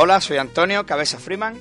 Hola, 0.00 0.20
soy 0.20 0.36
Antonio 0.36 0.86
Cabeza 0.86 1.18
Freeman. 1.18 1.58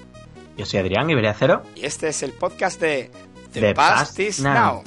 Yo 0.55 0.63
soy 0.67 0.79
Adrián 0.79 1.09
Iberia 1.09 1.33
Cero. 1.33 1.63
Y 1.73 1.87
este 1.87 2.09
es 2.09 2.21
el 2.21 2.33
podcast 2.33 2.79
de 2.79 3.09
The, 3.51 3.61
The 3.61 3.73
Past, 3.73 3.97
Past 3.97 4.19
is 4.19 4.39
Now. 4.41 4.53
Now. 4.53 4.83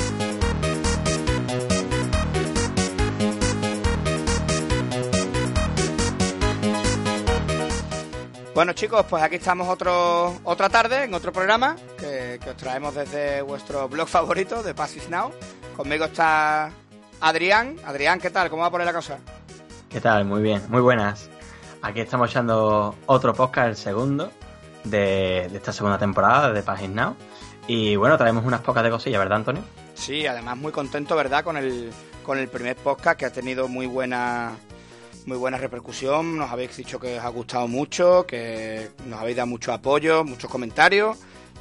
Bueno 8.54 8.72
chicos, 8.74 9.04
pues 9.10 9.20
aquí 9.20 9.34
estamos 9.34 9.66
otro, 9.68 10.38
otra 10.44 10.68
tarde 10.68 11.02
en 11.02 11.14
otro 11.14 11.32
programa 11.32 11.74
que, 11.98 12.38
que 12.40 12.50
os 12.50 12.56
traemos 12.56 12.94
desde 12.94 13.42
vuestro 13.42 13.88
blog 13.88 14.06
favorito 14.06 14.62
de 14.62 14.74
Past 14.74 14.96
is 14.96 15.08
Now. 15.08 15.32
Conmigo 15.76 16.04
está 16.04 16.70
Adrián. 17.20 17.74
Adrián, 17.84 18.20
¿qué 18.20 18.30
tal? 18.30 18.48
¿Cómo 18.48 18.62
va 18.62 18.70
por 18.70 18.80
ahí 18.80 18.86
la 18.86 18.94
cosa? 18.94 19.18
¿Qué 19.88 20.00
tal? 20.00 20.24
Muy 20.24 20.40
bien, 20.40 20.62
muy 20.68 20.82
buenas. 20.82 21.28
Aquí 21.82 22.00
estamos 22.00 22.30
echando 22.30 22.94
otro 23.06 23.32
podcast, 23.32 23.68
el 23.68 23.76
segundo 23.76 24.30
de, 24.84 25.46
esta 25.46 25.72
segunda 25.72 25.98
temporada 25.98 26.52
de 26.52 26.62
Pagis 26.62 26.90
Now. 26.90 27.16
Y 27.66 27.96
bueno, 27.96 28.18
traemos 28.18 28.44
unas 28.44 28.60
pocas 28.60 28.84
de 28.84 28.90
cosillas, 28.90 29.18
¿verdad, 29.18 29.38
Antonio? 29.38 29.62
Sí, 29.94 30.26
además 30.26 30.56
muy 30.58 30.72
contento, 30.72 31.16
¿verdad? 31.16 31.42
Con 31.42 31.56
el, 31.56 31.90
con 32.24 32.38
el 32.38 32.48
primer 32.48 32.76
podcast 32.76 33.18
que 33.18 33.26
ha 33.26 33.32
tenido 33.32 33.68
muy 33.68 33.86
buena 33.86 34.52
muy 35.26 35.38
buena 35.38 35.58
repercusión. 35.58 36.36
Nos 36.36 36.50
habéis 36.50 36.76
dicho 36.76 36.98
que 36.98 37.18
os 37.18 37.24
ha 37.24 37.28
gustado 37.28 37.68
mucho, 37.68 38.26
que 38.26 38.90
nos 39.06 39.20
habéis 39.20 39.36
dado 39.36 39.46
mucho 39.46 39.72
apoyo, 39.72 40.24
muchos 40.24 40.50
comentarios. 40.50 41.16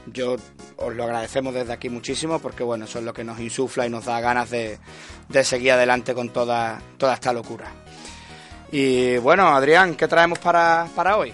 Yo 0.05 0.37
os 0.77 0.95
lo 0.95 1.03
agradecemos 1.03 1.53
desde 1.53 1.73
aquí 1.73 1.89
muchísimo 1.89 2.39
porque 2.39 2.63
bueno, 2.63 2.85
eso 2.85 2.99
es 2.99 3.05
lo 3.05 3.13
que 3.13 3.23
nos 3.23 3.39
insufla 3.39 3.85
y 3.85 3.89
nos 3.89 4.05
da 4.05 4.19
ganas 4.21 4.49
de, 4.49 4.79
de 5.27 5.43
seguir 5.43 5.73
adelante 5.73 6.13
con 6.13 6.29
toda, 6.29 6.81
toda 6.97 7.13
esta 7.13 7.31
locura. 7.33 7.71
Y 8.71 9.17
bueno, 9.17 9.47
Adrián, 9.47 9.95
¿qué 9.95 10.07
traemos 10.07 10.39
para, 10.39 10.87
para 10.95 11.17
hoy? 11.17 11.33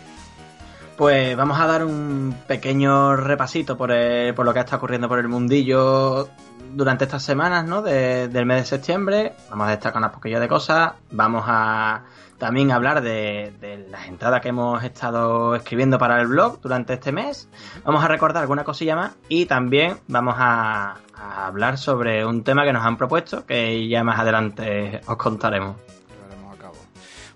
Pues 0.98 1.36
vamos 1.36 1.60
a 1.60 1.68
dar 1.68 1.84
un 1.84 2.34
pequeño 2.48 3.18
repasito 3.18 3.78
por, 3.78 3.92
el- 3.92 4.34
por 4.34 4.46
lo 4.46 4.54
que 4.54 4.60
está 4.62 4.78
ocurriendo 4.78 5.10
por 5.10 5.20
el 5.20 5.28
mundillo 5.28 6.30
durante 6.74 7.04
estas 7.04 7.24
semanas, 7.24 7.66
¿no? 7.66 7.82
De- 7.82 8.30
del 8.30 8.46
mes 8.46 8.60
de 8.62 8.66
septiembre. 8.66 9.34
Vamos 9.50 9.68
a 9.68 9.72
destacar 9.72 9.98
unas 9.98 10.12
poquillas 10.14 10.40
de 10.40 10.48
cosas. 10.48 10.94
Vamos 11.12 11.44
a 11.48 12.04
también 12.38 12.72
hablar 12.72 13.02
de, 13.02 13.86
las 13.90 14.08
entradas 14.08 14.42
que 14.42 14.50
hemos 14.50 14.82
estado 14.84 15.56
escribiendo 15.56 15.98
para 15.98 16.22
el 16.22 16.28
blog 16.28 16.62
durante 16.62 16.94
este 16.94 17.12
mes. 17.12 17.50
Vamos 17.84 18.04
a 18.04 18.08
recordar 18.08 18.42
alguna 18.44 18.64
cosilla 18.64 18.96
más 18.96 19.12
y 19.28 19.46
también 19.46 19.98
vamos 20.08 20.36
a, 20.38 20.96
a 21.18 21.48
hablar 21.48 21.78
sobre 21.78 22.26
un 22.26 22.44
tema 22.46 22.64
que 22.64 22.72
nos 22.74 22.86
han 22.86 22.96
propuesto 22.98 23.46
que 23.46 23.88
ya 23.90 24.04
más 24.06 24.20
adelante 24.20 25.02
os 25.08 25.18
contaremos. 25.18 25.76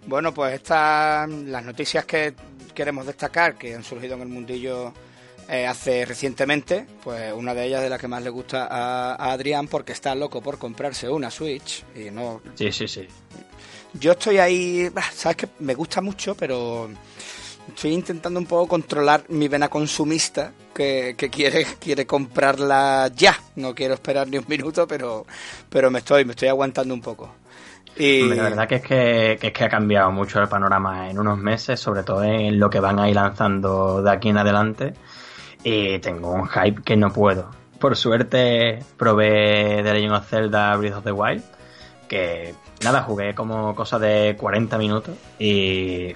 Bueno, 0.10 0.34
pues 0.34 0.56
estas 0.56 1.30
las 1.30 1.64
noticias 1.64 2.04
que 2.04 2.34
queremos 2.74 3.06
destacar 3.06 3.60
que 3.60 3.76
han 3.76 3.84
surgido 3.84 4.16
en 4.16 4.22
el 4.24 4.28
mundillo 4.28 4.92
eh, 5.48 5.68
hace 5.68 6.04
recientemente, 6.04 6.88
pues 7.04 7.32
una 7.32 7.54
de 7.54 7.66
ellas 7.68 7.84
de 7.84 7.90
las 7.92 8.00
que 8.02 8.08
más 8.08 8.24
le 8.24 8.32
gusta 8.32 8.66
a, 8.66 9.14
a 9.14 9.32
Adrián 9.32 9.68
porque 9.68 9.92
está 9.92 10.16
loco 10.16 10.42
por 10.42 10.58
comprarse 10.58 11.08
una 11.08 11.30
Switch 11.30 11.84
y 11.96 12.10
no 12.10 12.42
Sí, 12.56 12.72
sí, 12.72 12.88
sí. 12.88 13.08
yo 13.94 14.14
estoy 14.14 14.40
ahí, 14.40 14.90
sabes 15.14 15.38
que 15.38 15.50
me 15.60 15.76
gusta 15.76 16.02
mucho, 16.02 16.34
pero 16.34 16.90
estoy 17.68 17.94
intentando 17.94 18.40
un 18.40 18.48
poco 18.48 18.68
controlar 18.68 19.26
mi 19.30 19.48
vena 19.48 19.70
consumista 19.70 20.54
que, 20.74 21.14
que 21.16 21.30
quiere 21.30 21.68
quiere 21.80 22.08
comprarla 22.08 23.12
ya. 23.16 23.40
No 23.58 23.76
quiero 23.76 23.94
esperar 23.94 24.28
ni 24.28 24.40
un 24.40 24.46
minuto, 24.48 24.88
pero 24.88 25.28
pero 25.70 25.92
me 25.92 26.00
estoy 26.00 26.26
me 26.26 26.32
estoy 26.32 26.48
aguantando 26.48 26.96
un 26.96 27.02
poco. 27.02 27.36
Y 28.00 28.34
La 28.34 28.44
verdad 28.44 28.68
que 28.68 28.76
es 28.76 28.82
que, 28.82 29.38
que 29.42 29.48
es 29.48 29.54
que 29.54 29.66
ha 29.66 29.70
cambiado 29.70 30.10
mucho 30.10 30.42
el 30.42 30.48
panorama 30.48 31.10
en 31.10 31.20
unos 31.20 31.38
meses, 31.38 31.82
sobre 31.82 32.04
todo 32.04 32.24
en 32.24 32.58
lo 32.58 32.70
que 32.70 32.80
van 32.80 32.98
a 32.98 33.10
ir 33.10 33.16
lanzando 33.16 34.02
de 34.02 34.10
aquí 34.10 34.30
en 34.30 34.38
adelante. 34.38 34.94
Y 35.66 36.00
tengo 36.00 36.32
un 36.32 36.48
hype 36.48 36.82
que 36.82 36.96
no 36.96 37.12
puedo. 37.12 37.52
Por 37.78 37.98
suerte 37.98 38.80
probé 38.96 39.82
The 39.84 39.94
Legend 39.94 40.14
of 40.14 40.30
Zelda 40.30 40.78
Breath 40.78 40.96
of 40.96 41.04
the 41.04 41.12
Wild, 41.12 41.44
que 42.08 42.56
nada, 42.86 43.04
jugué 43.04 43.36
como 43.36 43.76
cosa 43.76 44.00
de 44.00 44.38
40 44.40 44.78
minutos 44.78 45.16
y 45.38 46.16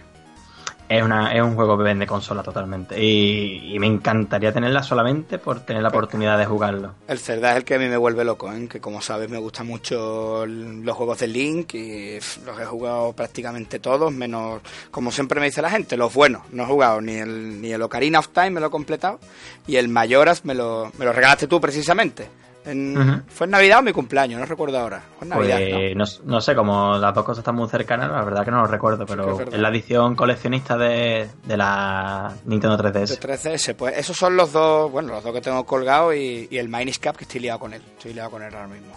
es, 0.97 1.03
una, 1.03 1.33
es 1.33 1.41
un 1.41 1.55
juego 1.55 1.77
que 1.77 1.83
vende 1.83 2.05
consola 2.05 2.43
totalmente. 2.43 3.01
Y, 3.01 3.73
y 3.73 3.79
me 3.79 3.87
encantaría 3.87 4.53
tenerla 4.53 4.83
solamente 4.83 5.39
por 5.39 5.61
tener 5.61 5.81
la 5.81 5.89
oportunidad 5.89 6.37
de 6.37 6.45
jugarlo. 6.45 6.93
El 7.07 7.19
Zelda 7.19 7.51
es 7.51 7.57
el 7.57 7.63
que 7.63 7.75
a 7.75 7.79
mí 7.79 7.87
me 7.87 7.97
vuelve 7.97 8.23
loco, 8.23 8.51
¿eh? 8.51 8.67
que 8.67 8.79
como 8.79 9.01
sabes 9.01 9.29
me 9.29 9.37
gustan 9.37 9.67
mucho 9.67 10.45
los 10.45 10.95
juegos 10.95 11.19
de 11.19 11.27
Link 11.27 11.73
y 11.73 12.19
los 12.45 12.59
he 12.59 12.65
jugado 12.65 13.13
prácticamente 13.13 13.79
todos, 13.79 14.11
menos, 14.11 14.61
como 14.91 15.11
siempre 15.11 15.39
me 15.39 15.47
dice 15.47 15.61
la 15.61 15.69
gente, 15.69 15.97
los 15.97 16.13
buenos. 16.13 16.43
No 16.51 16.63
he 16.63 16.65
jugado 16.65 17.01
ni 17.01 17.15
el, 17.15 17.61
ni 17.61 17.71
el 17.71 17.81
Ocarina 17.81 18.19
of 18.19 18.29
Time, 18.29 18.51
me 18.51 18.59
lo 18.59 18.67
he 18.67 18.71
completado, 18.71 19.19
y 19.65 19.77
el 19.77 19.87
Mayoras 19.87 20.45
me 20.45 20.53
lo, 20.53 20.91
me 20.97 21.05
lo 21.05 21.13
regalaste 21.13 21.47
tú 21.47 21.59
precisamente. 21.59 22.27
En-. 22.65 23.23
¿Fue 23.27 23.45
en 23.45 23.51
Navidad 23.51 23.79
o 23.79 23.81
mi 23.81 23.91
cumpleaños? 23.91 24.39
No 24.39 24.45
recuerdo 24.45 24.79
ahora. 24.79 25.01
Fue 25.19 25.25
en 25.25 25.29
Navidad, 25.29 25.57
Pues 25.95 26.19
no, 26.23 26.31
no 26.31 26.41
sé, 26.41 26.55
como 26.55 26.97
las 26.97 27.13
dos 27.13 27.23
cosas 27.25 27.39
están 27.39 27.55
muy 27.55 27.67
cercanas, 27.69 28.09
la 28.11 28.23
verdad 28.23 28.45
que 28.45 28.51
no 28.51 28.61
lo 28.61 28.67
recuerdo, 28.67 29.05
pero 29.05 29.39
es 29.41 29.59
la 29.59 29.69
edición 29.69 30.15
coleccionista 30.15 30.77
de, 30.77 31.29
de 31.45 31.57
la 31.57 32.33
Nintendo 32.45 32.77
De 32.77 32.91
3DS. 32.91 33.19
3DS, 33.19 33.75
pues 33.75 33.97
esos 33.97 34.15
son 34.17 34.35
los 34.37 34.51
dos, 34.53 34.91
bueno, 34.91 35.13
los 35.13 35.23
dos 35.23 35.33
que 35.33 35.41
tengo 35.41 35.65
colgados 35.65 36.15
y, 36.15 36.47
y 36.49 36.57
el 36.57 36.69
Minis 36.69 36.99
Cap 36.99 37.15
que 37.17 37.23
estoy 37.25 37.41
liado 37.41 37.59
con 37.59 37.73
él. 37.73 37.81
Estoy 37.97 38.13
liado 38.13 38.29
con 38.31 38.41
él 38.43 38.53
ahora 38.53 38.67
mismo. 38.67 38.93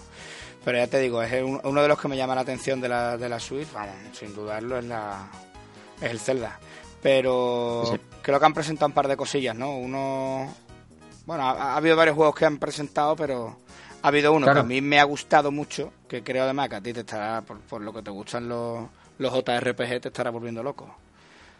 Pero 0.63 0.77
ya 0.79 0.87
te 0.87 0.99
digo, 0.99 1.21
es 1.23 1.31
un- 1.43 1.61
uno 1.63 1.81
de 1.81 1.87
los 1.87 1.99
que 1.99 2.07
me 2.07 2.17
llama 2.17 2.35
la 2.35 2.41
atención 2.41 2.81
de 2.81 2.89
la, 2.89 3.17
de 3.17 3.29
la 3.29 3.39
Switch, 3.39 3.71
vamos, 3.73 3.95
sin 4.13 4.33
dudarlo, 4.35 4.77
es, 4.77 4.85
la, 4.85 5.27
es 6.01 6.11
el 6.11 6.19
Zelda. 6.19 6.59
Pero 7.01 7.83
sí. 7.91 7.97
creo 8.21 8.39
que 8.39 8.45
han 8.45 8.53
presentado 8.53 8.87
un 8.87 8.93
par 8.93 9.07
de 9.07 9.15
cosillas, 9.15 9.55
¿no? 9.55 9.77
Uno. 9.77 10.53
Bueno, 11.27 11.43
ha, 11.43 11.73
ha 11.73 11.77
habido 11.77 11.95
varios 11.95 12.15
juegos 12.15 12.35
que 12.35 12.45
han 12.45 12.57
presentado, 12.57 13.15
pero 13.15 13.57
ha 14.01 14.07
habido 14.07 14.33
uno 14.33 14.45
Claro. 14.45 14.55
que 14.55 14.59
a 14.59 14.63
mí 14.63 14.81
me 14.81 14.99
ha 14.99 15.03
gustado 15.03 15.51
mucho, 15.51 15.93
que 16.07 16.23
creo 16.23 16.43
además 16.43 16.69
que 16.69 16.75
a 16.77 16.81
ti 16.81 16.93
te 16.93 17.01
estará, 17.01 17.41
por, 17.43 17.59
por 17.61 17.81
lo 17.81 17.93
que 17.93 18.01
te 18.01 18.11
gustan 18.11 18.47
los, 18.49 18.89
los 19.19 19.33
JRPG, 19.33 20.01
te 20.01 20.07
estará 20.09 20.31
volviendo 20.31 20.63
loco. 20.63 20.95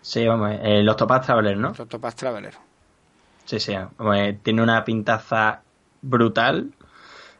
Sí, 0.01 0.25
vamos, 0.27 0.51
eh, 0.63 0.81
los 0.83 0.95
Topaz 0.95 1.25
Traveler, 1.25 1.55
¿no? 1.57 1.77
Los 1.77 1.79
Octopath 1.79 2.15
Traveler. 2.15 2.55
Sí, 3.45 3.59
sí, 3.59 3.73
vamos, 3.97 4.17
eh, 4.17 4.39
tiene 4.43 4.61
una 4.61 4.83
pintaza 4.83 5.63
brutal, 6.01 6.73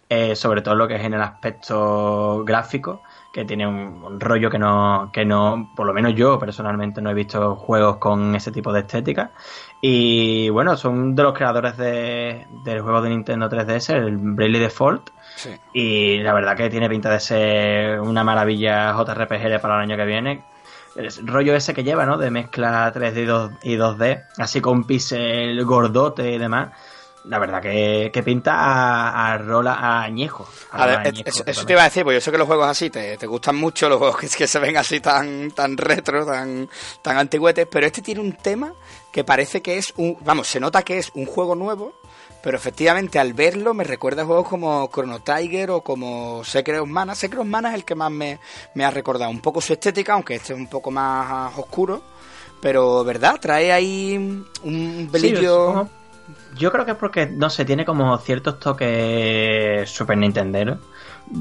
eh, 0.10 0.36
sobre 0.36 0.62
todo 0.62 0.76
lo 0.76 0.88
que 0.88 0.96
es 0.96 1.04
en 1.04 1.14
el 1.16 1.22
aspecto 1.22 2.44
gráfico, 2.46 3.04
que 3.34 3.46
tiene 3.46 3.68
un, 3.68 4.04
un 4.04 4.20
rollo 4.20 4.50
que 4.50 4.60
no, 4.60 5.12
que 5.14 5.26
no, 5.26 5.72
por 5.76 5.88
lo 5.88 5.94
menos 5.94 6.16
yo 6.16 6.40
personalmente 6.40 7.02
no 7.02 7.12
he 7.12 7.14
visto 7.14 7.56
juegos 7.58 7.98
con 7.98 8.36
ese 8.36 8.52
tipo 8.52 8.74
de 8.74 8.82
estética. 8.82 9.32
Y 9.82 10.50
bueno, 10.50 10.76
son 10.76 11.16
de 11.16 11.24
los 11.24 11.34
creadores 11.34 11.78
de, 11.78 12.48
del 12.64 12.82
juego 12.82 13.02
de 13.02 13.10
Nintendo 13.10 13.50
3DS, 13.50 13.94
el 13.94 14.18
Bravely 14.18 14.60
Default. 14.60 15.10
Sí. 15.36 15.52
Y 15.74 16.18
la 16.20 16.34
verdad 16.34 16.58
que 16.58 16.70
tiene 16.70 16.90
pinta 16.90 17.12
de 17.12 17.20
ser 17.20 18.00
una 18.00 18.24
maravilla 18.24 18.92
JRPG 18.94 19.62
para 19.62 19.76
el 19.76 19.82
año 19.82 19.96
que 19.96 20.06
viene. 20.06 20.44
El 20.96 21.28
rollo 21.28 21.54
ese 21.56 21.76
que 21.76 21.84
lleva, 21.84 22.08
¿no? 22.08 22.18
De 22.18 22.32
mezcla 22.32 22.92
3D 22.92 23.24
y 23.24 23.26
2- 23.28 23.58
y 23.62 23.76
2D, 23.78 24.24
así 24.40 24.62
con 24.62 24.84
pixel 24.86 25.64
gordote 25.64 26.32
y 26.32 26.40
demás. 26.40 26.70
La 27.28 27.40
verdad 27.40 27.62
que, 27.62 28.10
que 28.14 28.24
pinta 28.24 28.54
a, 28.56 29.34
a 29.34 29.38
rola 29.38 29.74
a 29.74 30.04
añejo. 30.04 30.48
A 30.72 30.84
A 30.84 30.86
ver, 30.86 31.08
es- 31.08 31.24
eso, 31.46 31.66
te 31.66 31.74
iba 31.74 31.82
a 31.82 31.86
decir, 31.86 32.04
porque 32.04 32.16
yo 32.16 32.22
sé 32.22 32.32
que 32.32 32.38
los 32.38 32.48
juegos 32.48 32.68
así 32.68 32.90
te, 32.90 33.18
te 33.18 33.28
gustan 33.28 33.56
mucho, 33.56 33.90
los 33.90 33.98
juegos 33.98 34.18
que, 34.18 34.28
que 34.30 34.48
se 34.48 34.60
ven 34.60 34.78
así 34.78 35.00
tan, 35.00 35.52
tan 35.52 35.76
retro, 35.78 36.26
tan, 36.26 36.70
tan 37.02 37.18
antigüetes, 37.18 37.68
pero 37.70 37.86
este 37.86 38.02
tiene 38.02 38.22
un 38.22 38.34
tema 38.34 38.74
que 39.12 39.24
parece 39.24 39.62
que 39.62 39.78
es 39.78 39.94
un, 39.98 40.18
vamos, 40.22 40.48
se 40.48 40.60
nota 40.60 40.84
que 40.84 41.00
es 41.00 41.12
un 41.16 41.26
juego 41.26 41.54
nuevo, 41.56 41.94
pero 42.44 42.56
efectivamente 42.56 43.20
al 43.20 43.34
verlo 43.34 43.74
me 43.74 43.84
recuerda 43.84 44.22
a 44.22 44.26
juegos 44.26 44.48
como 44.48 44.88
Chrono 44.94 45.20
Tiger 45.22 45.72
o 45.72 45.82
como 45.82 46.44
Secret 46.46 46.80
of 46.80 46.88
Mana. 46.88 47.14
Secret 47.16 47.42
of 47.42 47.48
Mana 47.48 47.70
es 47.70 47.76
el 47.76 47.84
que 47.84 47.96
más 47.96 48.12
me, 48.12 48.40
me 48.76 48.86
ha 48.86 48.92
recordado, 48.92 49.30
un 49.32 49.42
poco 49.42 49.60
su 49.60 49.74
estética, 49.74 50.14
aunque 50.14 50.36
este 50.36 50.54
es 50.54 50.60
un 50.60 50.68
poco 50.68 50.92
más 50.92 51.58
oscuro, 51.58 52.02
pero 52.62 53.04
¿verdad? 53.04 53.38
Trae 53.42 53.72
ahí 53.74 54.16
un 54.64 55.10
Sí, 55.14 55.36
supongo- 55.74 55.90
yo 56.56 56.72
creo 56.72 56.86
que 56.86 56.92
es 56.92 56.98
porque, 56.98 57.26
no 57.28 57.50
sé, 57.50 57.66
tiene 57.66 57.86
como 57.86 58.18
ciertos 58.20 58.60
toques 58.60 59.90
Super 59.90 60.18
Nintendo. 60.18 60.78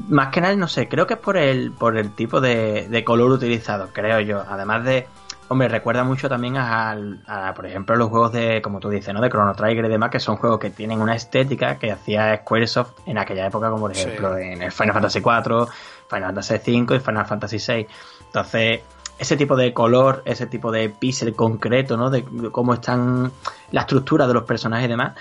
Más 0.09 0.29
que 0.29 0.41
nada, 0.41 0.55
no 0.55 0.67
sé, 0.67 0.87
creo 0.89 1.07
que 1.07 1.13
es 1.15 1.19
por 1.19 1.37
el, 1.37 1.71
por 1.71 1.97
el 1.97 2.11
tipo 2.11 2.41
de, 2.41 2.87
de 2.89 3.03
color 3.03 3.31
utilizado, 3.31 3.89
creo 3.93 4.19
yo. 4.19 4.43
Además 4.47 4.83
de, 4.83 5.07
hombre, 5.47 5.69
recuerda 5.69 6.03
mucho 6.03 6.27
también 6.27 6.57
a, 6.57 6.91
a, 7.25 7.53
por 7.53 7.65
ejemplo, 7.65 7.95
los 7.95 8.09
juegos 8.09 8.33
de, 8.33 8.61
como 8.61 8.79
tú 8.81 8.89
dices, 8.89 9.13
¿no? 9.13 9.21
De 9.21 9.29
Chrono 9.29 9.53
Trigger 9.55 9.85
y 9.85 9.89
demás, 9.89 10.09
que 10.09 10.19
son 10.19 10.35
juegos 10.35 10.59
que 10.59 10.71
tienen 10.71 10.99
una 11.01 11.15
estética 11.15 11.77
que 11.79 11.91
hacía 11.91 12.35
Squaresoft 12.41 12.99
en 13.05 13.17
aquella 13.17 13.47
época, 13.47 13.69
como 13.69 13.83
por 13.83 13.95
Sí. 13.95 14.01
ejemplo 14.01 14.37
en 14.37 14.61
el 14.61 14.71
Final 14.73 14.93
Fantasy 14.93 15.19
IV, 15.19 15.67
Final 16.09 16.33
Fantasy 16.35 16.53
V 16.81 16.95
y 16.95 16.99
Final 16.99 17.25
Fantasy 17.25 17.57
VI. 17.65 17.87
Entonces, 18.25 18.81
ese 19.17 19.37
tipo 19.37 19.55
de 19.55 19.73
color, 19.73 20.21
ese 20.25 20.47
tipo 20.47 20.71
de 20.71 20.89
píxel 20.89 21.35
concreto, 21.35 21.97
¿no? 21.97 22.09
De 22.09 22.23
cómo 22.51 22.73
están 22.73 23.31
la 23.71 23.81
estructura 23.81 24.27
de 24.27 24.33
los 24.33 24.43
personajes 24.43 24.85
y 24.85 24.89
demás, 24.89 25.13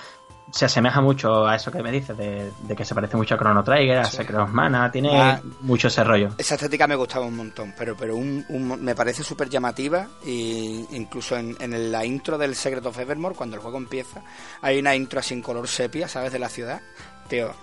se 0.51 0.65
asemeja 0.65 1.01
mucho 1.01 1.47
a 1.47 1.57
eso 1.57 1.73
que 1.73 1.83
me 1.83 1.91
dices, 1.91 2.17
de, 2.17 2.53
que 2.77 2.85
se 2.85 2.95
parece 2.95 3.17
mucho 3.17 3.35
a 3.35 3.39
Chrono 3.39 3.65
Trigger, 3.65 3.99
a 3.99 4.05
Secret 4.05 4.49
Mana, 4.49 4.91
tiene 4.91 5.21
ah, 5.21 5.41
mucho 5.63 5.89
ese 5.89 6.05
rollo. 6.05 6.31
Esa 6.39 6.55
estética 6.55 6.87
me 6.87 6.95
gustaba 6.95 7.27
un 7.27 7.37
montón, 7.37 7.75
pero 7.77 7.97
pero 7.97 8.17
un, 8.17 8.45
me 8.81 8.95
parece 8.95 9.25
súper 9.25 9.49
llamativa 9.49 10.07
y 10.25 10.87
incluso 10.93 11.37
en, 11.37 11.57
en, 11.61 11.91
la 11.91 12.05
intro 12.05 12.39
del 12.39 12.55
Secret 12.55 12.85
of 12.87 12.99
Evermore, 12.99 13.35
cuando 13.35 13.57
el 13.57 13.63
juego 13.63 13.79
empieza, 13.79 14.23
hay 14.63 14.79
una 14.79 14.95
intro 14.95 15.21
así 15.21 15.35
en 15.35 15.43
color 15.43 15.67
sepia, 15.67 16.07
¿sabes? 16.07 16.33
De 16.33 16.39
la 16.39 16.49
ciudad 16.49 16.81
Tío, 17.29 17.55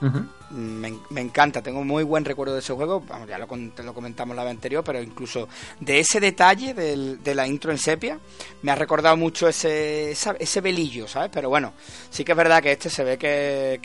me, 0.51 1.21
encanta, 1.21 1.61
tengo 1.61 1.83
muy 1.83 2.03
buen 2.03 2.25
recuerdo 2.25 2.53
de 2.53 2.59
ese 2.59 2.73
juego, 2.73 3.01
Vamos, 3.01 3.27
ya 3.27 3.37
lo, 3.37 3.47
lo 3.47 3.93
comentamos 3.93 4.35
la 4.35 4.43
vez 4.43 4.51
anterior, 4.51 4.83
pero 4.83 5.01
incluso 5.01 5.47
de 5.79 5.99
ese 5.99 6.19
detalle 6.19 6.73
de 6.73 7.35
la 7.35 7.47
intro 7.47 7.71
en 7.71 7.77
sepia, 7.77 8.19
me 8.61 8.71
ha 8.71 8.75
recordado 8.75 9.17
mucho 9.17 9.47
ese, 9.47 10.11
ese 10.11 10.61
velillo, 10.61 11.07
¿sabes? 11.07 11.31
Pero 11.33 11.49
bueno, 11.49 11.73
sí 12.09 12.23
que 12.23 12.33
es 12.33 12.37
verdad 12.37 12.61
que 12.61 12.73
este 12.73 12.89
se 12.89 13.03
ve 13.03 13.17
que, 13.17 13.79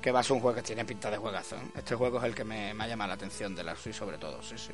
que, 0.00 0.12
va 0.12 0.20
a 0.20 0.22
ser 0.22 0.32
un 0.32 0.40
juego 0.40 0.56
que 0.56 0.62
tiene 0.62 0.84
pinta 0.84 1.10
de 1.10 1.16
juegazo. 1.16 1.56
¿eh? 1.56 1.70
Este 1.76 1.94
juego 1.94 2.18
es 2.18 2.24
el 2.24 2.34
que 2.34 2.44
me, 2.44 2.72
me 2.74 2.84
ha 2.84 2.88
llamado 2.88 3.08
la 3.08 3.14
atención 3.14 3.54
de 3.54 3.64
la 3.64 3.76
Switch 3.76 3.96
sobre 3.96 4.18
todo, 4.18 4.42
sí, 4.42 4.54
sí. 4.56 4.72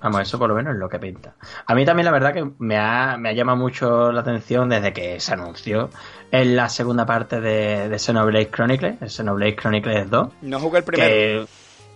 Vamos, 0.00 0.22
eso 0.22 0.38
por 0.38 0.48
lo 0.48 0.54
menos 0.54 0.74
es 0.74 0.78
lo 0.78 0.88
que 0.88 0.98
pinta. 0.98 1.34
A 1.66 1.74
mí 1.74 1.84
también 1.84 2.04
la 2.04 2.12
verdad 2.12 2.32
que 2.32 2.48
me 2.58 2.76
ha, 2.76 3.16
me 3.18 3.30
ha 3.30 3.32
llamado 3.32 3.58
mucho 3.58 4.12
la 4.12 4.20
atención 4.20 4.68
desde 4.68 4.92
que 4.92 5.18
se 5.20 5.32
anunció 5.32 5.90
en 6.30 6.56
la 6.56 6.68
segunda 6.68 7.04
parte 7.04 7.40
de, 7.40 7.88
de 7.88 7.98
Xenoblade 7.98 8.50
Chronicles, 8.50 9.02
el 9.02 9.10
Xenoblade 9.10 9.56
Chronicles 9.56 10.10
2. 10.10 10.28
No 10.42 10.60
jugué 10.60 10.78
el 10.78 10.84
primero. 10.84 11.46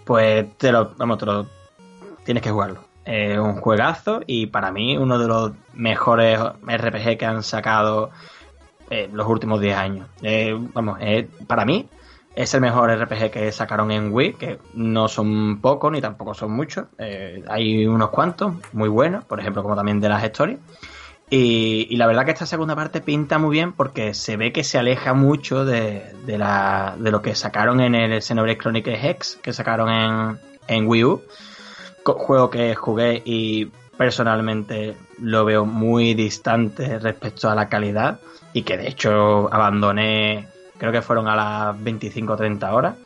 pues 0.05 0.47
te 0.59 0.73
lo, 0.73 0.95
vamos, 0.97 1.19
te 1.19 1.27
lo, 1.27 1.47
tienes 2.25 2.43
que 2.43 2.51
jugarlo. 2.51 2.85
Es 3.05 3.39
un 3.39 3.57
juegazo 3.57 4.21
y 4.27 4.47
para 4.47 4.71
mí 4.71 4.97
uno 4.97 5.19
de 5.19 5.27
los 5.27 5.53
mejores 5.75 6.39
RPG 6.41 7.19
que 7.19 7.27
han 7.27 7.43
sacado 7.43 8.11
en 8.91 9.17
los 9.17 9.27
últimos 9.27 9.61
10 9.61 9.77
años. 9.77 10.09
vamos, 10.75 10.99
para 11.47 11.65
mí 11.65 11.89
es 12.35 12.55
el 12.55 12.61
mejor 12.61 12.91
RPG 12.91 13.31
que 13.31 13.53
sacaron 13.53 13.91
en 13.91 14.13
Wii, 14.13 14.35
que 14.35 14.59
no 14.75 15.09
son 15.09 15.61
pocos 15.61 15.93
ni 15.93 16.01
tampoco 16.01 16.35
son 16.35 16.53
muchos. 16.53 16.87
Eh, 16.99 17.45
hay 17.49 17.87
unos 17.87 18.11
cuantos 18.11 18.55
muy 18.73 18.89
buenos, 18.89 19.25
por 19.25 19.41
ejemplo, 19.41 19.63
como 19.63 19.77
también 19.77 20.01
de 20.01 20.09
las 20.09 20.25
historias. 20.25 20.59
Y, 21.35 21.97
la 21.97 22.07
verdad 22.07 22.27
que 22.27 22.33
esta 22.33 22.45
segunda 22.45 22.77
parte 22.77 23.01
pinta 23.01 23.39
muy 23.39 23.53
bien 23.53 23.73
porque 23.73 24.13
se 24.13 24.37
ve 24.37 24.53
que 24.53 24.65
se 24.65 24.79
aleja 24.79 25.15
mucho 25.15 25.65
de, 25.65 26.15
la, 26.27 26.95
de 26.99 27.11
lo 27.11 27.23
que 27.23 27.35
sacaron 27.35 27.81
en 27.81 27.95
el 27.95 28.21
Xenoblade 28.21 28.59
Chronicles 28.59 29.03
X, 29.03 29.39
que 29.43 29.55
sacaron 29.55 29.89
en, 29.89 30.39
en 30.69 30.87
Wii 30.87 31.05
U. 31.05 31.23
Juego 32.05 32.51
que 32.51 32.75
jugué 32.75 33.23
y 33.25 33.71
personalmente 33.97 34.95
lo 35.21 35.45
veo 35.47 35.65
muy 35.65 36.13
distante 36.13 36.99
respecto 36.99 37.49
a 37.49 37.55
la 37.55 37.69
calidad 37.69 38.21
y 38.53 38.63
que 38.63 38.77
de 38.77 38.89
hecho 38.89 39.49
abandoné 39.53 40.49
creo 40.83 40.91
que 40.91 41.01
fueron 41.01 41.29
a 41.29 41.37
las 41.37 41.81
25 41.81 42.33
o 42.33 42.37
30 42.37 42.75
horas. 42.75 42.97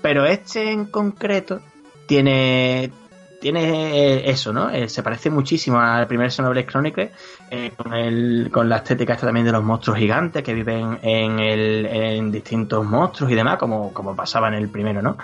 Pero 0.00 0.24
este 0.24 0.70
en 0.70 0.84
concreto 0.84 1.60
tiene, 2.06 2.92
tiene 3.40 4.30
eso, 4.30 4.52
¿no? 4.52 4.70
Eh, 4.70 4.88
se 4.88 5.02
parece 5.02 5.30
muchísimo 5.30 5.80
al 5.80 6.06
primer 6.06 6.30
Xenoblade 6.30 6.64
Chronicles 6.64 7.10
eh, 7.50 7.72
con, 7.76 7.92
el, 7.92 8.50
con 8.52 8.68
la 8.68 8.76
estética 8.76 9.14
esta 9.14 9.26
también 9.26 9.46
de 9.46 9.50
los 9.50 9.64
monstruos 9.64 9.98
gigantes 9.98 10.44
que 10.44 10.54
viven 10.54 11.00
en, 11.02 11.40
el, 11.40 11.86
en 11.86 12.30
distintos 12.30 12.84
monstruos 12.84 13.32
y 13.32 13.34
demás, 13.34 13.56
como, 13.58 13.92
como 13.92 14.14
pasaba 14.14 14.46
en 14.46 14.54
el 14.54 14.68
primero, 14.68 15.02
¿no? 15.02 15.16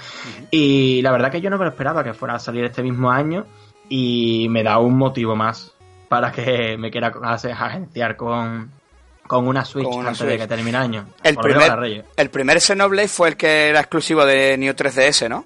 Y 0.51 1.03
la 1.03 1.13
verdad 1.13 1.31
que 1.31 1.41
yo 1.41 1.49
no 1.49 1.59
me 1.59 1.65
lo 1.65 1.71
esperaba 1.71 2.03
que 2.03 2.13
fuera 2.13 2.35
a 2.35 2.39
salir 2.41 2.65
este 2.65 2.83
mismo 2.83 3.09
año 3.13 3.47
y 3.89 4.49
me 4.51 4.65
da 4.65 4.79
un 4.79 4.99
motivo 4.99 5.37
más 5.37 5.75
para 6.09 6.33
que 6.33 6.77
me 6.77 6.91
quiera 6.91 7.13
agenciar 7.23 8.17
con, 8.17 8.80
con 9.31 9.47
una 9.47 9.65
Switch 9.65 9.87
antes 9.87 10.27
de 10.27 10.39
que 10.39 10.49
termine 10.49 10.71
el 10.71 10.83
año. 10.83 11.07
El 11.23 11.37
primer, 11.37 12.05
el 12.17 12.31
primer 12.31 12.61
Xenoblade 12.61 13.07
fue 13.07 13.29
el 13.29 13.37
que 13.37 13.69
era 13.69 13.79
exclusivo 13.79 14.25
de 14.27 14.59
New 14.59 14.75
3DS, 14.75 15.29
¿no? 15.29 15.45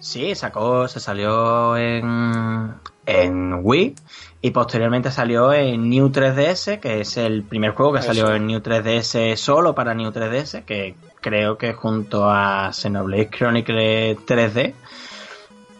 Sí, 0.00 0.34
sacó, 0.34 0.88
se 0.88 0.98
salió 0.98 1.76
en, 1.76 2.74
en 3.06 3.60
Wii 3.62 3.94
y 4.42 4.50
posteriormente 4.50 5.12
salió 5.12 5.52
en 5.52 5.88
New 5.88 6.08
3DS, 6.08 6.80
que 6.80 7.02
es 7.02 7.16
el 7.16 7.44
primer 7.44 7.74
juego 7.74 7.92
que 7.92 8.02
salió 8.02 8.34
en 8.34 8.48
New 8.48 8.58
3DS 8.58 9.36
solo 9.36 9.72
para 9.72 9.94
New 9.94 10.10
3DS, 10.10 10.64
que 10.64 10.96
creo 11.20 11.56
que 11.56 11.74
junto 11.74 12.28
a 12.28 12.72
Xenoblade 12.72 13.30
Chronicles 13.30 14.18
3D, 14.26 14.74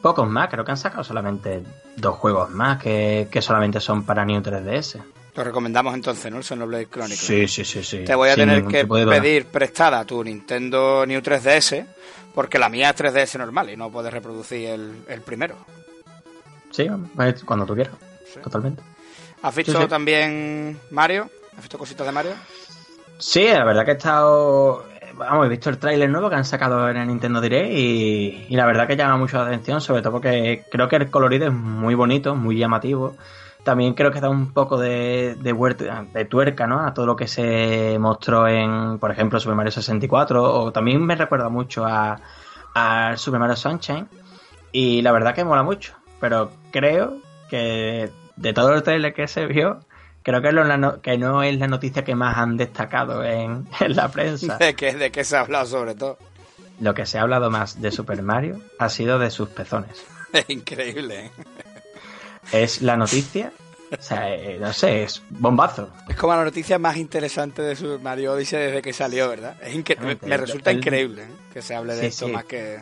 pocos 0.01 0.29
más, 0.29 0.49
creo 0.49 0.65
que 0.65 0.71
han 0.71 0.77
sacado 0.77 1.03
solamente 1.03 1.65
dos 1.97 2.15
juegos 2.19 2.51
más 2.51 2.81
que, 2.81 3.27
que 3.33 3.43
solamente 3.43 3.81
son 3.81 4.05
para 4.05 4.25
New 4.25 4.41
3DS. 4.41 5.03
Lo 5.41 5.45
recomendamos 5.45 5.95
entonces, 5.95 6.31
¿no? 6.31 6.37
El 6.37 6.45
Xenoblade 6.45 6.89
Chronicles. 6.91 7.19
Sí, 7.19 7.49
sí, 7.49 7.65
sí, 7.65 7.83
sí. 7.83 8.05
Te 8.05 8.15
voy 8.15 8.29
a 8.29 8.35
tener 8.35 8.63
que 8.67 8.85
pedir 8.87 9.47
prestada 9.47 10.05
tu 10.05 10.23
Nintendo 10.23 11.07
New 11.07 11.19
3DS 11.23 11.87
porque 12.35 12.59
la 12.59 12.69
mía 12.69 12.91
es 12.91 12.97
3DS 12.97 13.39
normal 13.39 13.71
y 13.71 13.77
no 13.79 13.91
puedes 13.91 14.13
reproducir 14.13 14.69
el, 14.69 15.23
primero. 15.23 15.57
Sí, 16.71 16.87
cuando 17.47 17.65
tú 17.65 17.75
quieras. 17.75 17.95
Totalmente. 18.43 18.83
¿Has 19.41 19.55
visto 19.55 19.89
también 19.89 20.79
Mario? 20.91 21.31
¿Has 21.57 21.63
visto 21.63 21.79
cositas 21.79 22.07
de 22.07 22.13
Mario? 22.13 22.33
Sí, 23.17 23.47
la 23.47 23.65
verdad 23.65 23.87
que 23.87 23.93
he 23.93 23.97
estado... 23.97 24.85
Vamos, 25.15 25.47
he 25.47 25.49
visto 25.49 25.71
el 25.71 25.79
tráiler 25.79 26.11
nuevo 26.11 26.29
que 26.29 26.37
han 26.37 26.45
sacado 26.45 26.87
en 26.91 26.99
el 26.99 27.09
Nintendo 27.09 27.41
Direct 27.41 27.73
y, 27.73 28.47
y 28.51 28.57
la 28.57 28.67
verdad 28.67 28.87
que 28.87 28.95
llama 28.95 29.17
mucho 29.17 29.39
la 29.39 29.47
atención, 29.47 29.81
sobre 29.81 30.03
todo 30.03 30.13
porque 30.13 30.67
creo 30.71 30.87
que 30.87 30.97
el 30.97 31.11
colorido 31.11 31.47
es 31.47 31.53
muy 31.55 31.95
bonito, 31.95 32.35
muy 32.35 32.59
llamativo 32.59 33.17
también 33.65 33.95
creo 33.95 34.11
que 34.11 34.21
da 34.21 34.29
un 34.29 34.53
poco 34.53 34.79
de, 34.79 35.37
de, 35.41 36.07
de 36.13 36.25
tuerca 36.25 36.67
¿no? 36.67 36.81
a 36.81 36.95
todo 36.95 37.07
lo 37.07 37.17
que 37.17 37.27
se 37.27 37.99
mostró 37.99 38.49
en, 38.49 38.99
por 38.99 39.11
ejemplo, 39.11 39.39
Super 39.39 39.57
Mario 39.57 39.73
64, 39.73 40.43
o 40.43 40.73
también 40.73 41.05
me 41.05 41.15
recuerda 41.15 41.49
mucho 41.49 41.85
a, 41.85 42.19
a 42.75 43.17
Super 43.17 43.41
Mario 43.41 43.57
Sunshine, 43.57 44.09
y 44.73 45.03
la 45.03 45.13
verdad 45.13 45.35
que 45.35 45.45
mola 45.45 45.63
mucho, 45.63 45.95
pero 46.21 46.51
creo 46.71 47.19
que 47.49 48.11
de 48.37 48.53
todo 48.53 48.75
el 48.75 48.83
trailer 48.83 49.13
que 49.13 49.29
se 49.29 49.47
vio, 49.47 49.81
creo 50.23 50.41
que, 50.41 51.01
que 51.03 51.19
no 51.19 51.43
es 51.43 51.59
la 51.59 51.67
noticia 51.67 52.05
que 52.05 52.15
más 52.15 52.39
han 52.39 52.57
destacado 52.57 53.25
en, 53.25 53.67
la 53.89 54.09
prensa. 54.09 54.57
¿De 54.59 54.75
qué, 54.75 54.95
¿De 54.95 55.11
qué 55.11 55.25
se 55.25 55.37
ha 55.37 55.41
hablado 55.41 55.67
sobre 55.67 55.95
todo? 55.95 56.19
Lo 56.81 56.95
que 56.95 57.05
se 57.05 57.19
ha 57.19 57.23
hablado 57.23 57.51
más 57.51 57.81
de 57.81 57.91
Super 57.91 58.23
Mario 58.23 58.61
ha 58.79 58.89
sido 58.89 59.19
de 59.19 59.31
sus 59.31 59.49
pezones. 59.51 60.07
Es 60.33 60.45
increíble. 60.49 61.27
¿eh? 61.27 61.31
Es 62.53 62.83
la 62.83 62.97
noticia. 62.97 63.53
O 63.93 64.01
sea, 64.01 64.33
eh, 64.33 64.57
no 64.61 64.73
sé, 64.73 65.03
es 65.03 65.23
bombazo. 65.31 65.91
Es 66.09 66.15
como 66.15 66.35
la 66.35 66.45
noticia 66.45 66.79
más 66.79 66.97
interesante 66.97 67.61
de 67.63 67.75
Super 67.75 67.99
Mario 67.99 68.35
Odyssey 68.35 68.61
desde 68.61 68.83
que 68.83 68.93
salió, 68.93 69.29
¿verdad? 69.29 69.57
Es 69.63 69.75
me, 70.23 70.37
resulta 70.37 70.73
increíble 70.73 71.23
¿eh? 71.25 71.33
que 71.53 71.61
se 71.61 71.75
hable 71.75 71.97
de 71.97 72.07
esto 72.07 72.29
más 72.29 72.45
que... 72.45 72.79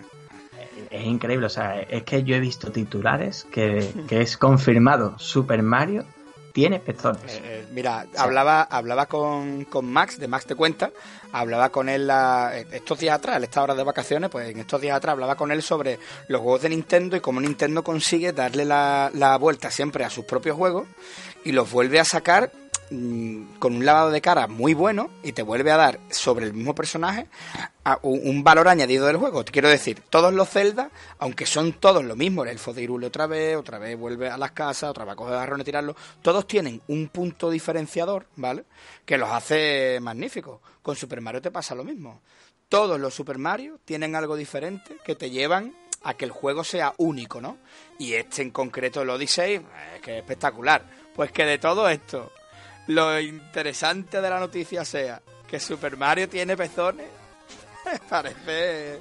Es 0.91 1.05
increíble, 1.05 1.47
o 1.47 1.51
sea, 1.51 1.81
es 1.81 2.03
que 2.05 2.23
yo 2.23 2.37
he 2.37 2.41
visto 2.41 2.71
titulares 2.71 3.47
que, 3.51 3.91
que 4.07 4.21
es 4.21 4.37
confirmado 4.37 5.19
Super 5.19 5.63
Mario 5.63 6.05
tiene 6.59 6.81
pezones. 6.81 7.23
Eh, 7.29 7.41
eh, 7.45 7.67
mira, 7.71 8.07
hablaba, 8.17 8.63
hablaba 8.63 9.07
con, 9.07 9.65
con, 9.67 9.87
Max, 9.87 10.19
de 10.19 10.27
Max 10.27 10.45
Te 10.45 10.57
Cuenta, 10.57 10.91
hablaba 11.31 11.69
con 11.69 11.89
él 11.89 12.11
estos 12.73 12.99
días 12.99 13.15
atrás, 13.15 13.37
él 13.37 13.45
está 13.45 13.61
ahora 13.61 13.77
de 13.77 13.85
vacaciones, 13.85 14.29
pues 14.29 14.51
en 14.51 14.59
estos 14.59 14.81
días 14.81 14.97
atrás 14.97 15.13
hablaba 15.13 15.37
con 15.37 15.53
él 15.53 15.63
sobre 15.63 16.01
los 16.27 16.41
juegos 16.41 16.63
de 16.63 16.71
Nintendo 16.71 17.17
y 17.17 17.21
cómo 17.21 17.41
Nintendo 17.41 17.85
consigue 17.85 18.33
darle 18.33 18.65
la, 18.65 19.09
la 19.15 19.39
vuelta 19.39 19.71
siempre 19.71 20.05
a 20.05 20.11
sus 20.11 20.25
propios 20.25 20.57
juegos 20.57 20.89
y 21.45 21.53
los 21.53 21.71
vuelve 21.71 22.01
a 22.01 22.05
sacar 22.05 22.51
con 22.89 23.77
un 23.77 23.85
lavado 23.85 24.11
de 24.11 24.21
cara 24.21 24.47
muy 24.47 24.75
bueno 24.75 25.11
y 25.23 25.33
te 25.33 25.43
vuelve 25.43 25.71
a 25.71 25.77
dar 25.77 26.01
sobre 26.11 26.47
el 26.47 26.55
mismo 26.55 26.75
personaje 26.75 27.27
un, 28.03 28.43
valor 28.45 28.69
añadido 28.69 29.07
del 29.07 29.17
juego. 29.17 29.45
Te 29.45 29.53
quiero 29.53 29.69
decir, 29.69 30.01
todos 30.11 30.33
los 30.33 30.49
Zelda, 30.49 30.91
aunque 31.19 31.47
son 31.47 31.75
todos 31.75 32.05
lo 32.05 32.17
mismo, 32.17 32.43
el 32.43 32.51
elfo 32.51 32.73
de 32.73 32.83
Irule 32.83 33.07
otra 33.07 33.27
vez, 33.27 33.57
otra 33.57 33.79
vez 33.79 33.99
vuelve 33.99 34.29
a 34.29 34.37
las 34.37 34.53
casas, 34.53 34.91
otra 34.91 35.05
vez 35.05 35.13
a 35.13 35.17
coger 35.17 35.35
garrón 35.35 35.61
y 35.61 35.65
tirarlo, 35.65 35.97
todos 36.23 36.47
tienen 36.47 36.81
un 36.89 37.09
punto 37.09 37.51
diferenciador, 37.51 38.27
¿vale? 38.37 38.65
Que 39.05 39.19
los 39.19 39.31
hace 39.31 39.99
magníficos. 40.01 40.61
Con 40.83 40.97
Super 40.97 41.21
Mario 41.21 41.43
te 41.43 41.51
pasa 41.51 41.75
lo 41.75 41.85
mismo. 41.85 42.21
Todos 42.69 43.01
los 43.01 43.15
Super 43.15 43.39
Mario 43.39 43.79
tienen 43.85 44.15
algo 44.15 44.37
diferente 44.37 44.97
que 45.05 45.15
te 45.15 45.31
llevan 45.31 45.75
a 46.03 46.15
que 46.15 46.25
el 46.25 46.31
juego 46.31 46.65
sea 46.65 46.95
único, 46.99 47.41
¿no? 47.41 47.59
Y 47.99 48.15
este 48.15 48.43
en 48.43 48.51
concreto, 48.51 49.03
el 49.03 49.11
Odyssey, 49.11 49.57
es 49.97 50.03
que 50.03 50.13
es 50.13 50.19
espectacular. 50.19 50.85
Pues 51.15 51.33
que 51.33 51.45
de 51.45 51.59
todo 51.59 51.89
esto 51.89 52.31
lo 52.89 53.21
interesante 53.21 54.21
de 54.21 54.31
la 54.31 54.41
noticia 54.41 54.85
sea 54.85 55.21
que 55.47 55.61
Super 55.61 55.97
Mario 55.97 56.29
tiene 56.29 56.57
pezones, 56.57 57.07
parece... 58.11 59.01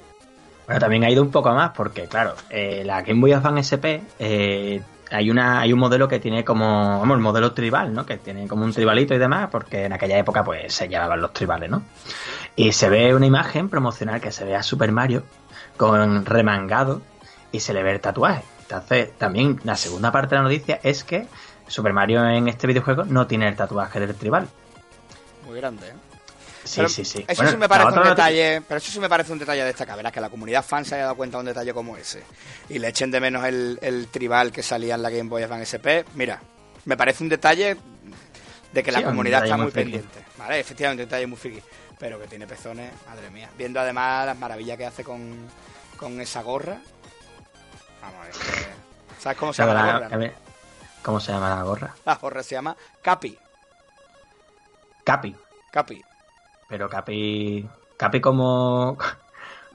Bueno, 0.66 0.80
también 0.80 1.04
ha 1.06 1.10
ido 1.10 1.24
un 1.24 1.32
poco 1.32 1.54
más 1.54 1.72
porque, 1.72 2.08
claro, 2.08 2.36
eh, 2.50 2.84
la 2.86 3.02
Game 3.02 3.22
Boy 3.22 3.32
Advance 3.32 3.76
SP 3.80 4.04
eh, 4.20 4.82
hay 5.10 5.32
una 5.32 5.62
hay 5.62 5.72
un 5.72 5.80
modelo 5.80 6.10
que 6.10 6.20
tiene 6.20 6.44
como, 6.44 7.00
vamos, 7.00 7.16
el 7.16 7.24
modelo 7.24 7.54
tribal, 7.54 7.94
¿no? 7.94 8.06
Que 8.06 8.18
tiene 8.18 8.50
como 8.50 8.66
un 8.66 8.74
tribalito 8.74 9.14
y 9.14 9.18
demás, 9.18 9.48
porque 9.50 9.86
en 9.86 9.94
aquella 9.94 10.18
época 10.18 10.44
pues 10.44 10.74
se 10.74 10.90
llevaban 10.90 11.22
los 11.22 11.32
tribales, 11.32 11.70
¿no? 11.70 11.84
Y 12.58 12.74
se 12.74 12.90
ve 12.90 13.16
una 13.16 13.26
imagen 13.26 13.70
promocional 13.70 14.20
que 14.20 14.34
se 14.34 14.44
ve 14.44 14.56
a 14.56 14.64
Super 14.64 14.92
Mario 14.92 15.24
con 15.78 16.26
remangado 16.26 17.02
y 17.54 17.62
se 17.62 17.74
le 17.74 17.84
ve 17.84 17.92
el 17.92 18.02
tatuaje. 18.02 18.44
Entonces, 18.64 19.18
también 19.18 19.62
la 19.64 19.78
segunda 19.78 20.12
parte 20.12 20.36
de 20.36 20.42
la 20.42 20.44
noticia 20.44 20.82
es 20.84 21.06
que 21.06 21.28
Super 21.68 21.94
Mario 21.94 22.28
en 22.28 22.48
este 22.48 22.68
videojuego 22.68 23.04
no 23.06 23.28
tiene 23.28 23.48
el 23.48 23.56
tatuaje 23.56 24.00
del 24.00 24.16
tribal. 24.16 24.48
Muy 25.46 25.58
grande, 25.58 25.90
¿eh? 25.90 25.94
Sí, 26.68 26.88
sí, 26.90 27.06
sí. 27.06 27.26
Eso 27.28 27.48
sí 27.48 27.58
me 27.58 27.70
parece 27.70 27.98
un 27.98 28.04
detalle, 28.04 28.62
pero 28.68 28.78
eso 28.78 28.92
sí 28.92 29.00
me 29.00 29.08
parece 29.08 29.32
un 29.32 29.40
detalle 29.40 29.64
destacable, 29.64 30.00
verás 30.00 30.12
que 30.12 30.20
la 30.20 30.30
comunidad 30.30 30.64
fan 30.64 30.84
se 30.84 30.96
haya 30.96 31.06
dado 31.06 31.16
cuenta 31.16 31.38
de 31.38 31.42
un 31.42 31.46
detalle 31.46 31.74
como 31.74 31.96
ese 31.96 32.24
y 32.70 32.78
le 32.78 32.90
echen 32.90 33.10
de 33.10 33.20
menos 33.20 33.46
el, 33.46 34.08
tribal 34.12 34.52
que 34.52 34.62
salía 34.62 34.96
en 34.96 35.02
la 35.02 35.10
Game 35.10 35.30
Boy 35.30 35.44
Advance 35.44 35.78
SP. 35.80 36.04
Mira, 36.16 36.42
me 36.86 36.98
parece 36.98 37.24
un 37.24 37.30
detalle 37.30 37.78
de 38.74 38.84
que 38.84 38.92
la 38.92 39.02
comunidad 39.02 39.46
está 39.46 39.58
muy, 39.58 39.72
pendiente, 39.72 40.20
¿vale? 40.38 40.60
Efectivamente, 40.60 41.04
un 41.04 41.10
detalle 41.10 41.28
muy 41.28 41.38
friki, 41.38 41.62
pero 41.98 42.20
que 42.20 42.28
tiene 42.28 42.46
pezones, 42.46 42.92
madre 43.08 43.30
mía. 43.30 43.50
Viendo 43.58 43.80
además 43.80 44.26
las 44.26 44.38
maravillas 44.38 44.78
que 44.78 44.86
hace 44.86 45.04
con, 45.04 45.48
con 45.96 46.20
esa 46.20 46.42
gorra. 46.42 46.78
Vamos, 48.02 48.28
es 48.30 48.38
que... 48.38 49.22
¿Sabes 49.22 49.38
cómo 49.38 49.54
se 49.54 49.64
llama 49.64 49.74
la, 49.74 50.10
gorra? 50.10 50.32
¿Cómo 51.08 51.22
se 51.22 51.32
llama 51.32 51.56
la 51.56 51.64
gorra? 51.64 51.96
La 52.04 52.16
gorra 52.16 52.44
se 52.44 52.56
llama 52.56 52.76
Capi. 53.02 53.38
Capi. 55.06 55.34
Capi. 55.72 56.02
Pero 56.68 56.90
Capi. 56.90 57.66
Capi 57.96 58.20
como. 58.20 58.98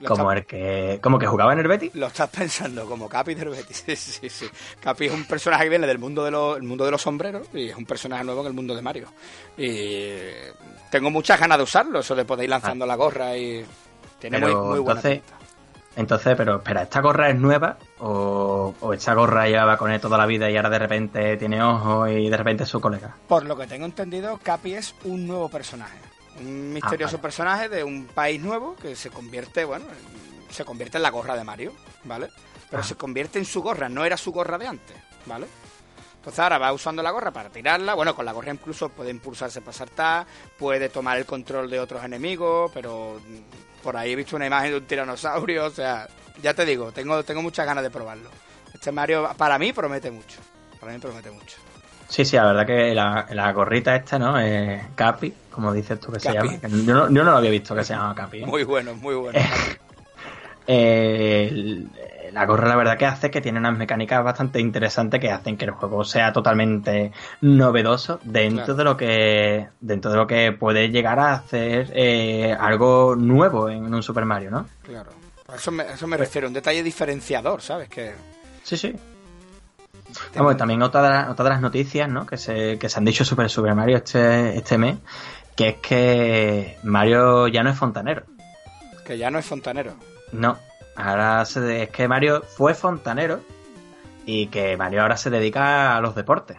Como 0.07 0.31
el 0.31 0.45
que. 0.45 1.01
Como 1.03 1.19
que 1.19 1.27
jugaba 1.27 1.55
en 1.55 1.61
el 1.61 1.69
Betis. 1.69 1.95
Lo 1.95 2.09
estás 2.09 2.29
pensando, 2.29 2.85
como 2.85 3.09
Capi 3.09 3.35
del 3.35 3.49
Betis. 3.49 3.83
Sí, 3.87 3.97
sí, 3.97 4.29
sí. 4.29 4.47
Capi 4.79 5.07
es 5.07 5.15
un 5.15 5.25
personaje 5.25 5.65
que 5.65 5.71
viene 5.71 5.87
del 5.87 5.99
mundo 5.99 6.23
de 6.23 6.33
los, 6.33 6.61
mundo 6.61 6.85
de 6.85 6.91
los 6.91 7.01
sombreros 7.01 7.49
y 7.55 7.71
es 7.71 7.77
un 7.77 7.87
personaje 7.87 8.25
nuevo 8.25 8.43
en 8.43 8.49
el 8.49 8.53
mundo 8.53 8.77
de 8.77 8.83
Mario. 8.83 9.09
Y 9.57 10.19
tengo 10.91 11.11
muchas 11.11 11.41
ganas 11.41 11.57
de 11.57 11.65
usarlo, 11.65 12.01
eso 12.01 12.15
de 12.15 12.27
poder 12.27 12.45
ir 12.45 12.51
lanzando 12.51 12.85
ah. 12.85 12.89
la 12.89 12.97
gorra 12.97 13.35
y. 13.39 13.65
Tiene 14.19 14.39
muy, 14.39 14.55
muy 14.55 14.81
buena 14.81 15.01
entonces, 15.01 15.23
entonces, 15.95 16.35
pero 16.37 16.57
espera, 16.57 16.83
¿esta 16.83 17.01
gorra 17.01 17.29
es 17.29 17.37
nueva? 17.37 17.77
¿O, 17.99 18.75
¿O, 18.81 18.93
esta 18.93 19.15
gorra 19.15 19.47
llevaba 19.47 19.77
con 19.77 19.91
él 19.91 20.01
toda 20.01 20.17
la 20.17 20.27
vida 20.27 20.51
y 20.51 20.57
ahora 20.57 20.71
de 20.71 20.79
repente 20.79 21.37
tiene 21.37 21.63
ojos 21.63 22.11
y 22.11 22.31
de 22.31 22.37
repente 22.37 22.65
es 22.65 22.69
su 22.69 22.81
colega? 22.81 23.15
Por 23.29 23.45
lo 23.45 23.57
que 23.57 23.67
tengo 23.67 23.85
entendido, 23.85 24.39
Capi 24.43 24.75
es 24.75 24.95
un 25.05 25.27
nuevo 25.27 25.49
personaje. 25.49 25.99
Un 26.41 26.73
misterioso 26.73 27.19
ah, 27.19 27.23
personaje 27.23 27.69
de 27.69 27.85
un 27.85 28.07
país 28.07 28.41
nuevo 28.41 28.75
que 28.77 28.97
se 28.97 29.11
convierte, 29.11 29.65
bueno, 29.65 29.85
se 30.49 30.65
convierte 30.65 30.97
en 30.97 31.03
la 31.03 31.11
gorra 31.11 31.37
de 31.37 31.45
Mario, 31.45 31.73
¿vale? 32.05 32.29
Pero 32.71 32.83
ah. 32.83 32.87
se 32.87 32.95
convierte 32.95 33.39
en 33.39 33.45
su 33.45 33.63
gorra, 33.63 33.91
no 33.91 34.05
era 34.05 34.17
su 34.17 34.33
gorra 34.33 34.57
de 34.57 34.67
antes, 34.67 34.97
¿vale? 35.27 35.47
Entonces 36.17 36.39
ahora 36.39 36.57
va 36.57 36.73
usando 36.73 37.03
la 37.03 37.11
gorra 37.11 37.33
para 37.33 37.51
tirarla. 37.51 37.95
Bueno, 37.95 38.15
con 38.15 38.25
la 38.25 38.33
gorra 38.33 38.53
incluso 38.53 38.89
puede 38.89 39.11
impulsarse 39.11 39.61
para 39.61 39.73
saltar, 39.73 40.27
puede 40.57 40.89
tomar 40.89 41.19
el 41.19 41.27
control 41.27 41.69
de 41.69 41.81
otros 41.81 42.05
enemigos, 42.05 42.71
pero 42.73 43.21
por 43.83 43.97
ahí 43.97 44.13
he 44.13 44.17
visto 44.17 44.37
una 44.37 44.47
imagen 44.47 44.71
de 44.71 44.77
un 44.79 44.85
tiranosaurio, 44.85 45.67
o 45.67 45.71
sea, 45.71 46.09
ya 46.43 46.55
te 46.55 46.65
digo, 46.65 46.93
tengo, 46.93 47.23
tengo 47.25 47.43
muchas 47.43 47.67
ganas 47.67 47.83
de 47.83 47.91
probarlo. 47.91 48.31
Este 48.73 48.93
Mario 48.93 49.31
para 49.37 49.59
mí 49.59 49.73
promete 49.73 50.11
mucho, 50.11 50.39
para 50.81 50.93
mí 50.93 50.99
promete 50.99 51.31
mucho. 51.31 51.57
Sí, 52.09 52.27
sí, 52.27 52.37
la 52.37 52.45
verdad 52.45 52.67
que 52.67 52.95
la, 52.95 53.53
gorrita 53.53 53.97
esta, 53.97 54.19
¿no? 54.19 54.39
Eh, 54.39 54.83
Capi, 54.95 55.33
como 55.51 55.73
dices 55.73 55.99
tú 55.99 56.13
que 56.13 56.21
se 56.21 56.33
llama. 56.33 56.59
Yo 56.61 56.95
no, 56.95 57.11
yo 57.11 57.25
no, 57.25 57.31
lo 57.31 57.37
había 57.39 57.51
visto 57.51 57.75
que 57.75 57.85
se 57.85 57.95
llama 57.95 58.15
Capi. 58.15 58.43
¿eh? 58.43 58.47
Muy 58.47 58.65
bueno, 58.65 58.95
muy 58.95 59.15
bueno. 59.15 59.39
eh, 60.67 61.87
la 62.33 62.47
gorra 62.47 62.69
la 62.69 62.77
verdad 62.77 62.99
que 62.99 63.07
hace 63.07 63.31
que 63.31 63.41
tiene 63.41 63.59
unas 63.59 63.77
mecánicas 63.77 64.23
bastante 64.25 64.61
interesantes 64.61 65.21
que 65.21 65.31
hacen 65.31 65.57
que 65.57 65.67
el 65.67 65.73
juego 65.73 66.05
sea 66.05 66.33
totalmente 66.33 67.13
novedoso 67.41 68.21
dentro 68.25 68.75
de 68.75 68.85
lo 68.85 68.97
que 68.97 69.69
dentro 69.81 70.11
de 70.11 70.17
lo 70.17 70.27
que 70.27 70.53
puede 70.53 70.91
llegar 70.91 71.19
a 71.19 71.35
hacer 71.35 71.91
eh, 71.95 72.57
algo 72.59 73.17
nuevo 73.17 73.69
en 73.69 73.93
un 73.93 74.03
Super 74.03 74.25
Mario, 74.25 74.51
¿no? 74.51 74.67
Claro. 74.83 75.11
A 75.49 75.57
eso 75.57 75.71
me, 75.71 75.85
eso 75.85 76.07
me 76.07 76.17
refiero, 76.17 76.49
un 76.49 76.55
detalle 76.55 76.83
diferenciador, 76.83 77.61
¿sabes? 77.61 77.89
Que... 77.89 78.13
Sí, 78.63 78.77
sí. 78.77 78.95
Vamos, 80.35 80.57
también 80.57 80.83
otra 80.83 81.03
de, 81.03 81.09
las, 81.11 81.31
otra 81.31 81.45
de 81.45 81.51
las 81.51 81.61
noticias 81.61 82.09
¿no? 82.09 82.27
que, 82.27 82.37
se, 82.37 82.79
que 82.79 82.89
se 82.89 82.99
han 82.99 83.05
dicho 83.05 83.25
sobre 83.25 83.49
Super 83.49 83.75
Mario 83.75 83.99
este, 83.99 84.57
este 84.57 84.79
mes, 84.79 84.99
que 85.57 85.69
es 85.69 85.77
que 85.77 86.79
Mario 86.83 87.49
ya 87.49 87.63
no 87.63 87.71
es 87.71 87.79
fontanero. 87.79 88.25
Que 89.05 89.19
ya 89.19 89.31
no 89.31 89.39
es 89.39 89.47
fontanero. 89.47 89.95
No, 90.33 90.59
Ahora 90.95 91.45
se 91.45 91.85
es 91.85 91.91
que 91.91 92.07
Mario 92.07 92.43
fue 92.43 92.75
fontanero 92.75 93.41
y 94.27 94.47
que 94.49 94.77
Mario 94.77 95.03
ahora 95.03 95.17
se 95.17 95.31
dedica 95.31 95.97
a 95.97 96.01
los 96.01 96.15
deportes. 96.15 96.59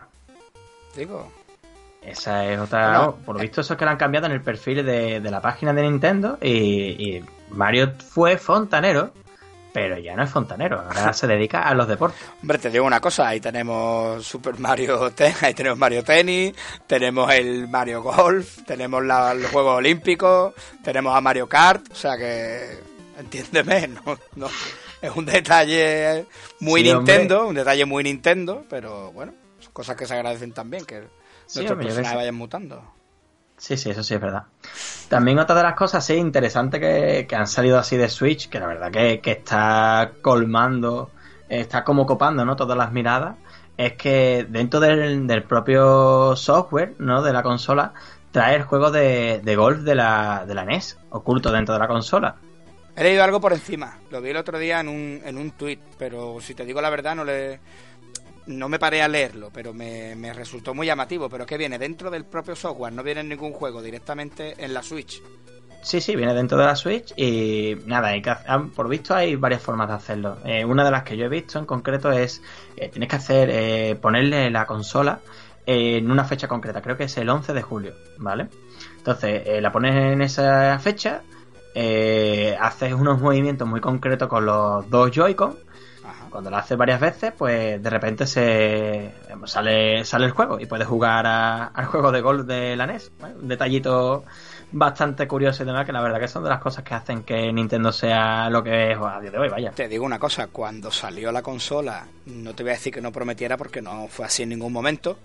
Digo. 0.95 1.31
Esa 2.01 2.45
es 2.45 2.59
otra. 2.59 3.13
por 3.25 3.35
lo 3.35 3.41
visto, 3.41 3.61
eso 3.61 3.73
es 3.73 3.79
que 3.79 3.85
lo 3.85 3.91
han 3.91 3.97
cambiado 3.97 4.25
en 4.25 4.33
el 4.33 4.41
perfil 4.41 4.85
de, 4.85 5.21
la 5.21 5.39
página 5.39 5.71
de 5.71 5.83
Nintendo. 5.83 6.37
Y, 6.41 7.23
Mario 7.51 7.93
fue 7.97 8.37
fontanero, 8.37 9.13
pero 9.71 9.97
ya 9.97 10.15
no 10.15 10.23
es 10.23 10.29
fontanero. 10.29 10.81
Ahora 10.81 11.13
se 11.13 11.27
dedica 11.27 11.61
a 11.61 11.73
los 11.73 11.87
deportes. 11.87 12.19
Hombre, 12.41 12.57
te 12.57 12.69
digo 12.69 12.85
una 12.85 12.99
cosa: 12.99 13.29
ahí 13.29 13.39
tenemos 13.39 14.25
Super 14.25 14.59
Mario 14.59 15.11
Tennis, 15.11 15.43
ahí 15.43 15.53
tenemos 15.53 15.79
Mario 15.79 16.03
Tennis, 16.03 16.53
tenemos 16.87 17.31
el 17.31 17.69
Mario 17.69 18.01
Golf, 18.01 18.63
tenemos 18.65 19.01
la, 19.05 19.33
los 19.33 19.51
Juegos 19.51 19.77
Olímpicos, 19.77 20.53
tenemos 20.83 21.15
a 21.15 21.21
Mario 21.21 21.47
Kart. 21.47 21.89
O 21.89 21.95
sea 21.95 22.17
que 22.17 22.92
entiéndeme, 23.17 23.87
no, 24.05 24.17
no. 24.35 24.47
Es 25.01 25.15
un 25.15 25.25
detalle 25.25 26.25
muy 26.59 26.83
Nintendo, 26.83 27.47
un 27.47 27.55
detalle 27.55 27.85
muy 27.85 28.03
Nintendo, 28.03 28.63
pero 28.69 29.11
bueno, 29.11 29.33
son 29.59 29.73
cosas 29.73 29.95
que 29.95 30.05
se 30.05 30.13
agradecen 30.13 30.53
también, 30.53 30.85
que 30.85 31.03
nuestros 31.55 31.77
personajes 31.77 32.15
vayan 32.15 32.35
mutando. 32.35 32.83
Sí, 33.57 33.77
sí, 33.77 33.89
eso 33.89 34.03
sí 34.03 34.13
es 34.13 34.21
verdad. 34.21 34.43
También 35.09 35.39
otra 35.39 35.55
de 35.55 35.63
las 35.63 35.75
cosas, 35.75 36.05
sí, 36.05 36.15
interesantes 36.15 36.79
que, 36.79 37.25
que 37.27 37.35
han 37.35 37.47
salido 37.47 37.77
así 37.77 37.97
de 37.97 38.09
Switch, 38.09 38.49
que 38.49 38.59
la 38.59 38.67
verdad 38.67 38.91
que, 38.91 39.21
que 39.21 39.31
está 39.31 40.13
colmando, 40.21 41.11
está 41.47 41.83
como 41.83 42.05
copando, 42.05 42.45
¿no? 42.45 42.55
Todas 42.55 42.77
las 42.77 42.91
miradas, 42.91 43.35
es 43.77 43.93
que 43.93 44.45
dentro 44.49 44.79
del, 44.79 45.27
del 45.27 45.43
propio 45.43 46.35
software, 46.35 46.95
¿no? 46.99 47.21
De 47.21 47.33
la 47.33 47.43
consola, 47.43 47.93
trae 48.31 48.55
el 48.55 48.63
juego 48.63 48.91
de, 48.91 49.41
de 49.43 49.55
golf 49.55 49.81
de 49.81 49.95
la, 49.95 50.45
de 50.45 50.55
la 50.55 50.65
NES, 50.65 50.97
oculto 51.11 51.51
dentro 51.51 51.73
de 51.73 51.79
la 51.79 51.87
consola. 51.87 52.35
He 52.95 53.03
leído 53.03 53.23
algo 53.23 53.41
por 53.41 53.53
encima. 53.53 53.99
Lo 54.11 54.21
vi 54.21 54.29
el 54.29 54.37
otro 54.37 54.59
día 54.59 54.79
en 54.79 54.87
un, 54.87 55.21
en 55.23 55.37
un 55.37 55.51
tuit, 55.51 55.79
pero 55.97 56.39
si 56.39 56.53
te 56.53 56.65
digo 56.65 56.81
la 56.81 56.89
verdad 56.89 57.15
no 57.15 57.23
le 57.23 57.59
no 58.45 58.67
me 58.67 58.77
paré 58.77 59.01
a 59.01 59.07
leerlo, 59.07 59.49
pero 59.53 59.73
me, 59.73 60.15
me 60.15 60.33
resultó 60.33 60.73
muy 60.73 60.87
llamativo. 60.87 61.29
Pero 61.29 61.45
que 61.45 61.57
viene 61.57 61.79
dentro 61.79 62.11
del 62.11 62.25
propio 62.25 62.55
software, 62.55 62.93
no 62.93 63.03
viene 63.03 63.21
en 63.21 63.29
ningún 63.29 63.53
juego, 63.53 63.81
directamente 63.81 64.55
en 64.57 64.73
la 64.73 64.83
Switch. 64.83 65.21
Sí, 65.83 65.99
sí, 65.99 66.15
viene 66.15 66.33
dentro 66.33 66.57
de 66.57 66.65
la 66.65 66.77
Switch 66.77 67.13
y 67.17 67.75
nada, 67.85 68.07
hay 68.07 68.21
que 68.21 68.29
ah, 68.29 68.65
por 68.73 68.87
visto 68.87 69.13
hay 69.13 69.35
varias 69.35 69.61
formas 69.61 69.89
de 69.89 69.93
hacerlo. 69.95 70.37
Eh, 70.45 70.63
una 70.63 70.85
de 70.85 70.91
las 70.91 71.03
que 71.03 71.17
yo 71.17 71.25
he 71.25 71.29
visto 71.29 71.59
en 71.59 71.65
concreto 71.65 72.09
es, 72.09 72.41
eh, 72.77 72.87
tienes 72.87 73.09
que 73.09 73.17
hacer, 73.17 73.49
eh, 73.51 73.95
ponerle 74.01 74.49
la 74.49 74.65
consola 74.65 75.19
en 75.65 76.09
una 76.09 76.23
fecha 76.23 76.47
concreta, 76.47 76.81
creo 76.81 76.95
que 76.95 77.03
es 77.03 77.17
el 77.17 77.29
11 77.29 77.51
de 77.51 77.61
julio, 77.61 77.95
¿vale? 78.17 78.47
Entonces, 78.97 79.61
la 79.61 79.71
pones 79.73 79.95
en 79.95 80.21
esa 80.21 80.79
fecha, 80.79 81.21
eh, 81.73 82.55
haces 82.59 82.93
unos 82.93 83.21
movimientos 83.21 83.67
muy 83.67 83.81
concretos 83.81 84.27
con 84.27 84.45
los 84.45 84.89
dos 84.89 85.11
Joy-Con. 85.11 85.55
Cuando 86.29 86.49
lo 86.49 86.57
haces 86.57 86.75
varias 86.75 86.99
veces, 86.99 87.31
pues 87.37 87.81
de 87.81 87.89
repente 87.91 88.25
se 88.25 89.13
sale, 89.45 90.03
sale 90.03 90.25
el 90.25 90.31
juego 90.31 90.59
y 90.59 90.65
puedes 90.65 90.87
jugar 90.87 91.27
al 91.27 91.85
juego 91.85 92.11
de 92.11 92.21
golf 92.21 92.47
de 92.47 92.75
la 92.75 92.87
NES. 92.87 93.11
Un 93.39 93.47
detallito 93.47 94.23
bastante 94.71 95.27
curioso 95.27 95.61
y 95.61 95.67
demás, 95.67 95.85
que 95.85 95.91
la 95.91 96.01
verdad 96.01 96.19
que 96.19 96.27
son 96.27 96.43
de 96.43 96.49
las 96.49 96.59
cosas 96.59 96.83
que 96.83 96.95
hacen 96.95 97.23
que 97.23 97.53
Nintendo 97.53 97.91
sea 97.91 98.49
lo 98.49 98.63
que 98.63 98.91
es 98.91 98.97
a 98.97 99.19
día 99.21 99.29
de 99.29 99.37
hoy, 99.37 99.49
vaya. 99.49 99.71
Te 99.71 99.87
digo 99.87 100.05
una 100.05 100.17
cosa, 100.17 100.47
cuando 100.47 100.91
salió 100.91 101.31
la 101.31 101.43
consola, 101.43 102.07
no 102.25 102.55
te 102.55 102.63
voy 102.63 102.71
a 102.71 102.75
decir 102.75 102.91
que 102.91 103.01
no 103.01 103.11
prometiera 103.11 103.55
porque 103.55 103.81
no 103.81 104.07
fue 104.07 104.25
así 104.25 104.41
en 104.41 104.49
ningún 104.49 104.73
momento, 104.73 105.19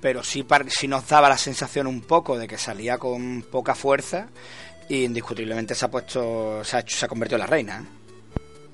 pero 0.00 0.22
sí, 0.22 0.46
sí 0.68 0.88
nos 0.88 1.06
daba 1.06 1.28
la 1.28 1.36
sensación 1.36 1.86
un 1.86 2.00
poco 2.00 2.38
de 2.38 2.48
que 2.48 2.56
salía 2.56 2.96
con 2.96 3.42
poca 3.42 3.74
fuerza 3.74 4.28
y 4.88 5.04
indiscutiblemente 5.04 5.74
se 5.74 5.84
ha 5.84 5.90
puesto, 5.90 6.62
se 6.64 6.76
ha, 6.76 6.84
se 6.86 7.04
ha 7.04 7.08
convertido 7.08 7.36
en 7.36 7.40
la 7.40 7.46
reina. 7.46 7.80
¿eh? 7.80 7.98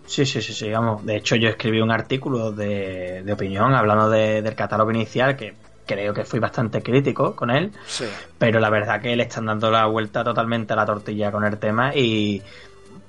Sí, 0.07 0.27
sí, 0.27 0.43
sí, 0.43 0.53
sí, 0.53 0.71
vamos. 0.71 1.05
De 1.05 1.17
hecho, 1.17 1.37
yo 1.37 1.49
escribí 1.49 1.81
un 1.81 1.91
artículo 1.91 2.53
de, 2.53 3.23
de 3.25 3.33
opinión 3.33 3.75
hablando 3.75 4.11
del 4.11 4.55
catálogo 4.55 4.91
inicial 4.91 5.37
que 5.37 5.55
creo 5.87 6.15
que 6.15 6.25
fui 6.25 6.41
bastante 6.41 6.83
crítico 6.83 7.35
con 7.37 7.51
él, 7.51 7.73
sí. 7.87 8.05
pero 8.39 8.61
la 8.61 8.71
verdad 8.71 9.01
que 9.01 9.15
le 9.17 9.25
están 9.25 9.47
dando 9.47 9.71
la 9.71 9.87
vuelta 9.87 10.25
totalmente 10.25 10.73
a 10.73 10.77
la 10.77 10.87
tortilla 10.87 11.31
con 11.31 11.45
el 11.45 11.59
tema 11.59 11.95
y 11.95 12.43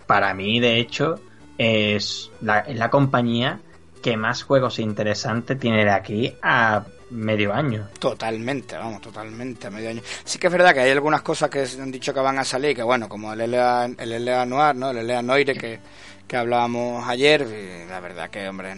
para 0.05 0.33
mí, 0.33 0.59
de 0.59 0.77
hecho, 0.77 1.19
es 1.57 2.31
la, 2.41 2.59
es 2.59 2.77
la 2.77 2.89
compañía 2.89 3.59
que 4.01 4.17
más 4.17 4.43
juegos 4.43 4.79
interesantes 4.79 5.59
tiene 5.59 5.83
de 5.83 5.91
aquí 5.91 6.33
a 6.41 6.83
medio 7.11 7.53
año. 7.53 7.87
Totalmente, 7.99 8.77
vamos, 8.77 9.01
totalmente, 9.01 9.69
medio 9.69 9.89
año. 9.89 10.01
Sí 10.23 10.39
que 10.39 10.47
es 10.47 10.53
verdad 10.53 10.73
que 10.73 10.81
hay 10.81 10.91
algunas 10.91 11.21
cosas 11.21 11.49
que 11.49 11.65
han 11.81 11.91
dicho 11.91 12.13
que 12.13 12.19
van 12.19 12.39
a 12.39 12.43
salir, 12.43 12.75
que 12.75 12.83
bueno, 12.83 13.07
como 13.07 13.33
el 13.33 13.51
LA, 13.51 13.85
el 13.97 14.25
LA 14.25 14.45
Noir, 14.45 14.75
¿no? 14.75 14.91
El 14.91 15.07
LA 15.07 15.21
Noire 15.21 15.53
que, 15.55 15.79
que 16.27 16.37
hablábamos 16.37 17.07
ayer, 17.07 17.47
la 17.89 17.99
verdad 17.99 18.29
que, 18.29 18.47
hombre, 18.47 18.73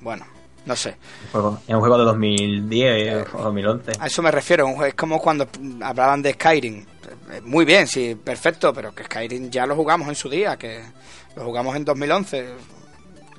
bueno, 0.00 0.26
no 0.64 0.74
sé. 0.74 0.96
es 1.28 1.34
un 1.34 1.80
juego 1.80 1.98
de 1.98 2.04
2010 2.04 3.26
o 3.34 3.42
2011. 3.42 3.92
A 4.00 4.06
eso 4.06 4.22
me 4.22 4.30
refiero, 4.30 4.84
es 4.84 4.94
como 4.94 5.20
cuando 5.20 5.48
hablaban 5.82 6.22
de 6.22 6.32
Skyrim. 6.32 6.84
Muy 7.44 7.64
bien, 7.64 7.86
sí, 7.86 8.16
perfecto, 8.16 8.72
pero 8.72 8.94
que 8.94 9.04
Skyrim 9.04 9.48
ya 9.48 9.66
lo 9.66 9.76
jugamos 9.76 10.08
en 10.08 10.14
su 10.14 10.28
día, 10.28 10.56
que 10.56 10.80
lo 11.36 11.44
jugamos 11.44 11.76
en 11.76 11.84
2011. 11.84 12.46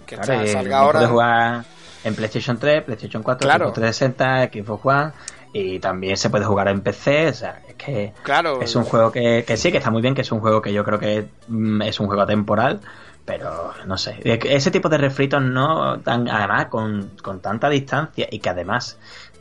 Que 0.06 0.16
salga 0.24 0.80
ahora. 0.80 1.66
En 2.04 2.16
PlayStation 2.16 2.58
3, 2.58 2.84
PlayStation 2.84 3.24
4, 3.24 3.46
claro. 3.46 3.72
360, 3.72 4.50
Xbox 4.52 4.86
One. 4.86 5.12
y 5.54 5.80
también 5.80 6.18
se 6.18 6.30
puede 6.30 6.46
jugar 6.46 6.68
en 6.68 6.82
PC, 6.82 7.30
o 7.30 7.34
sea, 7.34 7.62
es 7.68 7.76
que 7.76 8.14
claro. 8.24 8.62
es 8.62 8.76
un 8.76 8.84
juego 8.84 9.12
que, 9.12 9.44
que 9.46 9.58
sí, 9.58 9.72
que 9.72 9.78
está 9.78 9.92
muy 9.92 10.02
bien, 10.02 10.14
que 10.14 10.22
es 10.22 10.32
un 10.32 10.40
juego 10.40 10.62
que 10.62 10.72
yo 10.72 10.84
creo 10.84 11.00
que 11.00 11.28
mm, 11.48 11.82
es 11.82 12.00
un 12.00 12.08
juego 12.08 12.26
temporal, 12.26 12.82
pero 13.26 13.74
no 13.86 13.98
sé, 13.98 14.20
ese 14.24 14.72
tipo 14.72 14.88
de 14.88 14.98
refritos 14.98 15.42
no, 15.42 16.00
tan, 16.00 16.30
además 16.30 16.68
con, 16.68 17.12
con 17.22 17.42
tanta 17.42 17.70
distancia 17.70 18.28
y 18.32 18.40
que 18.40 18.50
además 18.50 18.98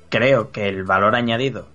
creo 0.09 0.51
que 0.51 0.69
el 0.69 0.85
valor 0.85 1.15
añadido 1.15 1.69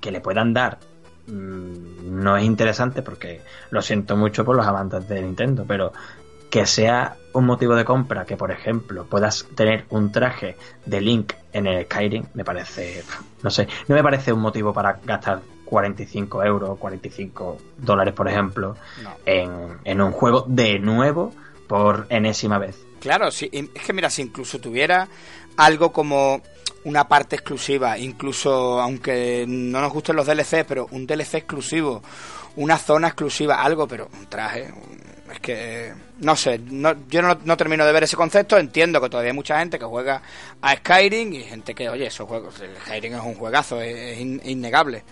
que 0.00 0.10
le 0.10 0.20
puedan 0.20 0.52
dar 0.52 0.78
mm, 1.26 2.20
no 2.22 2.36
es 2.36 2.44
interesante 2.44 3.02
porque 3.02 3.40
lo 3.70 3.80
siento 3.82 4.16
mucho 4.16 4.44
por 4.44 4.56
los 4.56 4.66
avances 4.66 5.08
de 5.08 5.22
Nintendo, 5.22 5.64
pero 5.66 5.92
que 6.50 6.66
sea 6.66 7.16
un 7.38 7.46
motivo 7.46 7.74
de 7.74 7.84
compra 7.84 8.24
que, 8.24 8.36
por 8.36 8.50
ejemplo, 8.50 9.04
puedas 9.04 9.46
tener 9.54 9.84
un 9.90 10.12
traje 10.12 10.56
de 10.84 11.00
Link 11.00 11.32
en 11.52 11.66
el 11.66 11.84
Skyrim, 11.84 12.24
me 12.34 12.44
parece, 12.44 13.04
no 13.42 13.50
sé, 13.50 13.68
no 13.86 13.94
me 13.94 14.02
parece 14.02 14.32
un 14.32 14.40
motivo 14.40 14.72
para 14.72 14.98
gastar 15.04 15.40
45 15.64 16.44
euros, 16.44 16.78
45 16.78 17.58
dólares, 17.78 18.14
por 18.14 18.28
ejemplo, 18.28 18.76
en, 19.24 19.78
en 19.84 20.00
un 20.00 20.12
juego 20.12 20.44
de 20.48 20.78
nuevo 20.78 21.32
por 21.66 22.06
enésima 22.08 22.58
vez. 22.58 22.78
Claro, 23.00 23.30
sí, 23.30 23.48
es 23.52 23.82
que 23.82 23.92
mira, 23.92 24.10
si 24.10 24.22
incluso 24.22 24.58
tuviera 24.58 25.08
algo 25.56 25.92
como 25.92 26.42
una 26.84 27.06
parte 27.06 27.36
exclusiva, 27.36 27.98
incluso 27.98 28.80
aunque 28.80 29.44
no 29.46 29.80
nos 29.80 29.92
gusten 29.92 30.16
los 30.16 30.26
DLC, 30.26 30.64
pero 30.66 30.88
un 30.90 31.06
DLC 31.06 31.34
exclusivo, 31.34 32.02
una 32.58 32.76
zona 32.76 33.08
exclusiva, 33.08 33.62
algo, 33.62 33.86
pero 33.86 34.08
un 34.12 34.26
traje, 34.26 34.68
es 35.32 35.40
que 35.40 35.94
no 36.18 36.34
sé, 36.34 36.60
yo 37.08 37.22
no, 37.22 37.56
termino 37.56 37.86
de 37.86 37.92
ver 37.92 38.02
ese 38.02 38.16
concepto, 38.16 38.58
entiendo 38.58 39.00
que 39.00 39.08
todavía 39.08 39.30
hay 39.30 39.36
mucha 39.36 39.60
gente 39.60 39.78
que 39.78 39.84
juega 39.84 40.20
a 40.60 40.74
Skyrim 40.76 41.32
y 41.34 41.44
gente 41.44 41.72
que, 41.72 41.88
oye, 41.88 42.06
esos 42.06 42.26
juegos, 42.26 42.60
Skyrim 42.84 43.14
es 43.14 43.22
un 43.22 43.34
juegazo, 43.34 43.80
es, 43.80 44.18
innegable. 44.18 45.04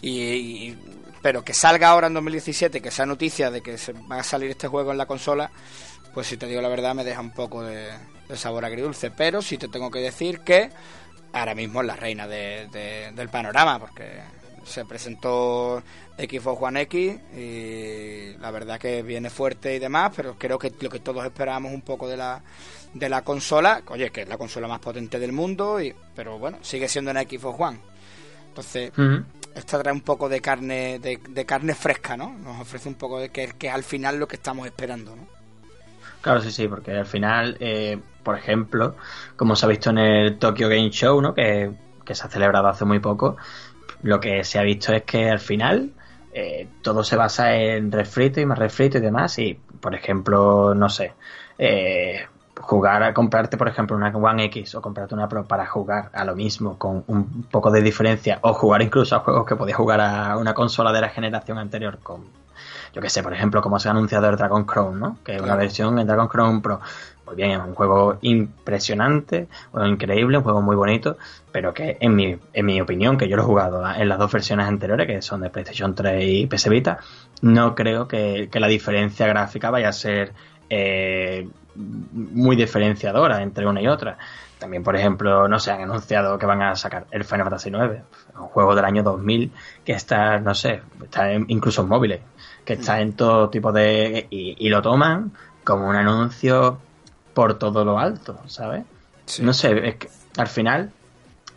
Y, 0.00 0.76
pero 1.20 1.44
que 1.44 1.54
salga 1.54 1.88
ahora 1.88 2.06
en 2.06 2.14
2017, 2.14 2.80
que 2.80 2.90
sea 2.92 3.04
noticia 3.04 3.50
de 3.50 3.62
que 3.62 3.78
se 3.78 3.92
va 3.92 4.20
a 4.20 4.22
salir 4.22 4.50
este 4.50 4.68
juego 4.68 4.92
en 4.92 4.98
la 4.98 5.06
consola, 5.06 5.50
pues 6.14 6.28
si 6.28 6.36
te 6.36 6.46
digo 6.46 6.60
la 6.60 6.68
verdad 6.68 6.94
me 6.94 7.04
deja 7.04 7.20
un 7.20 7.32
poco 7.32 7.62
de, 7.64 7.90
sabor 8.34 8.64
agridulce. 8.64 9.10
Pero 9.10 9.42
sí 9.42 9.58
te 9.58 9.68
tengo 9.68 9.90
que 9.90 10.00
decir 10.00 10.40
que 10.40 10.70
ahora 11.32 11.54
mismo 11.54 11.80
es 11.80 11.86
la 11.88 11.96
reina 11.96 12.28
del 12.28 13.28
panorama, 13.28 13.80
porque 13.80 14.22
se 14.64 14.84
presentó 14.84 15.82
Xbox 16.28 16.62
One 16.62 16.80
X 16.82 17.16
y 17.36 18.36
la 18.38 18.50
verdad 18.50 18.78
que 18.78 19.02
viene 19.02 19.30
fuerte 19.30 19.74
y 19.74 19.78
demás, 19.78 20.12
pero 20.14 20.36
creo 20.38 20.58
que 20.58 20.72
lo 20.80 20.90
que 20.90 21.00
todos 21.00 21.24
esperábamos 21.24 21.72
un 21.72 21.82
poco 21.82 22.08
de 22.08 22.16
la, 22.16 22.42
de 22.94 23.08
la 23.08 23.22
consola, 23.22 23.82
oye, 23.88 24.10
que 24.10 24.22
es 24.22 24.28
la 24.28 24.38
consola 24.38 24.68
más 24.68 24.80
potente 24.80 25.18
del 25.18 25.32
mundo, 25.32 25.80
y, 25.80 25.94
pero 26.14 26.38
bueno, 26.38 26.58
sigue 26.62 26.88
siendo 26.88 27.10
en 27.10 27.18
Xbox 27.18 27.60
One. 27.60 27.80
Entonces, 28.48 28.92
esta 29.54 29.82
trae 29.82 29.94
un 29.94 30.02
poco 30.02 30.28
de 30.28 30.40
carne 30.40 30.98
de, 30.98 31.46
carne 31.46 31.74
fresca, 31.74 32.16
¿no? 32.16 32.36
Nos 32.38 32.60
ofrece 32.60 32.88
un 32.88 32.96
poco 32.96 33.18
de 33.18 33.30
que, 33.30 33.54
que 33.58 33.70
al 33.70 33.82
final 33.82 34.18
lo 34.18 34.28
que 34.28 34.36
estamos 34.36 34.66
esperando, 34.66 35.16
¿no? 35.16 35.26
Claro, 36.20 36.40
sí, 36.40 36.52
sí, 36.52 36.68
porque 36.68 36.92
al 36.92 37.06
final, 37.06 37.56
eh, 37.58 37.98
por 38.22 38.38
ejemplo, 38.38 38.96
como 39.36 39.56
se 39.56 39.66
ha 39.66 39.68
visto 39.68 39.90
en 39.90 39.98
el 39.98 40.38
Tokyo 40.38 40.68
Game 40.68 40.90
Show, 40.90 41.20
¿no? 41.20 41.34
Que, 41.34 41.72
que 42.04 42.14
se 42.14 42.26
ha 42.26 42.28
celebrado 42.28 42.68
hace 42.68 42.84
muy 42.84 43.00
poco, 43.00 43.36
lo 44.02 44.20
que 44.20 44.44
se 44.44 44.58
ha 44.58 44.62
visto 44.62 44.92
es 44.92 45.02
que 45.02 45.28
al 45.28 45.40
final 45.40 45.90
eh, 46.32 46.68
todo 46.82 47.04
se 47.04 47.16
basa 47.16 47.54
en 47.54 47.92
refrito 47.92 48.40
y 48.40 48.46
más 48.46 48.58
refrito 48.58 48.98
y 48.98 49.00
demás. 49.00 49.38
Y, 49.38 49.54
por 49.54 49.94
ejemplo, 49.94 50.74
no 50.74 50.88
sé, 50.88 51.12
eh, 51.58 52.26
jugar 52.60 53.02
a 53.02 53.12
comprarte, 53.12 53.56
por 53.56 53.68
ejemplo, 53.68 53.96
una 53.96 54.08
One 54.08 54.44
X 54.44 54.74
o 54.74 54.82
comprarte 54.82 55.14
una 55.14 55.28
Pro 55.28 55.44
para 55.44 55.66
jugar 55.66 56.10
a 56.12 56.24
lo 56.24 56.34
mismo 56.34 56.78
con 56.78 57.04
un 57.06 57.44
poco 57.50 57.70
de 57.70 57.82
diferencia 57.82 58.38
o 58.42 58.54
jugar 58.54 58.82
incluso 58.82 59.16
a 59.16 59.20
juegos 59.20 59.46
que 59.46 59.56
podías 59.56 59.76
jugar 59.76 60.00
a 60.00 60.36
una 60.36 60.54
consola 60.54 60.92
de 60.92 61.00
la 61.00 61.08
generación 61.08 61.58
anterior 61.58 61.98
con, 62.02 62.24
yo 62.92 63.02
que 63.02 63.10
sé, 63.10 63.22
por 63.22 63.32
ejemplo, 63.32 63.62
como 63.62 63.78
se 63.78 63.88
ha 63.88 63.90
anunciado 63.90 64.28
el 64.28 64.36
Dragon 64.36 64.64
Crown, 64.64 65.00
¿no? 65.00 65.18
Que 65.24 65.36
es 65.36 65.42
una 65.42 65.56
versión 65.56 65.98
en 65.98 66.06
Dragon 66.06 66.28
Crown 66.28 66.62
Pro. 66.62 66.80
Pues 67.32 67.48
bien, 67.48 67.52
es 67.52 67.66
un 67.66 67.74
juego 67.74 68.18
impresionante, 68.20 69.48
o 69.72 69.82
increíble, 69.86 70.36
un 70.36 70.44
juego 70.44 70.60
muy 70.60 70.76
bonito, 70.76 71.16
pero 71.50 71.72
que 71.72 71.96
en 71.98 72.14
mi, 72.14 72.36
en 72.52 72.66
mi 72.66 72.78
opinión, 72.78 73.16
que 73.16 73.26
yo 73.26 73.36
lo 73.36 73.42
he 73.42 73.46
jugado 73.46 73.82
en 73.90 74.06
las 74.06 74.18
dos 74.18 74.30
versiones 74.30 74.66
anteriores, 74.66 75.06
que 75.06 75.22
son 75.22 75.40
de 75.40 75.48
PlayStation 75.48 75.94
3 75.94 76.22
y 76.22 76.46
PS 76.46 76.68
Vita, 76.68 76.98
no 77.40 77.74
creo 77.74 78.06
que, 78.06 78.50
la 78.52 78.66
diferencia 78.66 79.26
gráfica 79.26 79.70
vaya 79.70 79.88
a 79.88 79.92
ser 79.94 80.34
eh, 80.68 81.48
muy 81.74 82.54
diferenciadora 82.54 83.42
entre 83.42 83.66
una 83.66 83.80
y 83.80 83.88
otra. 83.88 84.18
También, 84.58 84.82
por 84.82 84.94
ejemplo, 84.94 85.48
no 85.48 85.58
se 85.58 85.70
han 85.70 85.80
anunciado 85.80 86.38
que 86.38 86.44
van 86.44 86.60
a 86.60 86.76
sacar 86.76 87.06
el 87.12 87.24
Final 87.24 87.44
Fantasy 87.44 87.70
IX, 87.70 88.02
un 88.38 88.48
juego 88.48 88.74
del 88.74 88.84
año 88.84 89.02
2000 89.02 89.50
que 89.86 89.92
está, 89.92 90.38
no 90.38 90.54
sé, 90.54 90.82
está 91.02 91.32
incluso 91.32 91.80
en 91.80 91.88
móviles, 91.88 92.20
que 92.62 92.74
está 92.74 93.00
en 93.00 93.14
todo 93.14 93.48
tipo 93.48 93.72
de... 93.72 94.26
y, 94.28 94.68
lo 94.68 94.82
toman 94.82 95.32
como 95.64 95.88
un 95.88 95.96
anuncio 95.96 96.78
por 97.34 97.58
todo 97.58 97.84
lo 97.84 97.98
alto, 97.98 98.40
¿sabes? 98.46 98.84
No 99.40 99.52
sé, 99.52 99.88
es 99.88 99.96
que 99.96 100.08
al 100.36 100.48
final 100.48 100.92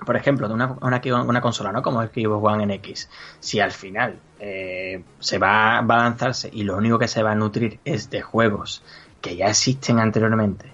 por 0.05 0.15
ejemplo, 0.15 0.47
de 0.47 0.53
una, 0.53 0.77
una, 0.81 1.41
consola, 1.41 1.71
¿no? 1.71 1.81
Como 1.81 2.01
Xbox 2.01 2.53
One 2.53 2.77
NX, 2.77 3.09
si 3.39 3.59
al 3.59 3.71
final 3.71 4.19
eh, 4.39 5.03
se 5.19 5.37
va, 5.37 5.81
va, 5.81 5.95
a 5.95 6.03
lanzarse 6.03 6.49
y 6.51 6.63
lo 6.63 6.77
único 6.77 6.99
que 6.99 7.07
se 7.07 7.23
va 7.23 7.31
a 7.31 7.35
nutrir 7.35 7.79
es 7.85 8.09
de 8.09 8.21
juegos 8.21 8.83
que 9.21 9.35
ya 9.35 9.47
existen 9.47 9.99
anteriormente 9.99 10.71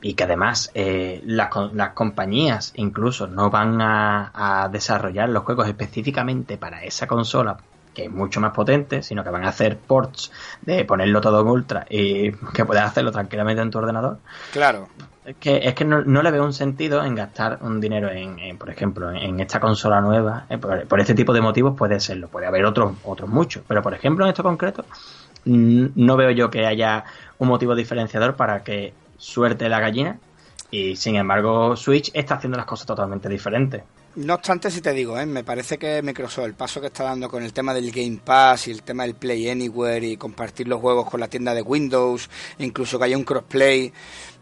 y 0.00 0.14
que 0.14 0.24
además 0.24 0.70
eh, 0.74 1.22
las, 1.24 1.50
las, 1.72 1.90
compañías 1.90 2.72
incluso 2.76 3.26
no 3.26 3.50
van 3.50 3.80
a, 3.80 4.30
a, 4.34 4.68
desarrollar 4.68 5.28
los 5.28 5.44
juegos 5.44 5.66
específicamente 5.66 6.56
para 6.56 6.84
esa 6.84 7.06
consola 7.06 7.56
que 7.94 8.04
es 8.04 8.10
mucho 8.10 8.40
más 8.40 8.52
potente, 8.52 9.02
sino 9.02 9.24
que 9.24 9.30
van 9.30 9.44
a 9.44 9.48
hacer 9.48 9.78
ports 9.78 10.32
de 10.62 10.84
ponerlo 10.84 11.20
todo 11.20 11.40
en 11.40 11.46
ultra 11.46 11.86
y 11.88 12.32
que 12.32 12.64
puedas 12.64 12.90
hacerlo 12.90 13.12
tranquilamente 13.12 13.62
en 13.62 13.70
tu 13.70 13.78
ordenador. 13.78 14.18
Claro. 14.52 14.88
Es 15.24 15.36
que, 15.36 15.56
es 15.62 15.74
que 15.74 15.86
no, 15.86 16.02
le 16.02 16.30
veo 16.30 16.44
un 16.44 16.52
sentido 16.52 17.02
en 17.02 17.14
gastar 17.14 17.58
un 17.62 17.80
dinero 17.80 18.10
en, 18.10 18.58
por 18.58 18.68
ejemplo, 18.68 19.10
en, 19.10 19.40
esta 19.40 19.58
consola 19.58 20.02
nueva. 20.02 20.44
Eh, 20.50 20.58
por, 20.58 21.00
este 21.00 21.14
tipo 21.14 21.32
de 21.32 21.40
motivos 21.40 21.74
puede 21.78 21.98
serlo, 21.98 22.28
puede 22.28 22.46
haber 22.46 22.66
otros, 22.66 22.92
otros 23.04 23.30
muchos. 23.30 23.62
Pero 23.66 23.82
por 23.82 23.94
ejemplo, 23.94 24.26
en 24.26 24.30
esto 24.30 24.42
concreto, 24.42 24.84
no 25.46 26.16
veo 26.16 26.30
yo 26.30 26.50
que 26.50 26.66
haya 26.66 27.04
un 27.38 27.48
motivo 27.48 27.74
diferenciador 27.74 28.36
para 28.36 28.62
que 28.62 28.92
suerte 29.16 29.68
la 29.70 29.80
gallina. 29.80 30.18
Y 30.70 30.96
sin 30.96 31.16
embargo, 31.16 31.76
Switch 31.76 32.10
está 32.12 32.34
haciendo 32.34 32.58
las 32.58 32.66
cosas 32.66 32.86
totalmente 32.86 33.28
diferentes. 33.28 33.82
No 34.16 34.34
obstante, 34.34 34.70
si 34.70 34.80
te 34.80 34.92
digo, 34.92 35.18
¿eh? 35.18 35.26
me 35.26 35.42
parece 35.42 35.76
que 35.76 36.00
Microsoft, 36.00 36.44
el 36.44 36.54
paso 36.54 36.80
que 36.80 36.86
está 36.86 37.02
dando 37.02 37.28
con 37.28 37.42
el 37.42 37.52
tema 37.52 37.74
del 37.74 37.90
Game 37.90 38.20
Pass 38.24 38.68
y 38.68 38.70
el 38.70 38.84
tema 38.84 39.02
del 39.02 39.16
Play 39.16 39.48
Anywhere 39.50 40.06
y 40.06 40.16
compartir 40.16 40.68
los 40.68 40.80
juegos 40.80 41.10
con 41.10 41.18
la 41.18 41.26
tienda 41.26 41.52
de 41.52 41.62
Windows, 41.62 42.30
incluso 42.58 42.96
que 42.96 43.06
haya 43.06 43.16
un 43.16 43.24
crossplay, 43.24 43.92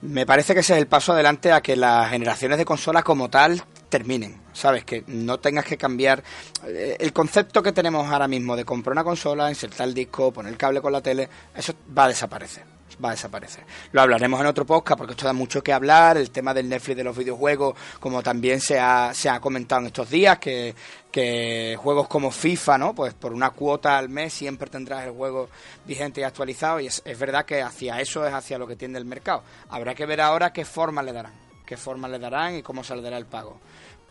me 0.02 0.26
parece 0.26 0.52
que 0.52 0.60
ese 0.60 0.74
es 0.74 0.78
el 0.78 0.88
paso 0.88 1.14
adelante 1.14 1.52
a 1.52 1.62
que 1.62 1.74
las 1.74 2.10
generaciones 2.10 2.58
de 2.58 2.66
consolas 2.66 3.02
como 3.02 3.30
tal 3.30 3.64
terminen, 3.88 4.42
¿sabes? 4.52 4.84
Que 4.84 5.04
no 5.06 5.40
tengas 5.40 5.64
que 5.64 5.78
cambiar 5.78 6.22
eh, 6.66 6.98
el 7.00 7.14
concepto 7.14 7.62
que 7.62 7.72
tenemos 7.72 8.06
ahora 8.06 8.28
mismo 8.28 8.54
de 8.56 8.66
comprar 8.66 8.92
una 8.92 9.04
consola, 9.04 9.48
insertar 9.48 9.88
el 9.88 9.94
disco, 9.94 10.32
poner 10.32 10.52
el 10.52 10.58
cable 10.58 10.82
con 10.82 10.92
la 10.92 11.00
tele, 11.00 11.30
eso 11.56 11.72
va 11.96 12.04
a 12.04 12.08
desaparecer 12.08 12.71
va 13.02 13.10
a 13.10 13.12
desaparecer. 13.12 13.64
Lo 13.92 14.02
hablaremos 14.02 14.40
en 14.40 14.46
otro 14.46 14.66
podcast 14.66 14.98
porque 14.98 15.12
esto 15.12 15.26
da 15.26 15.32
mucho 15.32 15.62
que 15.62 15.72
hablar, 15.72 16.16
el 16.16 16.30
tema 16.30 16.54
del 16.54 16.68
Netflix 16.68 16.96
de 16.96 17.04
los 17.04 17.16
videojuegos, 17.16 17.74
como 18.00 18.22
también 18.22 18.60
se 18.60 18.78
ha, 18.78 19.12
se 19.14 19.28
ha 19.28 19.40
comentado 19.40 19.80
en 19.82 19.86
estos 19.88 20.10
días, 20.10 20.38
que, 20.38 20.74
que 21.10 21.76
juegos 21.78 22.08
como 22.08 22.30
FIFA, 22.30 22.78
¿no? 22.78 22.94
Pues 22.94 23.14
por 23.14 23.32
una 23.32 23.50
cuota 23.50 23.98
al 23.98 24.08
mes 24.08 24.32
siempre 24.32 24.70
tendrás 24.70 25.04
el 25.04 25.12
juego 25.12 25.48
vigente 25.86 26.20
y 26.20 26.24
actualizado 26.24 26.80
y 26.80 26.86
es, 26.86 27.02
es 27.04 27.18
verdad 27.18 27.44
que 27.44 27.62
hacia 27.62 28.00
eso 28.00 28.26
es 28.26 28.32
hacia 28.32 28.58
lo 28.58 28.66
que 28.66 28.76
tiende 28.76 28.98
el 28.98 29.04
mercado. 29.04 29.42
Habrá 29.68 29.94
que 29.94 30.06
ver 30.06 30.20
ahora 30.20 30.52
qué 30.52 30.64
forma 30.64 31.02
le 31.02 31.12
darán, 31.12 31.32
qué 31.66 31.76
forma 31.76 32.08
le 32.08 32.18
darán 32.18 32.56
y 32.56 32.62
cómo 32.62 32.82
dará 32.82 33.18
el 33.18 33.26
pago 33.26 33.60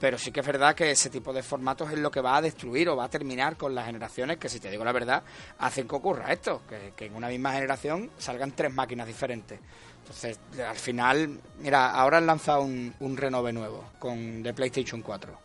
pero 0.02 0.18
sí 0.18 0.32
que 0.32 0.40
es 0.40 0.46
verdad 0.46 0.74
que 0.74 0.90
ese 0.90 1.12
tipo 1.12 1.32
de 1.32 1.44
formatos 1.44 1.92
es 1.92 2.00
lo 2.00 2.10
que 2.10 2.22
va 2.22 2.38
a 2.38 2.42
destruir 2.42 2.90
o 2.90 2.96
va 2.96 3.06
a 3.06 3.10
terminar 3.10 3.56
con 3.56 3.76
las 3.76 3.86
generaciones 3.86 4.38
que, 4.38 4.50
si 4.50 4.60
te 4.60 4.72
digo 4.72 4.84
la 4.84 4.92
verdad, 4.92 5.22
hacen 5.60 5.88
que 5.88 5.96
ocurra 5.96 6.34
esto, 6.34 6.64
que, 6.68 7.06
en 7.06 7.16
una 7.16 7.28
misma 7.28 7.54
generación 7.54 8.10
salgan 8.18 8.52
tres 8.54 8.74
máquinas 8.74 9.06
diferentes. 9.06 9.60
Entonces, 10.00 10.40
al 10.68 10.76
final, 10.76 11.40
mira, 11.60 11.92
ahora 11.92 12.18
han 12.18 12.26
lanzado 12.26 12.64
un, 12.64 12.92
un 13.00 13.16
renove 13.16 13.54
nuevo 13.54 13.92
con 14.00 14.42
de 14.42 14.52
PlayStation 14.56 15.04
4. 15.04 15.38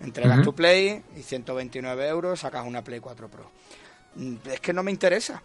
Entregas 0.00 0.42
tu 0.42 0.54
Play 0.54 1.04
y 1.14 1.22
129 1.22 2.08
euros 2.08 2.40
sacas 2.40 2.66
una 2.66 2.82
Play 2.82 3.00
4 3.00 3.28
Pro. 3.28 3.50
Mm, 4.14 4.36
es 4.50 4.60
que 4.60 4.72
no 4.72 4.82
me 4.82 4.90
interesa. 4.90 5.42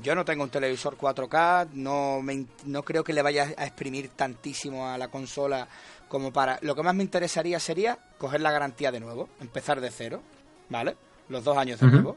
Yo 0.00 0.14
no 0.14 0.24
tengo 0.24 0.44
un 0.44 0.50
televisor 0.50 0.96
4K, 0.96 1.70
no, 1.72 2.20
no 2.66 2.82
creo 2.84 3.02
que 3.02 3.12
le 3.12 3.20
vaya 3.20 3.52
a 3.56 3.64
exprimir 3.64 4.10
tantísimo 4.10 4.86
a 4.86 4.96
la 4.96 5.08
consola 5.08 5.66
como 6.08 6.32
para... 6.32 6.58
Lo 6.62 6.74
que 6.74 6.82
más 6.82 6.94
me 6.94 7.02
interesaría 7.02 7.60
sería 7.60 7.98
coger 8.18 8.40
la 8.40 8.50
garantía 8.50 8.90
de 8.90 9.00
nuevo, 9.00 9.28
empezar 9.40 9.80
de 9.80 9.90
cero, 9.90 10.22
¿vale? 10.68 10.96
Los 11.28 11.44
dos 11.44 11.56
años 11.56 11.80
de 11.80 11.86
nuevo. 11.86 12.16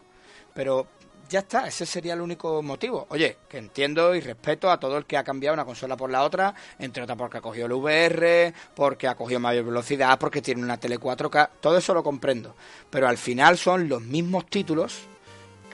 Pero 0.54 0.88
ya 1.32 1.40
está, 1.40 1.66
ese 1.66 1.86
sería 1.86 2.14
el 2.14 2.22
único 2.22 2.62
motivo. 2.62 3.08
Oye, 3.10 3.38
que 3.48 3.58
entiendo 3.58 4.14
y 4.14 4.20
respeto 4.20 4.70
a 4.70 4.80
todo 4.80 4.98
el 4.98 5.06
que 5.06 5.18
ha 5.18 5.24
cambiado 5.24 5.54
una 5.54 5.64
consola 5.64 5.96
por 5.96 6.10
la 6.10 6.24
otra, 6.24 6.54
entre 6.78 7.04
otras 7.04 7.18
porque 7.18 7.38
ha 7.38 7.42
cogido 7.42 7.68
el 7.68 7.74
VR, 7.74 8.54
porque 8.76 9.08
ha 9.08 9.16
cogido 9.16 9.40
mayor 9.40 9.66
velocidad, 9.66 10.20
porque 10.20 10.42
tiene 10.42 10.62
una 10.62 10.78
tele 10.78 11.00
4K, 11.00 11.50
todo 11.62 11.78
eso 11.78 11.94
lo 11.94 12.04
comprendo. 12.04 12.54
Pero 12.90 13.08
al 13.08 13.18
final 13.18 13.58
son 13.58 13.88
los 13.88 14.02
mismos 14.02 14.46
títulos 14.48 15.00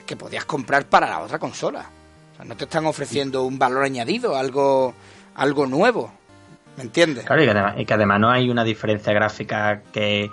que 0.06 0.16
podías 0.16 0.44
comprar 0.44 0.86
para 0.86 1.10
la 1.10 1.20
otra 1.20 1.40
consola. 1.40 1.90
O 2.32 2.36
sea, 2.36 2.44
no 2.44 2.56
te 2.56 2.64
están 2.64 2.86
ofreciendo 2.86 3.42
un 3.42 3.58
valor 3.58 3.82
añadido, 3.82 4.36
algo, 4.36 4.94
algo 5.34 5.66
nuevo. 5.66 6.12
¿Me 6.78 6.84
entiendes? 6.84 7.24
Claro, 7.26 7.42
y 7.42 7.44
que, 7.44 7.50
además, 7.50 7.74
y 7.76 7.84
que 7.84 7.94
además 7.94 8.20
no 8.20 8.30
hay 8.30 8.48
una 8.48 8.64
diferencia 8.64 9.12
gráfica 9.12 9.82
que 9.92 10.30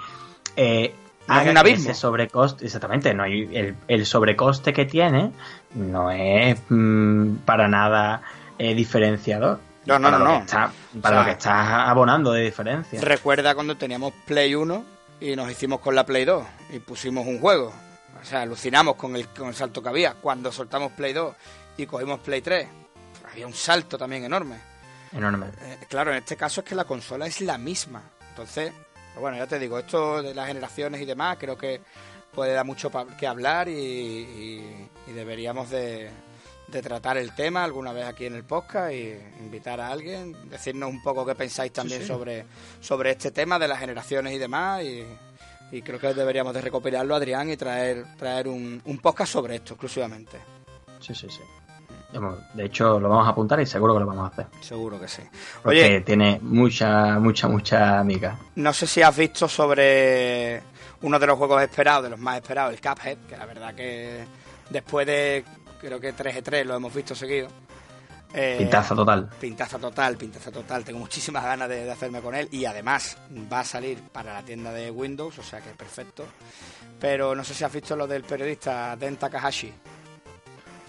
eh, 0.56 0.96
No 1.28 1.34
haga 1.34 1.52
un 1.52 1.58
abismo. 1.58 1.90
ese 1.90 1.94
sobrecoste, 2.00 2.66
exactamente, 2.66 3.14
no 3.14 3.24
hay 3.24 3.50
el, 3.54 3.76
el 3.88 4.06
sobrecoste 4.06 4.72
que 4.72 4.86
tiene 4.86 5.32
no 5.74 6.10
es 6.12 6.58
mm, 6.70 7.38
para 7.46 7.68
nada 7.68 8.22
eh, 8.58 8.74
diferenciador. 8.76 9.60
No, 9.86 10.00
no, 10.00 10.06
para 10.08 10.18
no, 10.20 10.24
lo 10.26 10.32
no. 10.32 10.38
que 10.40 10.46
está- 10.46 10.72
O 10.98 11.02
para 11.02 11.16
sea, 11.16 11.20
lo 11.20 11.26
que 11.26 11.32
estás 11.34 11.68
abonando 11.70 12.32
de 12.32 12.42
diferencia. 12.44 13.02
Recuerda 13.02 13.54
cuando 13.54 13.76
teníamos 13.76 14.14
Play 14.26 14.56
1 14.56 14.86
y 15.22 15.36
nos 15.36 15.52
hicimos 15.52 15.80
con 15.80 15.94
la 15.96 16.06
Play 16.06 16.26
2 16.26 16.44
y 16.74 16.80
pusimos 16.80 17.26
un 17.28 17.40
juego. 17.40 17.74
O 18.22 18.24
sea, 18.26 18.42
alucinamos 18.44 18.96
con 18.96 19.16
el, 19.16 19.28
con 19.28 19.48
el 19.50 19.54
salto 19.56 19.84
que 19.84 19.90
había. 19.90 20.14
Cuando 20.14 20.52
soltamos 20.52 20.92
Play 20.94 21.14
2 21.14 21.36
y 21.78 21.86
cogimos 21.86 22.20
Play 22.22 22.42
3, 22.42 22.68
había 23.32 23.46
un 23.46 23.54
salto 23.54 23.98
también 23.98 24.24
enorme. 24.24 24.56
Enorme. 25.14 25.48
Eh, 25.62 25.78
claro, 25.90 26.12
en 26.12 26.18
este 26.18 26.36
caso 26.36 26.62
es 26.62 26.68
que 26.68 26.76
la 26.76 26.86
consola 26.86 27.28
es 27.28 27.42
la 27.42 27.58
misma. 27.58 28.02
Entonces, 28.30 28.72
pues 29.14 29.22
bueno, 29.22 29.38
ya 29.38 29.48
te 29.48 29.60
digo, 29.60 29.80
esto 29.80 30.22
de 30.22 30.34
las 30.34 30.48
generaciones 30.48 31.02
y 31.02 31.06
demás, 31.06 31.38
creo 31.40 31.58
que 31.58 31.82
puede 32.34 32.54
dar 32.54 32.66
mucho 32.66 32.90
pa- 32.90 33.08
que 33.18 33.28
hablar 33.28 33.70
y, 33.70 33.74
y- 33.74 34.90
y 35.08 35.12
deberíamos 35.14 35.70
de, 35.70 36.10
de 36.68 36.82
tratar 36.82 37.18
el 37.18 37.34
tema 37.34 37.64
alguna 37.64 37.94
vez 37.94 38.06
aquí 38.06 38.26
en 38.26 38.36
el 38.36 38.44
podcast 38.44 38.92
y 38.92 39.14
invitar 39.40 39.80
a 39.80 39.90
alguien, 39.90 40.50
decirnos 40.50 40.90
un 40.90 41.02
poco 41.02 41.26
qué 41.26 41.34
pensáis 41.36 41.72
también 41.72 42.02
sí. 42.02 42.08
sobre 42.08 42.46
sobre 42.82 43.12
este 43.12 43.32
tema 43.32 43.58
de 43.58 43.68
las 43.70 43.80
generaciones 43.80 44.34
y 44.34 44.38
demás 44.38 44.84
y, 44.84 45.06
y 45.72 45.82
creo 45.82 45.98
que 46.00 46.14
deberíamos 46.14 46.54
de 46.54 46.62
recopilarlo 46.62 47.16
Adrián 47.16 47.50
y 47.50 47.56
traer 47.56 48.06
traer 48.18 48.48
un, 48.50 48.82
un 48.84 48.98
podcast 48.98 49.32
sobre 49.32 49.56
esto 49.56 49.76
exclusivamente. 49.76 50.38
Sí, 51.00 51.16
sí, 51.16 51.28
sí. 51.30 51.40
De 52.54 52.66
hecho, 52.66 53.00
lo 53.00 53.10
vamos 53.10 53.28
a 53.28 53.32
apuntar 53.32 53.60
y 53.60 53.66
seguro 53.66 53.94
que 53.94 54.00
lo 54.02 54.06
vamos 54.06 54.24
a 54.30 54.34
hacer. 54.34 54.48
Seguro 54.62 55.00
que 55.00 55.08
sí. 55.08 55.22
Porque 55.64 55.84
Oye, 55.86 56.02
tiene 56.02 56.40
mucha, 56.42 57.20
mucha, 57.20 57.48
mucha 57.48 58.00
amiga. 58.00 58.38
No 58.56 58.74
sé 58.74 58.88
si 58.88 59.02
has 59.02 59.16
visto 59.16 59.48
sobre 59.48 60.62
uno 61.02 61.20
de 61.20 61.28
los 61.28 61.38
juegos 61.38 61.62
esperados, 61.62 62.04
de 62.06 62.10
los 62.12 62.20
más 62.20 62.38
esperados, 62.38 62.74
el 62.74 62.82
Cuphead, 62.82 63.18
que 63.28 63.38
la 63.38 63.46
verdad 63.46 63.74
que 63.76 64.26
después 64.70 65.06
de 65.06 65.44
creo 65.80 66.00
que 66.00 66.14
3 66.14 66.44
3 66.44 66.66
lo 66.66 66.76
hemos 66.76 66.94
visto 66.94 67.14
seguido. 67.16 67.48
Eh, 68.34 68.56
Pintaza 68.58 68.94
total. 68.96 69.30
Pintaza 69.40 69.80
total, 69.80 70.18
pintaza 70.18 70.52
total. 70.52 70.84
Tengo 70.84 71.00
muchísimas 71.00 71.44
ganas 71.44 71.70
de, 71.70 71.86
de 71.86 71.92
hacerme 71.92 72.20
con 72.22 72.36
él 72.36 72.50
y 72.52 72.66
además 72.66 73.18
va 73.52 73.62
a 73.62 73.64
salir 73.64 74.02
para 74.12 74.34
la 74.34 74.42
tienda 74.44 74.74
de 74.74 74.92
Windows, 74.92 75.40
o 75.40 75.44
sea 75.44 75.62
que 75.62 75.70
perfecto. 75.70 76.26
Pero 77.00 77.34
no 77.34 77.44
sé 77.44 77.54
si 77.54 77.64
has 77.64 77.72
visto 77.72 77.96
lo 77.96 78.08
del 78.08 78.24
periodista 78.24 78.96
Den 78.98 79.16
Takahashi. 79.18 79.72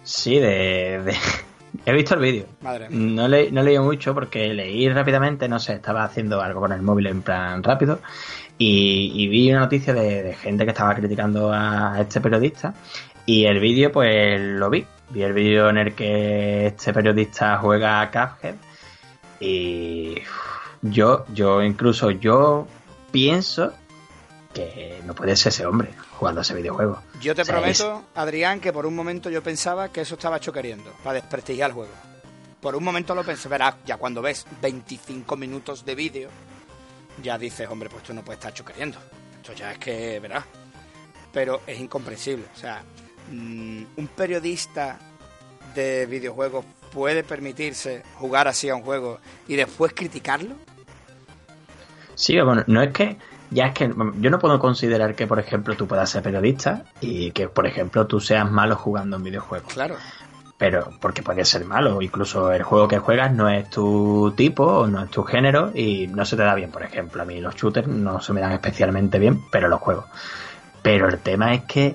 Sí, 0.06 0.38
de... 0.38 1.02
de- 1.04 1.16
He 1.84 1.92
visto 1.92 2.14
el 2.14 2.20
vídeo. 2.20 2.46
Madre 2.62 2.88
mía. 2.88 2.98
No, 3.22 3.28
le, 3.28 3.50
no 3.50 3.60
he 3.60 3.64
leído 3.64 3.82
mucho 3.84 4.14
porque 4.14 4.48
leí 4.54 4.88
rápidamente, 4.88 5.46
no 5.48 5.58
sé, 5.60 5.74
estaba 5.74 6.04
haciendo 6.04 6.40
algo 6.40 6.60
con 6.60 6.72
el 6.72 6.80
móvil 6.80 7.06
en 7.08 7.20
plan 7.22 7.62
rápido 7.62 8.00
y, 8.56 9.12
y 9.14 9.28
vi 9.28 9.50
una 9.50 9.60
noticia 9.60 9.92
de, 9.92 10.22
de 10.22 10.34
gente 10.34 10.64
que 10.64 10.70
estaba 10.70 10.94
criticando 10.94 11.52
a 11.52 11.96
este 12.00 12.20
periodista 12.22 12.72
y 13.26 13.44
el 13.44 13.60
vídeo 13.60 13.92
pues 13.92 14.40
lo 14.40 14.70
vi. 14.70 14.86
Vi 15.10 15.22
el 15.22 15.34
vídeo 15.34 15.68
en 15.68 15.76
el 15.78 15.94
que 15.94 16.68
este 16.68 16.92
periodista 16.94 17.58
juega 17.58 18.00
a 18.00 18.10
Cuphead 18.10 18.54
y 19.38 20.14
yo, 20.82 21.26
yo 21.34 21.62
incluso 21.62 22.10
yo 22.10 22.66
pienso 23.12 23.72
que 24.54 25.00
no 25.04 25.14
puede 25.14 25.36
ser 25.36 25.50
ese 25.50 25.66
hombre 25.66 25.90
jugando 26.18 26.40
a 26.40 26.42
ese 26.42 26.54
videojuego. 26.54 27.02
Yo 27.20 27.34
te 27.34 27.42
O 27.42 27.44
sea, 27.44 27.54
prometo, 27.54 28.04
Adrián, 28.14 28.60
que 28.60 28.72
por 28.72 28.86
un 28.86 28.94
momento 28.94 29.30
yo 29.30 29.42
pensaba 29.42 29.90
que 29.90 30.00
eso 30.00 30.14
estaba 30.14 30.38
hecho 30.38 30.52
queriendo, 30.52 30.92
para 31.04 31.14
desprestigiar 31.14 31.70
el 31.70 31.74
juego. 31.74 31.92
Por 32.60 32.74
un 32.74 32.82
momento 32.82 33.14
lo 33.14 33.22
pensé, 33.22 33.48
verás, 33.48 33.76
ya 33.84 33.96
cuando 33.96 34.22
ves 34.22 34.46
25 34.60 35.36
minutos 35.36 35.84
de 35.84 35.94
vídeo, 35.94 36.30
ya 37.22 37.38
dices, 37.38 37.68
hombre, 37.68 37.88
pues 37.88 38.02
esto 38.02 38.14
no 38.14 38.22
puede 38.22 38.36
estar 38.36 38.50
hecho 38.50 38.64
queriendo. 38.64 38.98
Esto 39.36 39.52
ya 39.52 39.72
es 39.72 39.78
que, 39.78 40.18
verás. 40.20 40.44
Pero 41.32 41.60
es 41.66 41.78
incomprensible. 41.78 42.46
O 42.54 42.58
sea, 42.58 42.82
mm, 43.30 43.82
un 43.96 44.08
periodista 44.08 44.98
de 45.74 46.06
videojuegos 46.06 46.64
puede 46.92 47.22
permitirse 47.22 48.02
jugar 48.14 48.48
así 48.48 48.68
a 48.70 48.74
un 48.74 48.82
juego 48.82 49.18
y 49.46 49.56
después 49.56 49.92
criticarlo. 49.92 50.56
Sí, 52.14 52.40
bueno, 52.40 52.64
no 52.66 52.82
es 52.82 52.92
que. 52.92 53.18
Ya 53.50 53.66
es 53.66 53.74
que 53.74 53.92
yo 54.18 54.30
no 54.30 54.38
puedo 54.38 54.58
considerar 54.58 55.14
que, 55.14 55.26
por 55.26 55.38
ejemplo, 55.38 55.74
tú 55.76 55.86
puedas 55.86 56.10
ser 56.10 56.22
periodista 56.22 56.84
y 57.00 57.30
que, 57.30 57.48
por 57.48 57.66
ejemplo, 57.66 58.06
tú 58.06 58.20
seas 58.20 58.50
malo 58.50 58.76
jugando 58.76 59.16
en 59.16 59.22
videojuegos. 59.22 59.72
Claro. 59.72 59.96
Pero, 60.58 60.90
porque 61.00 61.22
puedes 61.22 61.48
ser 61.48 61.64
malo. 61.66 62.00
Incluso 62.02 62.50
el 62.50 62.62
juego 62.62 62.88
que 62.88 62.98
juegas 62.98 63.30
no 63.32 63.48
es 63.48 63.68
tu 63.70 64.32
tipo 64.36 64.64
o 64.64 64.86
no 64.86 65.02
es 65.04 65.10
tu 65.10 65.22
género 65.22 65.70
y 65.74 66.06
no 66.08 66.24
se 66.24 66.36
te 66.36 66.42
da 66.42 66.54
bien. 66.54 66.70
Por 66.70 66.82
ejemplo, 66.82 67.22
a 67.22 67.24
mí 67.26 67.40
los 67.40 67.54
shooters 67.54 67.86
no 67.88 68.20
se 68.20 68.32
me 68.32 68.40
dan 68.40 68.52
especialmente 68.52 69.18
bien, 69.18 69.42
pero 69.52 69.68
los 69.68 69.80
juego. 69.80 70.06
Pero 70.82 71.08
el 71.08 71.18
tema 71.18 71.52
es 71.54 71.64
que 71.64 71.94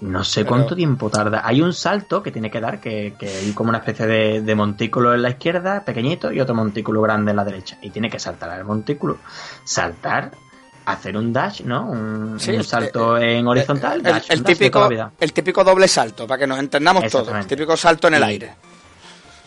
no 0.00 0.22
sé 0.22 0.42
Pero- 0.42 0.48
cuánto 0.50 0.76
tiempo 0.76 1.10
tarda. 1.10 1.42
Hay 1.44 1.60
un 1.60 1.72
salto 1.72 2.22
que 2.22 2.30
tiene 2.30 2.50
que 2.52 2.60
dar, 2.60 2.80
que, 2.80 3.14
que 3.18 3.26
hay 3.28 3.52
como 3.52 3.70
una 3.70 3.78
especie 3.78 4.06
de, 4.06 4.42
de 4.42 4.54
montículo 4.54 5.12
en 5.12 5.22
la 5.22 5.30
izquierda, 5.30 5.84
pequeñito, 5.84 6.30
y 6.32 6.40
otro 6.40 6.54
montículo 6.54 7.02
grande 7.02 7.32
en 7.32 7.36
la 7.36 7.44
derecha. 7.44 7.78
Y 7.82 7.90
tiene 7.90 8.08
que 8.08 8.20
saltar 8.20 8.48
al 8.50 8.64
montículo. 8.64 9.18
Saltar, 9.64 10.30
hacer 10.92 11.16
un 11.16 11.32
dash, 11.32 11.62
¿no? 11.62 11.86
Un, 11.90 12.38
Sí, 12.40 12.50
un 12.50 12.56
el- 12.56 12.64
salto 12.64 13.18
en 13.18 13.46
horizontal. 13.46 13.98
El, 13.98 14.02
dash, 14.02 14.28
dash 14.28 14.42
típico, 14.42 14.88
el 15.20 15.32
típico 15.32 15.64
doble 15.64 15.88
salto, 15.88 16.26
para 16.26 16.38
que 16.40 16.46
nos 16.46 16.58
entendamos 16.58 17.04
todos. 17.10 17.28
El 17.34 17.46
típico 17.46 17.76
salto 17.76 18.08
en 18.08 18.14
el 18.14 18.20
Y- 18.22 18.24
aire. 18.24 18.54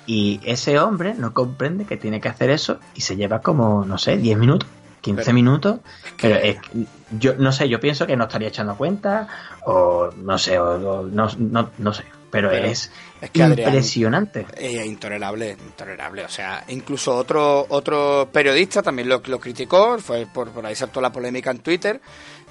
Y 0.07 0.39
ese 0.43 0.79
hombre 0.79 1.13
no 1.15 1.33
comprende 1.33 1.85
que 1.85 1.97
tiene 1.97 2.19
que 2.19 2.27
hacer 2.29 2.49
eso 2.49 2.79
y 2.95 3.01
se 3.01 3.15
lleva 3.15 3.39
como, 3.41 3.85
no 3.85 3.97
sé, 3.97 4.17
10 4.17 4.37
minutos, 4.37 4.67
15 4.99 5.23
Pero- 5.25 5.33
minutos. 5.35 5.79
que- 6.17 6.27
Pero 6.29 6.35
es 6.37 6.59
que 6.61 6.85
yo 7.19 7.35
no 7.37 7.51
sé, 7.51 7.69
yo 7.69 7.79
pienso 7.79 8.07
que 8.07 8.15
no 8.17 8.23
estaría 8.25 8.47
echando 8.47 8.75
cuenta 8.75 9.27
o 9.65 10.09
no 10.17 10.37
sé, 10.37 10.57
o, 10.59 10.71
o 11.01 11.03
no, 11.05 11.29
no, 11.37 11.69
no 11.77 11.93
sé. 11.93 12.03
Pero, 12.31 12.49
Pero 12.49 12.65
es, 12.67 12.89
es 13.19 13.29
que 13.29 13.43
Adrián- 13.43 13.67
impresionante. 13.69 14.45
Es 14.57 14.85
intolerable, 14.85 15.51
intolerable. 15.51 16.23
O 16.25 16.29
sea, 16.29 16.63
incluso 16.69 17.15
otro 17.15 17.65
otro 17.69 18.29
periodista 18.31 18.81
también 18.81 19.09
lo, 19.09 19.21
lo 19.25 19.39
criticó, 19.39 19.99
fue 19.99 20.25
por, 20.33 20.49
por 20.51 20.65
ahí 20.65 20.75
saltó 20.75 21.01
la 21.01 21.11
polémica 21.11 21.51
en 21.51 21.59
Twitter. 21.59 21.99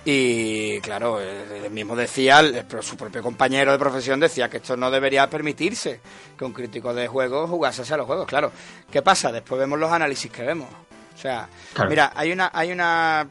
Y 0.05 0.81
claro, 0.81 1.21
él 1.21 1.71
mismo 1.71 1.95
decía, 1.95 2.41
pero 2.69 2.81
su 2.83 2.97
propio 2.97 3.23
compañero 3.23 3.71
de 3.73 3.79
profesión 3.79 4.19
decía 4.19 4.49
que 4.49 4.57
esto 4.57 4.75
no 4.77 4.91
debería 4.91 5.29
permitirse 5.29 6.01
que 6.39 6.45
un 6.45 6.53
crítico 6.55 6.95
de 6.95 7.07
juegos 7.07 7.51
jugase 7.51 7.83
a 7.93 7.97
los 7.99 8.07
juegos. 8.07 8.27
Claro, 8.27 8.51
¿qué 8.91 9.03
pasa? 9.03 9.31
Después 9.31 9.59
vemos 9.61 9.79
los 9.79 9.93
análisis 9.93 10.31
que 10.31 10.43
vemos. 10.43 10.69
O 11.15 11.19
sea, 11.21 11.49
Claro. 11.75 11.91
mira, 11.91 12.13
hay 12.15 12.33
una, 12.33 12.51
hay 12.55 12.73
una 12.73 13.29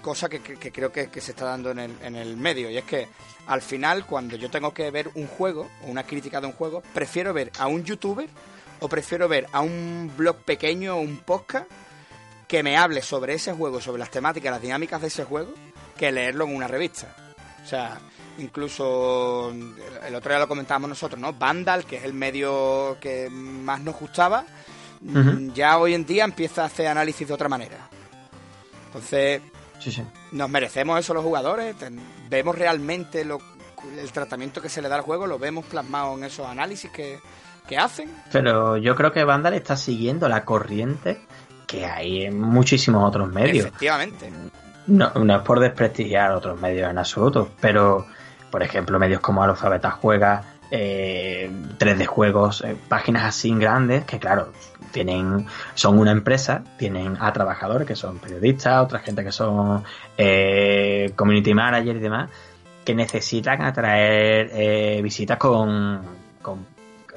cosa 0.00 0.28
que, 0.28 0.40
que- 0.40 0.56
que 0.56 0.72
creo 0.72 0.90
que, 0.92 1.08
que 1.08 1.20
se 1.20 1.32
está 1.32 1.44
dando 1.46 1.70
en 1.70 1.78
el, 1.78 1.96
en 2.02 2.16
el 2.16 2.36
medio 2.36 2.70
y 2.70 2.76
es 2.78 2.84
que 2.84 3.08
al 3.46 3.62
final 3.62 4.04
cuando 4.06 4.36
yo 4.36 4.50
tengo 4.50 4.72
que 4.74 4.90
ver 4.90 5.10
un 5.14 5.26
juego 5.26 5.68
o 5.84 5.90
una 5.90 6.04
crítica 6.04 6.40
de 6.40 6.46
un 6.46 6.52
juego, 6.52 6.82
prefiero 6.94 7.32
ver 7.32 7.50
a 7.58 7.66
un 7.66 7.84
youtuber 7.84 8.28
o 8.80 8.88
prefiero 8.88 9.28
ver 9.28 9.46
a 9.52 9.60
un 9.60 10.10
blog 10.16 10.36
pequeño 10.38 10.96
o 10.96 11.00
un 11.00 11.18
podcast 11.18 11.66
que 12.48 12.62
me 12.62 12.76
hable 12.76 13.02
sobre 13.02 13.34
ese 13.34 13.52
juego, 13.52 13.80
sobre 13.80 14.00
las 14.00 14.10
temáticas, 14.10 14.50
las 14.52 14.62
dinámicas 14.62 15.00
de 15.00 15.06
ese 15.08 15.24
juego, 15.24 15.52
que 15.96 16.10
leerlo 16.10 16.44
en 16.46 16.56
una 16.56 16.66
revista. 16.66 17.14
O 17.62 17.66
sea, 17.68 17.98
incluso 18.38 19.50
el- 19.50 20.14
otro 20.14 20.30
día 20.30 20.38
lo 20.40 20.48
comentábamos 20.48 20.88
nosotros, 20.88 21.20
¿no? 21.20 21.32
Vandal, 21.32 21.84
que 21.84 21.96
es 21.96 22.04
el 22.04 22.12
medio 22.14 22.96
que 23.00 23.28
más 23.30 23.80
nos 23.80 23.96
gustaba, 23.98 24.44
ya 25.54 25.78
hoy 25.78 25.94
en 25.94 26.04
día 26.04 26.24
empieza 26.24 26.62
a 26.62 26.66
hacer 26.66 26.86
análisis 26.88 27.26
de 27.28 27.34
otra 27.34 27.48
manera. 27.48 27.88
Entonces, 28.86 29.40
Sí, 29.80 29.90
sí. 29.90 30.02
¿nos 30.32 30.48
merecemos 30.48 31.00
eso 31.00 31.14
los 31.14 31.24
jugadores? 31.24 31.74
¿Vemos 32.28 32.56
realmente 32.56 33.24
lo, 33.24 33.40
el 33.98 34.12
tratamiento 34.12 34.60
que 34.60 34.68
se 34.68 34.80
le 34.82 34.88
da 34.88 34.96
al 34.96 35.02
juego? 35.02 35.26
¿Lo 35.26 35.38
vemos 35.38 35.64
plasmado 35.64 36.16
en 36.16 36.24
esos 36.24 36.46
análisis 36.46 36.90
que, 36.90 37.18
que 37.66 37.78
hacen? 37.78 38.14
Pero 38.30 38.76
yo 38.76 38.94
creo 38.94 39.12
que 39.12 39.24
Vandal 39.24 39.54
está 39.54 39.76
siguiendo 39.76 40.28
la 40.28 40.44
corriente 40.44 41.20
que 41.66 41.86
hay 41.86 42.24
en 42.26 42.40
muchísimos 42.40 43.08
otros 43.08 43.32
medios. 43.32 43.66
Efectivamente. 43.66 44.30
No, 44.86 45.12
no 45.14 45.36
es 45.36 45.42
por 45.42 45.60
desprestigiar 45.60 46.32
otros 46.32 46.60
medios 46.60 46.90
en 46.90 46.98
absoluto, 46.98 47.50
pero 47.60 48.06
por 48.50 48.62
ejemplo, 48.62 48.98
medios 48.98 49.20
como 49.20 49.42
Alfabeta 49.42 49.90
Juega, 49.90 50.42
eh, 50.70 51.50
3D 51.78 52.06
Juegos, 52.06 52.62
eh, 52.62 52.76
páginas 52.88 53.24
así 53.24 53.54
grandes 53.54 54.04
que, 54.04 54.18
claro, 54.18 54.52
tienen 54.92 55.46
son 55.74 55.98
una 55.98 56.12
empresa, 56.12 56.62
tienen 56.78 57.16
a 57.20 57.32
trabajadores 57.32 57.86
que 57.86 57.96
son 57.96 58.18
periodistas, 58.18 58.84
otra 58.84 59.00
gente 59.00 59.24
que 59.24 59.32
son 59.32 59.82
eh, 60.16 61.12
community 61.16 61.54
manager 61.54 61.96
y 61.96 62.00
demás, 62.00 62.30
que 62.84 62.94
necesitan 62.94 63.62
atraer 63.62 64.50
eh, 64.52 65.00
visitas 65.02 65.38
con, 65.38 66.00
con, 66.42 66.66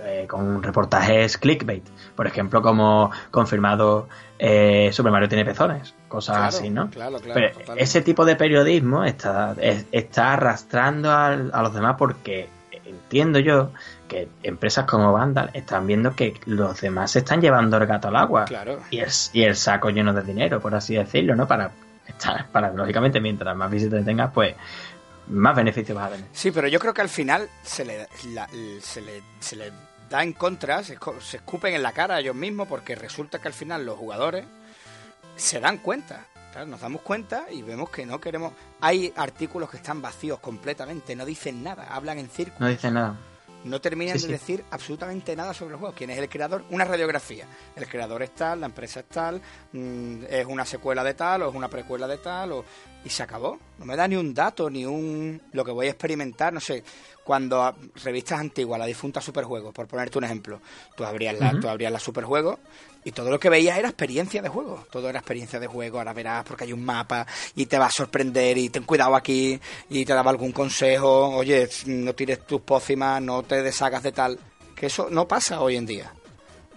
eh, 0.03 0.25
con, 0.29 0.61
reportajes 0.61 1.37
clickbait. 1.37 1.83
Por 2.15 2.27
ejemplo, 2.27 2.61
como 2.61 3.11
confirmado 3.31 4.07
eh, 4.37 4.89
Super 4.91 5.11
Mario 5.11 5.29
tiene 5.29 5.45
pezones, 5.45 5.95
cosas 6.07 6.55
así, 6.55 6.69
¿no? 6.69 6.89
Claro, 6.89 7.19
claro, 7.19 7.49
ese 7.77 8.01
tipo 8.01 8.25
de 8.25 8.35
periodismo 8.35 9.03
está, 9.03 9.55
está 9.91 10.33
arrastrando 10.33 11.09
a, 11.11 11.27
a 11.27 11.61
los 11.63 11.73
demás 11.73 11.95
porque 11.97 12.49
entiendo 12.85 13.39
yo 13.39 13.71
que 14.13 14.29
empresas 14.43 14.85
como 14.85 15.11
Vandal 15.11 15.49
están 15.53 15.87
viendo 15.87 16.15
que 16.15 16.39
los 16.45 16.79
demás 16.79 17.11
se 17.11 17.19
están 17.19 17.41
llevando 17.41 17.77
el 17.77 17.85
gato 17.85 18.07
al 18.09 18.15
agua 18.15 18.45
claro. 18.45 18.79
y, 18.91 18.99
el, 18.99 19.09
y 19.33 19.43
el 19.43 19.55
saco 19.55 19.89
lleno 19.89 20.13
de 20.13 20.21
dinero, 20.21 20.59
por 20.59 20.75
así 20.75 20.95
decirlo, 20.95 21.35
¿no? 21.35 21.47
Para, 21.47 21.71
para 22.51 22.71
lógicamente, 22.71 23.19
mientras 23.19 23.55
más 23.55 23.71
visitas 23.71 24.05
tengas, 24.05 24.31
pues 24.31 24.55
más 25.27 25.55
beneficios 25.55 25.95
vas 25.97 26.07
a 26.07 26.15
tener. 26.15 26.27
Sí, 26.31 26.51
pero 26.51 26.67
yo 26.67 26.79
creo 26.79 26.93
que 26.93 27.01
al 27.01 27.09
final 27.09 27.49
se 27.63 27.85
le, 27.85 28.07
se 28.81 29.01
le, 29.01 29.23
se 29.39 29.55
le 29.55 29.71
da 30.09 30.23
en 30.23 30.33
contra, 30.33 30.83
se, 30.83 30.97
se 31.19 31.37
escupen 31.37 31.73
en 31.73 31.83
la 31.83 31.91
cara 31.91 32.15
a 32.15 32.19
ellos 32.19 32.35
mismos 32.35 32.67
porque 32.67 32.95
resulta 32.95 33.39
que 33.39 33.47
al 33.47 33.53
final 33.53 33.85
los 33.85 33.97
jugadores 33.97 34.45
se 35.35 35.59
dan 35.59 35.79
cuenta 35.79 36.27
Claro, 36.53 36.67
nos 36.67 36.81
damos 36.81 37.01
cuenta 37.01 37.47
y 37.49 37.63
vemos 37.63 37.89
que 37.89 38.05
no 38.05 38.21
queremos. 38.21 38.53
Hay 38.79 39.11
artículos 39.15 39.71
que 39.71 39.77
están 39.77 40.03
vacíos 40.03 40.37
completamente, 40.39 41.15
no 41.15 41.25
dicen 41.25 41.63
nada, 41.63 41.87
hablan 41.89 42.19
en 42.19 42.29
círculo. 42.29 42.59
No 42.59 42.67
dicen 42.67 42.93
nada. 42.93 43.15
No 43.63 43.79
terminan 43.79 44.17
de 44.17 44.27
decir 44.27 44.63
absolutamente 44.71 45.35
nada 45.35 45.53
sobre 45.53 45.73
el 45.73 45.79
juego. 45.79 45.95
¿Quién 45.95 46.09
es 46.09 46.17
el 46.17 46.29
creador? 46.29 46.63
Una 46.69 46.85
radiografía. 46.85 47.45
El 47.75 47.87
creador 47.87 48.21
es 48.23 48.31
tal, 48.35 48.59
la 48.59 48.65
empresa 48.65 49.01
es 49.01 49.05
tal, 49.07 49.41
mmm, 49.71 50.23
es 50.29 50.45
una 50.45 50.65
secuela 50.65 51.03
de 51.03 51.13
tal 51.13 51.43
o 51.43 51.49
es 51.49 51.55
una 51.55 51.69
precuela 51.69 52.07
de 52.07 52.17
tal, 52.17 52.51
o... 52.51 52.65
y 53.05 53.09
se 53.09 53.23
acabó. 53.23 53.57
No 53.79 53.85
me 53.85 53.95
da 53.95 54.07
ni 54.07 54.15
un 54.15 54.33
dato, 54.33 54.69
ni 54.69 54.85
un. 54.85 55.41
lo 55.51 55.65
que 55.65 55.71
voy 55.71 55.87
a 55.87 55.89
experimentar, 55.89 56.53
no 56.53 56.59
sé. 56.59 56.83
Cuando 57.23 57.73
revistas 58.03 58.39
antiguas, 58.39 58.79
la 58.79 58.85
difunta 58.85 59.21
Superjuegos, 59.21 59.73
por 59.73 59.87
ponerte 59.87 60.17
un 60.17 60.25
ejemplo, 60.25 60.59
tú 60.95 61.05
abrías 61.05 61.39
la, 61.39 61.47
uh 61.47 61.51
-huh. 61.53 61.61
tú 61.61 61.69
abrías 61.69 61.91
la 61.91 61.99
Superjuegos 61.99 62.59
y 63.05 63.11
todo 63.11 63.29
lo 63.29 63.39
que 63.39 63.49
veías 63.49 63.77
era 63.77 63.89
experiencia 63.89 64.41
de 64.41 64.49
juego. 64.49 64.85
Todo 64.91 65.09
era 65.09 65.19
experiencia 65.19 65.59
de 65.59 65.67
juego. 65.67 65.97
Ahora 65.99 66.13
verás 66.13 66.45
porque 66.45 66.65
hay 66.65 66.73
un 66.73 66.83
mapa 66.83 67.25
y 67.55 67.65
te 67.65 67.77
va 67.77 67.87
a 67.87 67.91
sorprender 67.91 68.57
y 68.57 68.69
ten 68.69 68.83
cuidado 68.83 69.15
aquí 69.15 69.59
y 69.89 70.05
te 70.05 70.13
daba 70.13 70.31
algún 70.31 70.51
consejo. 70.51 71.29
Oye, 71.29 71.69
no 71.85 72.13
tires 72.13 72.45
tus 72.45 72.61
pócimas, 72.61 73.21
no 73.21 73.43
te 73.43 73.61
deshagas 73.61 74.03
de 74.03 74.11
tal. 74.11 74.39
Que 74.75 74.87
eso 74.87 75.07
no 75.09 75.27
pasa 75.27 75.61
hoy 75.61 75.75
en 75.75 75.85
día. 75.85 76.13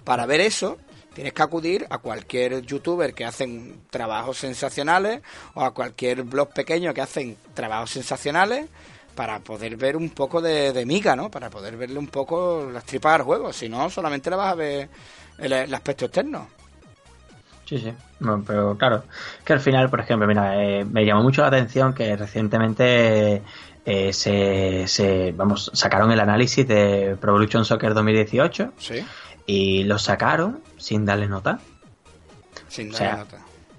Para 0.04 0.26
ver 0.26 0.40
eso, 0.40 0.78
tienes 1.16 1.32
que 1.32 1.42
acudir 1.42 1.86
a 1.88 1.96
cualquier 1.96 2.60
youtuber 2.60 3.14
que 3.14 3.24
hacen 3.24 3.80
trabajos 3.88 4.36
sensacionales 4.36 5.22
o 5.54 5.64
a 5.64 5.72
cualquier 5.72 6.24
blog 6.24 6.52
pequeño 6.52 6.92
que 6.92 7.00
hacen 7.00 7.38
trabajos 7.54 7.92
sensacionales 7.92 8.66
para 9.14 9.38
poder 9.38 9.78
ver 9.78 9.96
un 9.96 10.10
poco 10.10 10.42
de, 10.42 10.74
de 10.74 10.84
miga, 10.84 11.16
¿no? 11.16 11.30
Para 11.30 11.48
poder 11.48 11.78
verle 11.78 11.98
un 11.98 12.08
poco 12.08 12.68
las 12.70 12.84
tripas 12.84 13.14
al 13.14 13.22
juego. 13.22 13.50
Si 13.50 13.66
no, 13.66 13.88
solamente 13.88 14.28
le 14.28 14.36
vas 14.36 14.52
a 14.52 14.56
ver 14.56 14.90
el, 15.38 15.52
el 15.54 15.72
aspecto 15.72 16.04
externo. 16.04 16.48
Sí, 17.64 17.78
sí. 17.78 17.94
Bueno, 18.20 18.44
pero 18.46 18.76
claro, 18.76 19.04
que 19.42 19.54
al 19.54 19.60
final, 19.60 19.88
por 19.88 20.00
ejemplo, 20.00 20.28
mira, 20.28 20.62
eh, 20.62 20.84
me 20.84 21.06
llamó 21.06 21.22
mucho 21.22 21.40
la 21.40 21.48
atención 21.48 21.94
que 21.94 22.14
recientemente 22.14 23.42
eh, 23.86 24.12
se, 24.12 24.86
se, 24.86 25.32
vamos, 25.32 25.70
sacaron 25.72 26.12
el 26.12 26.20
análisis 26.20 26.68
de 26.68 27.16
Pro 27.18 27.30
Evolution 27.30 27.64
Soccer 27.64 27.94
2018 27.94 28.72
sí. 28.76 29.02
Y 29.46 29.84
lo 29.84 29.98
sacaron 29.98 30.60
sin 30.76 31.04
darle 31.04 31.28
nota. 31.28 31.60
Sin 32.68 32.90
darle 32.90 32.94
o 32.94 32.98
sea, 32.98 33.16
nota. 33.18 33.38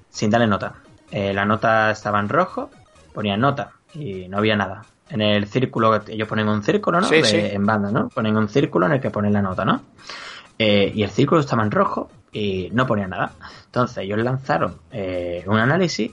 Sin 0.09 0.29
darle 0.29 0.47
nota. 0.47 0.75
Eh, 1.11 1.33
la 1.33 1.45
nota 1.45 1.91
estaba 1.91 2.19
en 2.19 2.29
rojo, 2.29 2.69
ponían 3.13 3.39
nota 3.39 3.73
y 3.93 4.27
no 4.27 4.37
había 4.37 4.55
nada. 4.55 4.85
En 5.09 5.21
el 5.21 5.47
círculo, 5.47 6.01
ellos 6.07 6.27
ponen 6.27 6.49
un 6.49 6.63
círculo, 6.63 6.99
¿no? 6.99 7.07
Sí, 7.07 7.17
de, 7.17 7.23
sí. 7.23 7.37
En 7.37 7.65
banda, 7.65 7.91
¿no? 7.91 8.09
Ponen 8.09 8.35
un 8.35 8.49
círculo 8.49 8.87
en 8.87 8.93
el 8.93 9.01
que 9.01 9.09
ponen 9.09 9.33
la 9.33 9.41
nota, 9.41 9.63
¿no? 9.63 9.81
Eh, 10.59 10.91
y 10.93 11.03
el 11.03 11.09
círculo 11.09 11.41
estaba 11.41 11.63
en 11.63 11.71
rojo 11.71 12.09
y 12.31 12.69
no 12.73 12.87
ponía 12.87 13.07
nada. 13.07 13.31
Entonces 13.65 13.99
ellos 13.99 14.19
lanzaron 14.19 14.79
eh, 14.91 15.43
un 15.47 15.57
análisis 15.57 16.11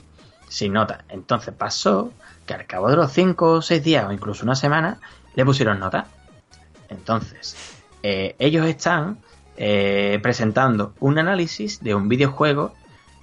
sin 0.48 0.72
nota. 0.72 1.04
Entonces 1.08 1.54
pasó 1.54 2.12
que 2.46 2.54
al 2.54 2.66
cabo 2.66 2.90
de 2.90 2.96
los 2.96 3.10
5 3.12 3.50
o 3.50 3.62
6 3.62 3.82
días 3.82 4.06
o 4.06 4.12
incluso 4.12 4.44
una 4.44 4.54
semana 4.54 4.98
le 5.34 5.44
pusieron 5.44 5.80
nota. 5.80 6.06
Entonces 6.88 7.56
eh, 8.02 8.36
ellos 8.38 8.66
están 8.66 9.18
eh, 9.56 10.18
presentando 10.22 10.94
un 11.00 11.18
análisis 11.18 11.82
de 11.82 11.94
un 11.94 12.08
videojuego 12.08 12.74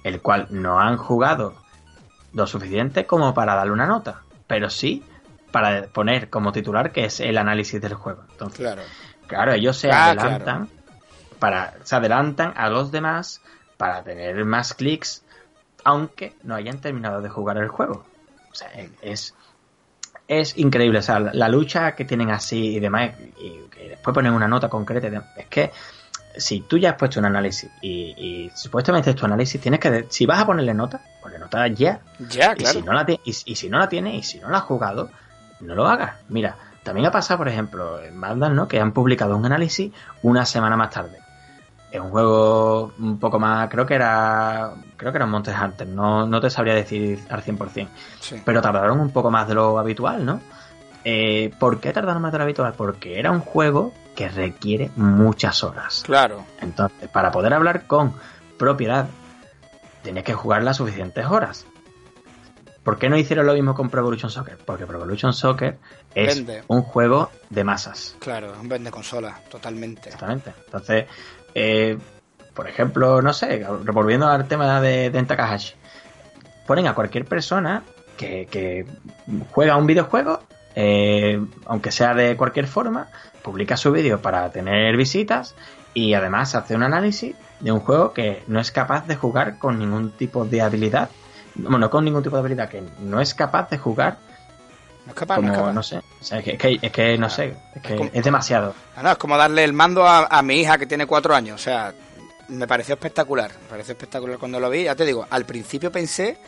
el 0.04 0.20
cual 0.20 0.48
no 0.50 0.80
han 0.80 0.96
jugado 0.96 1.54
lo 2.32 2.46
suficiente 2.46 3.06
como 3.06 3.34
para 3.34 3.54
darle 3.54 3.72
una 3.72 3.86
nota, 3.86 4.22
pero 4.46 4.70
sí 4.70 5.04
para 5.50 5.86
poner 5.88 6.30
como 6.30 6.52
titular 6.52 6.92
que 6.92 7.04
es 7.04 7.20
el 7.20 7.36
análisis 7.36 7.80
del 7.80 7.94
juego. 7.94 8.24
Entonces, 8.30 8.60
claro, 8.60 8.82
claro 9.26 9.52
ellos 9.52 9.76
se 9.76 9.90
Ah, 9.90 10.10
adelantan 10.10 10.68
para 11.38 11.74
se 11.82 11.96
adelantan 11.96 12.54
a 12.56 12.70
los 12.70 12.90
demás 12.90 13.42
para 13.76 14.02
tener 14.02 14.44
más 14.44 14.74
clics 14.74 15.24
aunque 15.84 16.34
no 16.42 16.54
hayan 16.54 16.80
terminado 16.80 17.20
de 17.20 17.28
jugar 17.28 17.58
el 17.58 17.68
juego. 17.68 18.04
O 18.50 18.54
sea, 18.54 18.70
es 19.02 19.34
es 20.28 20.56
increíble, 20.56 21.00
o 21.00 21.02
sea, 21.02 21.20
la, 21.20 21.34
la 21.34 21.48
lucha 21.48 21.94
que 21.94 22.04
tienen 22.04 22.30
así 22.30 22.76
y 22.76 22.80
demás 22.80 23.10
y 23.38 23.68
que 23.70 23.90
después 23.90 24.14
ponen 24.14 24.32
una 24.32 24.48
nota 24.48 24.68
concreta, 24.68 25.08
es 25.36 25.46
que 25.46 25.70
si 26.36 26.60
tú 26.60 26.78
ya 26.78 26.90
has 26.90 26.96
puesto 26.96 27.20
un 27.20 27.26
análisis 27.26 27.70
y, 27.80 28.14
y 28.16 28.50
supuestamente 28.54 29.14
tu 29.14 29.24
análisis 29.26 29.60
tienes 29.60 29.80
que 29.80 30.06
si 30.08 30.26
vas 30.26 30.40
a 30.40 30.46
ponerle 30.46 30.74
nota, 30.74 31.00
ponle 31.22 31.38
nota 31.38 31.66
ya. 31.68 32.00
Ya, 32.28 32.52
y 32.52 32.56
claro. 32.56 32.78
si 32.78 32.82
no 32.82 32.92
la 32.92 33.06
y, 33.08 33.20
y 33.24 33.54
si 33.54 33.68
no 33.68 33.78
la 33.78 33.88
tienes 33.88 34.14
y 34.14 34.22
si 34.22 34.38
no 34.40 34.50
la 34.50 34.58
has 34.58 34.64
jugado, 34.64 35.10
no 35.60 35.74
lo 35.74 35.86
hagas. 35.86 36.16
Mira, 36.28 36.56
también 36.82 37.06
ha 37.06 37.10
pasado, 37.10 37.38
por 37.38 37.48
ejemplo, 37.48 38.02
en 38.02 38.20
Vandal, 38.20 38.54
¿no? 38.54 38.66
Que 38.66 38.80
han 38.80 38.92
publicado 38.92 39.36
un 39.36 39.46
análisis 39.46 39.92
una 40.22 40.44
semana 40.44 40.76
más 40.76 40.90
tarde. 40.90 41.18
Es 41.90 42.00
un 42.00 42.10
juego 42.10 42.92
un 42.98 43.18
poco 43.18 43.38
más, 43.38 43.68
creo 43.68 43.84
que 43.84 43.94
era, 43.94 44.72
creo 44.96 45.12
que 45.12 45.18
era 45.18 45.26
un 45.26 45.30
Monster 45.30 45.54
Hunter, 45.62 45.86
no, 45.86 46.26
no 46.26 46.40
te 46.40 46.48
sabría 46.48 46.74
decir 46.74 47.22
al 47.28 47.42
100%. 47.44 47.88
Sí. 48.18 48.42
Pero 48.42 48.62
tardaron 48.62 48.98
un 48.98 49.10
poco 49.10 49.30
más 49.30 49.46
de 49.46 49.54
lo 49.54 49.78
habitual, 49.78 50.24
¿no? 50.24 50.40
Eh, 51.04 51.52
¿Por 51.58 51.80
qué 51.80 51.92
tardaron 51.92 52.22
más 52.22 52.32
de 52.32 52.38
lo 52.38 52.44
habitual? 52.44 52.74
Porque 52.76 53.18
era 53.18 53.30
un 53.30 53.40
juego 53.40 53.92
que 54.14 54.28
requiere 54.28 54.90
muchas 54.96 55.64
horas. 55.64 56.02
Claro. 56.04 56.44
Entonces, 56.60 57.08
para 57.08 57.30
poder 57.32 57.54
hablar 57.54 57.86
con 57.86 58.14
propiedad, 58.58 59.06
tienes 60.02 60.24
que 60.24 60.34
jugar 60.34 60.62
las 60.62 60.76
suficientes 60.76 61.26
horas. 61.26 61.66
¿Por 62.84 62.98
qué 62.98 63.08
no 63.08 63.16
hicieron 63.16 63.46
lo 63.46 63.54
mismo 63.54 63.74
con 63.74 63.90
Pro 63.90 64.00
Evolution 64.00 64.30
Soccer? 64.30 64.58
Porque 64.64 64.86
Pro 64.86 64.98
Evolution 64.98 65.32
Soccer 65.32 65.78
es 66.14 66.36
Vende. 66.36 66.64
un 66.66 66.82
juego 66.82 67.30
de 67.48 67.62
masas. 67.62 68.16
Claro, 68.18 68.54
un 68.60 68.68
vende 68.68 68.90
consola, 68.90 69.38
totalmente. 69.48 70.08
Exactamente. 70.08 70.52
Entonces, 70.66 71.06
eh, 71.54 71.96
por 72.54 72.68
ejemplo, 72.68 73.22
no 73.22 73.32
sé, 73.32 73.64
volviendo 73.92 74.26
al 74.28 74.48
tema 74.48 74.80
de, 74.80 75.10
de 75.10 75.22
Takahashi, 75.22 75.74
ponen 76.66 76.88
a 76.88 76.94
cualquier 76.94 77.24
persona 77.24 77.84
que, 78.16 78.46
que 78.50 78.84
juega 79.52 79.76
un 79.76 79.86
videojuego, 79.86 80.40
eh, 80.74 81.40
aunque 81.66 81.90
sea 81.92 82.14
de 82.14 82.36
cualquier 82.36 82.66
forma, 82.66 83.08
publica 83.42 83.76
su 83.76 83.92
vídeo 83.92 84.20
para 84.20 84.50
tener 84.50 84.96
visitas 84.96 85.54
y 85.94 86.14
además 86.14 86.54
hace 86.54 86.74
un 86.74 86.82
análisis 86.82 87.34
de 87.60 87.72
un 87.72 87.80
juego 87.80 88.12
que 88.12 88.42
no 88.46 88.60
es 88.60 88.70
capaz 88.72 89.06
de 89.06 89.16
jugar 89.16 89.58
con 89.58 89.78
ningún 89.78 90.10
tipo 90.12 90.44
de 90.44 90.62
habilidad. 90.62 91.10
Bueno, 91.54 91.90
con 91.90 92.04
ningún 92.04 92.22
tipo 92.22 92.36
de 92.36 92.40
habilidad, 92.40 92.68
que 92.68 92.82
no 93.00 93.20
es 93.20 93.34
capaz 93.34 93.68
de 93.70 93.76
jugar 93.78 94.16
No 95.04 95.12
es 95.12 95.18
capaz, 95.18 95.36
como, 95.36 95.48
no 95.48 95.52
es 95.54 95.58
capaz. 95.58 95.72
no 95.74 95.82
sé, 95.82 95.96
o 95.98 96.24
sea, 96.24 96.38
es 96.38 96.44
que, 96.44 96.52
es 96.52 96.58
que, 96.58 96.78
es 96.86 96.92
que 96.92 97.18
no 97.18 97.28
sé, 97.28 97.54
es 97.74 97.82
que 97.82 97.96
como- 97.96 98.10
es 98.12 98.24
demasiado. 98.24 98.74
No, 99.02 99.10
es 99.10 99.18
como 99.18 99.36
darle 99.36 99.64
el 99.64 99.72
mando 99.74 100.06
a, 100.06 100.26
a 100.26 100.42
mi 100.42 100.60
hija 100.60 100.78
que 100.78 100.86
tiene 100.86 101.06
cuatro 101.06 101.34
años. 101.34 101.60
O 101.60 101.62
sea, 101.62 101.92
me 102.48 102.66
pareció 102.66 102.94
espectacular. 102.94 103.50
Me 103.64 103.68
pareció 103.68 103.92
espectacular 103.92 104.38
cuando 104.38 104.58
lo 104.60 104.70
vi. 104.70 104.84
Ya 104.84 104.94
te 104.96 105.04
digo, 105.04 105.26
al 105.28 105.44
principio 105.44 105.92
pensé 105.92 106.38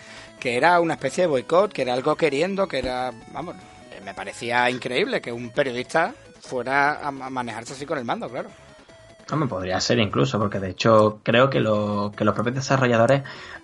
que 0.41 0.57
era 0.57 0.81
una 0.81 0.95
especie 0.95 1.25
de 1.25 1.29
boicot, 1.29 1.73
que 1.73 1.83
era 1.83 1.93
algo 1.95 2.17
queriendo, 2.17 2.67
que 2.67 2.79
era. 2.79 3.13
Vamos, 3.33 3.57
me 4.05 4.15
parecía 4.15 4.69
increíble 4.71 5.21
que 5.21 5.33
un 5.33 5.51
periodista 5.51 6.15
fuera 6.41 7.07
a, 7.07 7.11
manejarse 7.11 7.73
así 7.73 7.87
con 7.87 7.99
el 7.99 8.05
mando, 8.05 8.29
claro. 8.29 8.51
Hombre, 9.33 9.49
podría 9.49 9.81
ser 9.81 9.99
incluso, 9.99 10.39
porque 10.39 10.61
de 10.61 10.71
hecho 10.71 11.21
creo 11.23 11.49
que, 11.49 11.61
lo, 11.61 12.13
que 12.15 12.25
los 12.25 12.35
propios 12.35 12.57
desarrolladores 12.57 13.23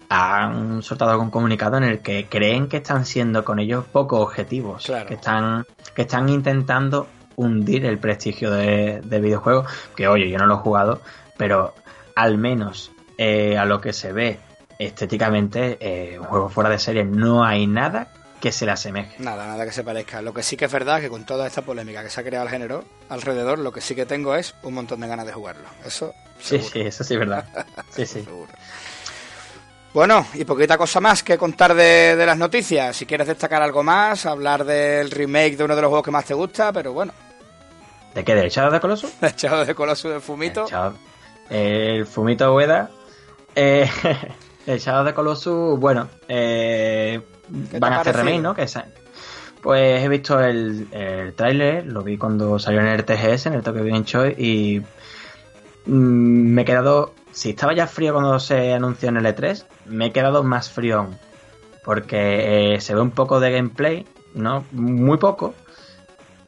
han 0.09 0.83
soltado 0.83 1.11
algún 1.11 1.31
comunicado 1.31 1.77
en 1.77 1.85
el 1.85 2.01
que 2.01 2.27
creen 2.29 2.69
que 2.69 2.79
están 2.79 3.05
siendo 3.05 3.45
con 3.45 3.59
ellos 3.59 3.85
poco 3.85 4.21
objetivos, 4.21 4.87
Claro. 4.87 5.07
que 5.07 5.15
están 5.15 5.67
que 5.95 6.03
están 6.03 6.29
intentando 6.29 7.07
hundir 7.37 7.85
el 7.85 7.99
prestigio 7.99 8.51
de, 8.51 9.03
de 9.05 9.21
videojuegos, 9.21 9.71
que 9.95 10.09
oye, 10.09 10.31
yo 10.31 10.39
no 10.39 10.47
lo 10.47 10.55
he 10.55 10.59
jugado, 10.59 11.01
pero 11.37 11.75
al 12.17 12.39
menos 12.39 12.91
eh, 13.19 13.57
a 13.59 13.67
lo 13.67 13.81
que 13.81 13.93
se 13.93 14.13
ve 14.13 14.39
estéticamente, 14.79 15.77
eh, 15.81 16.19
un 16.19 16.25
juego 16.25 16.49
fuera 16.49 16.71
de 16.71 16.79
serie 16.79 17.05
no 17.05 17.45
hay 17.45 17.67
nada 17.67 18.09
que 18.41 18.53
se 18.53 18.65
le 18.67 18.73
asemeje. 18.73 19.15
Nada, 19.19 19.47
nada 19.47 19.65
que 19.65 19.73
se 19.73 19.85
parezca. 19.85 20.23
Lo 20.23 20.33
que 20.33 20.43
sí 20.43 20.57
que 20.57 20.65
es 20.65 20.73
verdad 20.73 21.01
que 21.01 21.09
con 21.11 21.25
toda 21.25 21.47
esta 21.47 21.63
polémica 21.63 22.03
que 22.03 22.11
se 22.11 22.21
ha 22.21 22.25
creado 22.25 22.47
el 22.47 22.51
género 22.51 22.85
alrededor, 23.09 23.59
lo 23.59 23.73
que 23.73 23.81
sí 23.81 23.95
que 23.95 24.07
tengo 24.07 24.35
es 24.35 24.55
un 24.63 24.75
montón 24.75 25.01
de 25.01 25.09
ganas 25.09 25.27
de 25.27 25.33
jugarlo. 25.33 25.69
Eso, 25.85 26.15
Sí, 26.41 26.57
seguro. 26.57 26.71
sí, 26.73 26.81
eso 26.81 27.05
sí 27.05 27.15
es 27.15 27.21
verdad. 27.21 27.45
Sí, 27.95 28.07
sí. 28.07 28.23
seguro. 28.25 28.53
Bueno, 29.93 30.25
y 30.35 30.45
poquita 30.45 30.79
cosa 30.79 31.01
más 31.01 31.23
que 31.23 31.37
contar 31.37 31.75
de, 31.75 32.15
de, 32.17 32.25
las 32.27 32.39
noticias. 32.39 32.97
Si 32.97 33.07
quieres 33.07 33.27
destacar 33.27 33.61
algo 33.61 33.83
más, 33.83 34.25
hablar 34.25 34.65
del 34.65 35.11
remake 35.11 35.57
de 35.57 35.65
uno 35.65 35.75
de 35.75 35.83
los 35.83 35.89
juegos 35.89 36.05
que 36.05 36.11
más 36.13 36.25
te 36.25 36.33
gusta, 36.35 36.73
pero 36.73 36.93
bueno. 36.93 37.13
¿De 38.15 38.25
qué? 38.25 38.35
¿Del 38.35 38.47
echado 38.47 38.71
de 38.71 38.81
Coloso? 38.81 39.11
Echado 39.23 39.65
de 39.65 39.75
Coloso 39.75 40.09
de 40.09 40.21
Fumito. 40.21 40.67
El, 41.51 41.57
el 41.57 42.07
Fumito 42.07 42.55
Ueda. 42.55 42.89
Eh, 43.57 43.91
el 44.67 44.77
echado 44.77 45.05
de 45.05 45.15
Coloso, 45.15 45.77
bueno, 45.77 46.09
eh, 46.29 47.21
van 47.79 47.93
a 47.93 48.01
hacer 48.01 48.17
remake, 48.17 48.41
¿no? 48.41 48.55
Que 48.55 48.67
pues 49.63 50.03
he 50.03 50.09
visto 50.09 50.41
el, 50.41 50.89
el 50.91 51.35
tráiler, 51.35 51.87
lo 51.87 52.03
vi 52.03 52.17
cuando 52.17 52.59
salió 52.59 52.81
en 52.81 52.87
el 52.87 53.05
TGS, 53.05 53.47
en 53.47 53.55
el 53.55 53.63
Tokyo 53.63 53.85
Game 53.85 54.05
Show, 54.05 54.27
y 54.27 54.81
mm, 55.85 55.93
me 55.93 56.63
he 56.63 56.65
quedado 56.65 57.13
si 57.33 57.51
estaba 57.51 57.75
ya 57.75 57.87
frío 57.87 58.13
cuando 58.13 58.39
se 58.41 58.73
anunció 58.73 59.09
en 59.09 59.17
el 59.17 59.27
E3, 59.27 59.65
me 59.87 60.07
he 60.07 60.13
quedado 60.13 60.43
más 60.43 60.71
frío 60.71 60.99
aún. 60.99 61.19
Porque 61.85 62.75
eh, 62.75 62.81
se 62.81 62.95
ve 62.95 63.01
un 63.01 63.11
poco 63.11 63.41
de 63.41 63.53
gameplay, 63.53 64.07
¿no? 64.35 64.65
Muy 64.73 65.19
poco, 65.19 65.55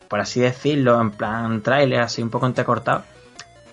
por 0.09 0.21
así 0.21 0.41
decirlo, 0.41 1.01
en 1.01 1.11
plan 1.11 1.63
trailer, 1.63 2.01
así 2.01 2.23
un 2.23 2.31
poco 2.31 2.47
entrecortado. 2.47 3.05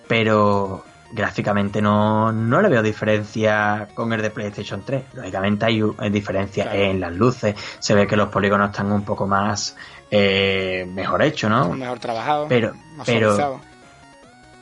Pero 0.08 0.84
gráficamente 1.12 1.82
no, 1.82 2.32
no 2.32 2.60
le 2.62 2.68
veo 2.68 2.82
diferencia 2.82 3.88
con 3.94 4.12
el 4.12 4.22
de 4.22 4.30
PlayStation 4.30 4.82
3. 4.84 5.04
Lógicamente 5.14 5.66
hay, 5.66 5.82
diferencia 6.10 6.74
en 6.74 7.00
las 7.00 7.12
luces, 7.14 7.54
se 7.78 7.94
ve 7.94 8.06
que 8.06 8.16
los 8.16 8.28
polígonos 8.28 8.70
están 8.70 8.92
un 8.92 9.04
poco 9.04 9.26
más 9.26 9.76
eh, 10.10 10.86
mejor 10.88 11.22
hechos, 11.22 11.50
¿no? 11.50 11.72
Mejor 11.72 11.98
trabajado. 11.98 12.46
Pero, 12.48 12.72
pero 13.04 13.60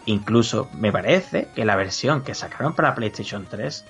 Incluso 0.09 0.71
me 0.73 0.91
parece 0.91 1.49
que 1.55 1.67
la 1.67 1.77
versión 1.77 2.23
que 2.23 2.35
sacaron 2.35 2.73
para 2.73 2.95
PlayStation 2.95 3.45
3 3.45 3.85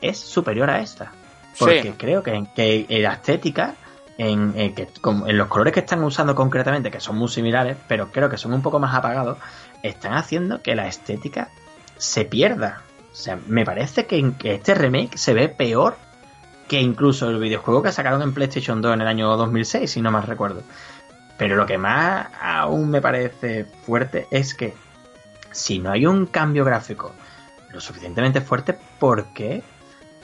es 0.00 0.18
superior 0.18 0.68
a 0.68 0.80
esta. 0.80 1.12
Porque 1.56 1.94
creo 1.96 2.20
que, 2.24 2.48
que 2.52 2.84
en 2.88 3.02
la 3.04 3.12
estética, 3.12 3.76
en, 4.18 4.74
que, 4.74 4.88
en, 5.04 5.38
los 5.38 5.46
colores 5.46 5.72
que 5.72 5.78
están 5.78 6.02
usando 6.02 6.34
concretamente, 6.34 6.90
que 6.90 6.98
son 6.98 7.16
muy 7.16 7.28
similares, 7.28 7.76
pero 7.86 8.10
creo 8.10 8.28
que 8.28 8.38
son 8.38 8.52
un 8.52 8.60
poco 8.60 8.80
más 8.80 8.92
apagados, 8.92 9.38
están 9.84 10.14
haciendo 10.14 10.60
que 10.62 10.74
la 10.74 10.88
estética 10.88 11.50
se 12.02 12.24
pierda. 12.24 12.82
O 13.12 13.14
sea, 13.14 13.38
me 13.46 13.64
parece 13.64 14.06
que, 14.06 14.32
que 14.36 14.56
este 14.56 14.74
remake 14.74 15.16
se 15.16 15.34
ve 15.34 15.48
peor 15.48 15.96
que 16.66 16.80
incluso 16.80 17.30
el 17.30 17.38
videojuego 17.38 17.82
que 17.82 17.92
sacaron 17.92 18.22
en 18.22 18.34
PlayStation 18.34 18.82
2 18.82 18.94
en 18.94 19.02
el 19.02 19.06
año 19.06 19.36
2006, 19.36 19.88
si 19.88 20.02
no 20.02 20.10
mal 20.10 20.24
recuerdo. 20.24 20.62
Pero 21.38 21.54
lo 21.54 21.64
que 21.64 21.78
más 21.78 22.26
aún 22.40 22.90
me 22.90 23.00
parece 23.00 23.66
fuerte 23.86 24.26
es 24.32 24.54
que 24.54 24.74
si 25.52 25.78
no 25.78 25.92
hay 25.92 26.06
un 26.06 26.26
cambio 26.26 26.64
gráfico 26.64 27.12
lo 27.70 27.80
suficientemente 27.80 28.40
fuerte, 28.40 28.76
¿por 28.98 29.26
qué 29.32 29.62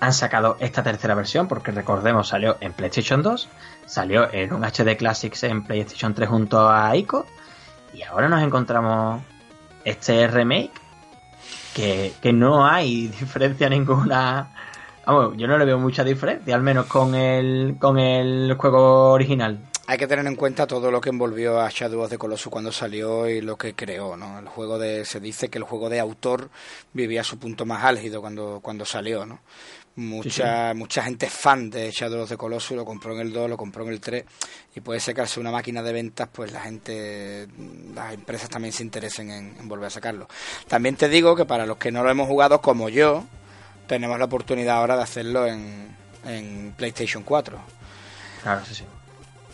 han 0.01 0.13
sacado 0.13 0.57
esta 0.59 0.83
tercera 0.83 1.15
versión? 1.15 1.47
Porque 1.47 1.71
recordemos, 1.71 2.29
salió 2.29 2.57
en 2.61 2.73
PlayStation 2.73 3.23
2, 3.23 3.49
salió 3.87 4.33
en 4.33 4.53
un 4.53 4.65
HD 4.65 4.97
Classics 4.97 5.45
en 5.45 5.63
PlayStation 5.63 6.13
3 6.13 6.29
junto 6.29 6.69
a 6.69 6.95
Ico, 6.97 7.25
y 7.95 8.03
ahora 8.03 8.29
nos 8.29 8.43
encontramos 8.43 9.23
este 9.85 10.27
remake 10.27 10.73
que, 11.79 12.13
que 12.21 12.33
no 12.33 12.67
hay 12.67 13.07
diferencia 13.21 13.69
ninguna. 13.69 14.51
Yo 15.37 15.47
no 15.47 15.57
le 15.57 15.65
veo 15.65 15.79
mucha 15.79 16.05
diferencia, 16.05 16.55
al 16.55 16.61
menos 16.61 16.85
con 16.85 17.15
el, 17.15 17.77
con 17.79 17.99
el 17.99 18.55
juego 18.59 19.13
original 19.13 19.59
hay 19.91 19.97
que 19.97 20.07
tener 20.07 20.27
en 20.27 20.37
cuenta 20.37 20.67
todo 20.67 20.91
lo 20.91 21.01
que 21.01 21.09
envolvió 21.09 21.63
a 21.63 21.71
Shadow 21.71 22.03
of 22.03 22.11
the 22.11 22.19
Colossus 22.19 22.53
cuando 22.53 22.71
salió 22.71 23.27
y 23.27 23.41
lo 23.41 23.57
que 23.57 23.75
creó, 23.75 24.19
¿no? 24.19 24.39
El 24.39 24.47
juego 24.47 24.79
de 24.79 25.07
se 25.07 25.19
dice 25.19 25.49
que 25.49 25.57
el 25.57 25.65
juego 25.65 25.89
de 25.89 25.99
autor 25.99 26.51
vivía 26.93 27.25
su 27.25 27.39
punto 27.39 27.65
más 27.65 27.85
álgido 27.85 28.21
cuando 28.21 28.61
cuando 28.63 28.85
salió, 28.85 29.25
¿no? 29.25 29.41
Mucha 29.99 30.75
mucha 30.75 31.03
gente 31.03 31.29
fan 31.29 31.71
de 31.71 31.91
Shadow 31.91 32.23
of 32.23 32.29
the 32.29 32.37
Colossus 32.37 32.77
lo 32.77 32.85
compró 32.85 33.15
en 33.15 33.21
el 33.21 33.33
2, 33.33 33.51
lo 33.51 33.57
compró 33.57 33.83
en 33.83 33.91
el 33.91 34.01
3 34.01 34.25
y 34.77 34.81
puede 34.81 35.01
ser 35.01 35.13
que 35.13 35.23
al 35.23 35.27
ser 35.27 35.41
una 35.41 35.51
máquina 35.51 35.83
de 35.83 35.93
ventas, 35.93 36.29
pues 36.33 36.53
la 36.53 36.61
gente 36.61 37.49
las 37.97 38.15
empresas 38.15 38.49
también 38.49 38.73
se 38.73 38.85
interesen 38.85 39.29
en, 39.31 39.69
volver 39.69 39.89
a 39.89 39.91
sacarlo. 39.91 40.29
También 40.69 40.95
te 40.95 41.09
digo 41.09 41.35
que 41.35 41.47
para 41.47 41.67
los 41.67 41.79
que 41.79 41.91
no 41.91 42.05
lo 42.05 42.11
hemos 42.11 42.29
jugado 42.29 42.61
como 42.61 42.89
yo, 42.89 43.25
tenemos 43.89 44.17
la 44.21 44.27
oportunidad 44.27 44.77
ahora 44.77 44.97
de 44.97 45.03
hacerlo 45.03 45.49
en, 45.49 45.97
en 46.25 46.75
PlayStation 46.77 47.25
4. 47.25 47.59
Claro, 48.45 48.65
sí, 48.67 48.77
sí. 48.77 48.85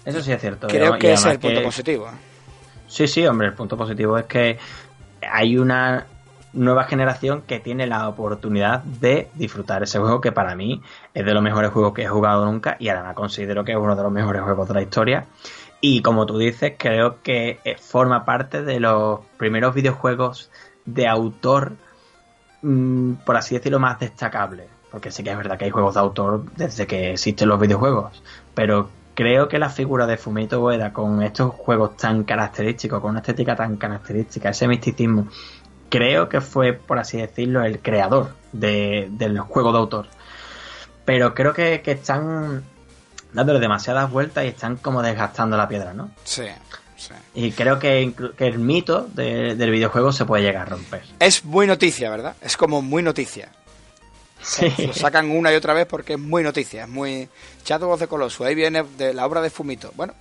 Eso 0.05 0.23
sí 0.23 0.31
es 0.31 0.41
cierto. 0.43 0.67
Creo 0.67 0.99
que 0.99 1.15
ese 1.15 1.29
es 1.29 1.33
el 1.33 1.41
punto 1.41 1.63
positivo. 1.63 2.11
Sí, 2.87 3.09
sí, 3.09 3.27
hombre, 3.27 3.47
el 3.47 3.55
punto 3.55 3.79
positivo 3.79 4.19
es 4.19 4.27
que 4.27 4.59
hay 5.23 5.57
una 5.57 6.07
nueva 6.55 6.85
generación 6.85 7.43
que 7.43 7.61
tiene 7.61 7.87
la 7.87 8.09
oportunidad 8.09 8.83
de 8.83 9.29
disfrutar 9.35 9.83
ese 9.83 9.99
juego 9.99 10.21
que 10.21 10.33
para 10.33 10.55
mí 10.55 10.81
es 11.13 11.25
de 11.25 11.35
los 11.35 11.43
mejores 11.43 11.71
juegos 11.71 11.95
que 11.95 12.03
he 12.03 12.09
jugado 12.09 12.45
nunca 12.45 12.77
y 12.79 12.89
además 12.89 13.15
considero 13.15 13.65
que 13.65 13.73
es 13.73 13.79
uno 13.79 13.97
de 13.97 14.03
los 14.03 14.13
mejores 14.13 14.43
juegos 14.43 14.69
de 14.69 14.75
la 14.75 14.83
historia. 14.83 15.27
Y 15.81 16.01
como 16.01 16.25
tú 16.25 16.39
dices, 16.39 16.75
creo 16.79 17.21
que 17.23 17.61
eh, 17.65 17.77
forma 17.79 18.25
parte 18.25 18.63
de 18.63 18.81
los 18.81 19.21
primeros 19.37 19.75
videojuegos 19.75 20.51
de 20.87 21.07
autor, 21.07 21.73
mm, 22.63 23.15
por 23.27 23.37
así 23.37 23.55
decirlo, 23.55 23.79
más 23.79 24.01
destacables. 24.01 24.69
Porque 24.91 25.11
sé 25.11 25.23
que 25.25 25.31
es 25.31 25.37
verdad 25.37 25.59
que 25.59 25.67
hay 25.67 25.71
juegos 25.71 25.95
de 25.95 26.01
autor 26.01 26.45
desde 26.57 26.87
que 26.87 27.13
existen 27.13 27.49
los 27.49 27.61
videojuegos, 27.61 28.23
pero 28.55 28.89
creo 29.15 29.49
que 29.49 29.59
la 29.59 29.69
figura 29.69 30.07
de 30.07 30.17
Fumito 30.17 30.61
Ueda 30.63 30.93
con 30.93 31.23
estos 31.23 31.53
juegos 31.53 31.97
tan 31.97 32.25
característicos, 32.25 33.01
con 33.01 33.11
una 33.11 33.21
estética 33.21 33.57
tan 33.57 33.77
característica, 33.77 34.51
ese 34.51 34.69
misticismo, 34.69 35.29
creo 35.89 36.29
que 36.29 36.41
fue, 36.41 36.73
por 36.73 36.99
así 36.99 37.19
decirlo, 37.19 37.65
el 37.65 37.81
creador 37.81 38.35
del 38.53 39.39
juego 39.41 39.73
de 39.73 39.79
autor. 39.79 40.07
Pero 41.05 41.35
creo 41.35 41.53
que, 41.53 41.83
están 41.85 42.65
dándole 43.33 43.61
demasiadas 43.61 44.11
vueltas 44.11 44.45
y 44.45 44.49
están 44.49 44.77
como 44.77 45.03
desgastando 45.03 45.57
la 45.57 45.69
piedra, 45.69 45.93
¿no? 45.93 46.11
Sí. 46.25 46.45
Sí. 46.97 47.13
Y 47.35 47.53
creo 47.53 47.79
que, 47.79 48.15
el 48.39 48.59
mito 48.59 49.09
del 49.13 49.71
videojuego 49.71 50.13
se 50.13 50.25
puede 50.25 50.43
llegar 50.43 50.63
a 50.63 50.71
romper. 50.71 51.03
Es 51.19 51.45
muy 51.45 51.67
noticia, 51.67 52.11
¿verdad? 52.11 52.37
Es 52.41 52.57
como 52.57 52.83
muy 52.83 53.03
noticia. 53.03 53.51
Lo 54.79 54.93
sacan 54.93 55.31
una 55.31 55.53
y 55.53 55.57
otra 55.57 55.73
vez 55.73 55.87
porque 55.87 56.15
es 56.15 56.19
muy 56.19 56.43
noticia, 56.43 56.85
es 56.85 56.89
muy 56.89 57.29
Shadow 57.65 57.91
of 57.91 58.01
the 58.01 58.07
Colossus, 58.07 58.47
ahí 58.47 58.55
viene 58.55 58.85
de 58.99 59.15
la 59.15 59.27
obra 59.27 59.41
de 59.41 59.51
Fumito. 59.51 59.93
Bueno, 59.97 60.15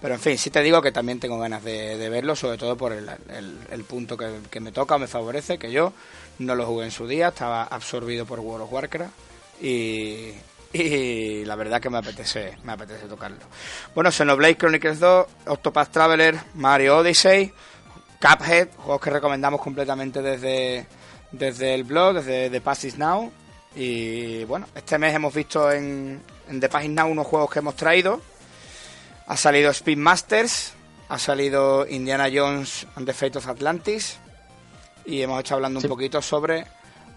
pero 0.00 0.14
en 0.14 0.20
fin, 0.20 0.38
sí 0.38 0.50
te 0.50 0.62
digo 0.62 0.80
que 0.80 0.92
también 0.92 1.18
tengo 1.18 1.38
ganas 1.38 1.64
de, 1.64 2.08
verlo, 2.08 2.36
sobre 2.36 2.56
todo 2.56 2.76
por 2.76 2.92
el, 2.92 3.84
punto 3.84 4.16
que, 4.16 4.60
me 4.60 4.70
toca 4.70 4.96
me 4.96 5.08
favorece, 5.08 5.58
que 5.58 5.72
yo 5.72 5.92
no 6.38 6.54
lo 6.54 6.66
jugué 6.66 6.84
en 6.84 6.90
su 6.92 7.08
día, 7.08 7.28
estaba 7.28 7.64
absorbido 7.64 8.24
por 8.24 8.38
World 8.38 8.64
of 8.64 8.72
Warcraft 8.72 9.12
y, 9.60 10.34
la 11.44 11.56
verdad 11.56 11.80
que 11.80 11.90
me 11.90 11.98
apetece, 11.98 12.58
me 12.62 12.72
apetece 12.72 13.06
tocarlo. 13.06 13.38
Bueno, 13.94 14.12
Xenoblade 14.12 14.56
Chronicles 14.56 15.00
2, 15.00 15.26
Octopath 15.46 15.90
Traveler, 15.90 16.38
Mario 16.54 16.98
Odyssey, 16.98 17.52
Cuphead, 18.20 18.68
juegos 18.76 19.00
que 19.00 19.10
recomendamos 19.10 19.60
completamente 19.60 20.22
desde, 20.22 20.86
desde 21.32 21.74
el 21.74 21.84
blog, 21.84 22.16
desde 22.16 22.50
The 22.50 22.60
Pass 22.60 22.84
Is 22.84 22.98
Now. 22.98 23.32
Y 23.74 24.44
bueno, 24.44 24.66
este 24.74 24.98
mes 24.98 25.14
hemos 25.14 25.34
visto 25.34 25.72
en, 25.72 26.22
en 26.48 26.60
The 26.60 26.68
Pagina 26.68 27.04
unos 27.04 27.26
juegos 27.26 27.50
que 27.50 27.58
hemos 27.58 27.74
traído. 27.74 28.20
Ha 29.28 29.36
salido 29.36 29.70
Speed 29.70 29.98
Masters, 29.98 30.72
ha 31.08 31.18
salido 31.18 31.86
Indiana 31.86 32.28
Jones 32.32 32.86
and 32.96 33.06
the 33.06 33.12
Fate 33.12 33.38
of 33.38 33.46
Atlantis. 33.46 34.18
Y 35.04 35.22
hemos 35.22 35.38
estado 35.38 35.56
hablando 35.56 35.80
un 35.80 35.88
poquito 35.88 36.20
sobre 36.20 36.66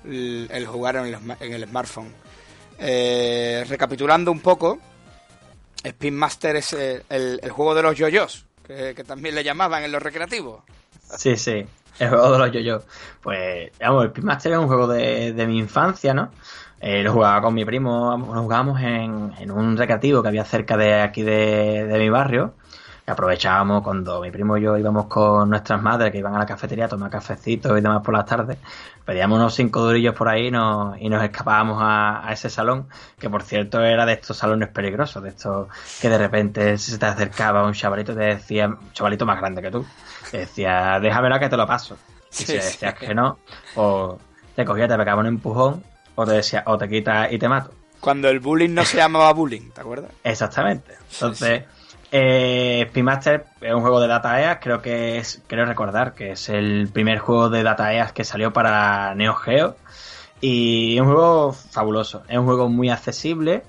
el, 0.06 0.66
jugar 0.68 0.98
en 0.98 1.54
el, 1.54 1.68
smartphone. 1.68 2.14
Eh, 2.78 3.66
recapitulando 3.68 4.32
un 4.32 4.42
poco, 4.42 4.80
Speed 5.84 6.12
Master 6.12 6.58
es 6.58 6.74
el, 6.74 7.50
juego 7.50 7.74
de 7.76 7.82
los 7.82 7.98
yoyos, 7.98 8.46
que, 8.66 8.94
que 8.94 9.04
también 9.04 9.34
le 9.34 9.44
llamaban 9.44 9.84
en 9.84 9.92
los 9.92 10.04
recreativos. 10.04 10.64
Sí, 11.18 11.36
sí. 11.38 11.66
El 12.00 12.10
juego 12.10 12.32
de 12.32 12.40
los 12.40 12.52
yo-yo. 12.52 12.82
Pues, 13.22 13.72
vamos, 13.80 14.06
el 14.06 14.12
Pitmaster 14.12 14.54
es 14.54 14.58
un 14.58 14.68
juego 14.68 14.88
de, 14.88 15.34
de 15.34 15.48
mi 15.48 15.58
infancia, 15.60 16.14
¿no? 16.14 16.32
Eh, 16.82 17.04
lo 17.04 17.14
jugaba 17.14 17.42
con 17.42 17.54
mi 17.54 17.64
primo, 17.64 18.18
lo 18.18 18.42
jugábamos 18.42 18.82
en, 18.82 19.34
en, 19.38 19.52
un 19.52 19.78
recreativo 19.78 20.24
que 20.24 20.30
había 20.30 20.44
cerca 20.44 20.76
de 20.78 21.00
aquí 21.02 21.22
de, 21.22 21.86
de 21.86 22.00
mi 22.00 22.10
barrio. 22.10 22.56
Y 23.08 23.12
aprovechábamos 23.12 23.84
cuando 23.84 24.20
mi 24.22 24.32
primo 24.32 24.58
y 24.58 24.64
yo 24.64 24.78
íbamos 24.78 25.06
con 25.06 25.50
nuestras 25.50 25.82
madres 25.82 26.12
que 26.12 26.18
iban 26.18 26.36
a 26.36 26.40
la 26.40 26.46
cafetería 26.46 26.86
a 26.86 26.88
tomar 26.88 27.12
cafecitos 27.12 27.78
y 27.78 27.82
demás 27.82 28.02
por 28.04 28.16
las 28.16 28.26
tardes. 28.26 28.58
Pedíamos 29.06 29.38
unos 29.38 29.54
cinco 29.54 29.82
durillos 29.82 30.16
por 30.16 30.28
ahí 30.28 30.48
y 30.48 30.52
nos, 30.52 31.00
y 31.00 31.10
nos 31.10 31.24
escapábamos 31.24 31.78
a, 31.82 32.28
a, 32.28 32.34
ese 32.34 32.50
salón, 32.50 32.88
que 33.20 33.30
por 33.30 33.44
cierto 33.44 33.84
era 33.84 34.06
de 34.06 34.14
estos 34.14 34.38
salones 34.38 34.70
peligrosos, 34.70 35.22
de 35.22 35.30
estos 35.30 35.68
que 36.00 36.10
de 36.10 36.18
repente 36.18 36.78
se 36.80 36.98
te 36.98 37.06
acercaba 37.06 37.64
un 37.64 37.74
chavalito 37.74 38.14
y 38.14 38.16
te 38.16 38.24
decía, 38.24 38.68
un 38.68 38.92
chavalito 38.94 39.26
más 39.26 39.40
grande 39.40 39.62
que 39.62 39.72
tú, 39.72 39.86
decía, 40.32 41.00
déjamela 41.00 41.40
que 41.40 41.50
te 41.50 41.58
lo 41.58 41.68
paso. 41.68 41.98
Y 42.32 42.44
si 42.44 42.54
decías 42.54 42.94
que 42.96 43.14
no, 43.14 43.38
o 43.76 44.18
te 44.56 44.64
cogía, 44.64 44.88
te 44.88 44.96
pegaba 44.96 45.22
un 45.22 45.28
empujón, 45.28 45.84
o 46.16 46.26
te 46.26 46.34
decía, 46.34 46.64
o 46.68 46.78
te 46.78 46.88
quita 46.88 47.32
y 47.32 47.38
te 47.38 47.48
mato. 47.48 47.72
Cuando 48.00 48.30
el 48.30 48.40
bullying 48.40 48.74
no 48.74 48.84
se 48.84 48.98
llamaba 48.98 49.32
bullying, 49.32 49.70
¿te 49.72 49.82
acuerdas? 49.82 50.12
Exactamente. 50.24 50.94
Entonces, 51.14 51.64
eh, 52.12 52.88
Speedmaster 52.90 53.46
es 53.62 53.74
un 53.74 53.82
juego 53.82 54.02
de 54.02 54.08
Data 54.08 54.42
EAS, 54.42 54.58
creo 54.62 54.82
que 54.82 55.18
es, 55.18 55.42
creo 55.48 55.66
recordar 55.66 56.14
que 56.14 56.32
es 56.32 56.50
el 56.50 56.90
primer 56.92 57.20
juego 57.20 57.50
de 57.50 57.64
Data 57.64 57.94
EAS 57.94 58.12
que 58.12 58.24
salió 58.24 58.52
para 58.52 59.14
Neo 59.16 59.36
Geo. 59.36 59.76
Y 60.42 60.96
es 60.96 61.02
un 61.02 61.08
juego 61.08 61.54
fabuloso, 61.54 62.24
es 62.28 62.38
un 62.38 62.46
juego 62.46 62.68
muy 62.68 62.90
accesible, 62.90 63.64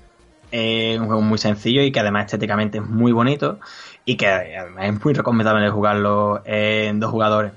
es 0.51 0.99
un 0.99 1.05
juego 1.05 1.21
muy 1.21 1.37
sencillo 1.37 1.83
y 1.83 1.91
que 1.91 1.99
además 1.99 2.25
estéticamente 2.25 2.79
es 2.79 2.83
muy 2.83 3.11
bonito 3.11 3.59
y 4.05 4.17
que 4.17 4.27
además 4.27 4.85
es 4.85 5.05
muy 5.05 5.13
recomendable 5.13 5.69
jugarlo 5.69 6.41
en 6.45 6.99
dos 6.99 7.11
jugadores. 7.11 7.53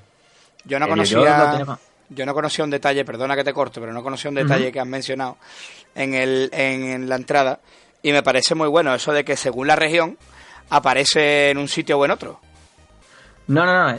Yo 0.64 0.78
no 0.78 0.89
conocía, 0.89 1.59
yo 1.59 1.78
no 2.11 2.34
conocía 2.34 2.64
un 2.64 2.70
detalle, 2.70 3.04
perdona 3.04 3.36
que 3.36 3.44
te 3.44 3.52
corto, 3.52 3.80
pero 3.80 3.92
no 3.92 4.02
conocía 4.02 4.28
un 4.28 4.36
detalle 4.36 4.70
que 4.72 4.80
has 4.80 4.86
mencionado 4.86 5.36
en, 5.94 6.14
el, 6.14 6.50
en 6.52 7.09
la 7.09 7.16
entrada 7.16 7.61
y 8.02 8.12
me 8.12 8.22
parece 8.22 8.54
muy 8.54 8.68
bueno 8.68 8.94
eso 8.94 9.12
de 9.12 9.24
que 9.24 9.36
según 9.36 9.66
la 9.66 9.76
región 9.76 10.16
aparece 10.70 11.50
en 11.50 11.59
un 11.59 11.68
sitio 11.68 11.98
o 11.98 12.04
en 12.04 12.12
otro. 12.12 12.40
No, 13.48 13.64
no, 13.64 13.92
no. 13.92 13.98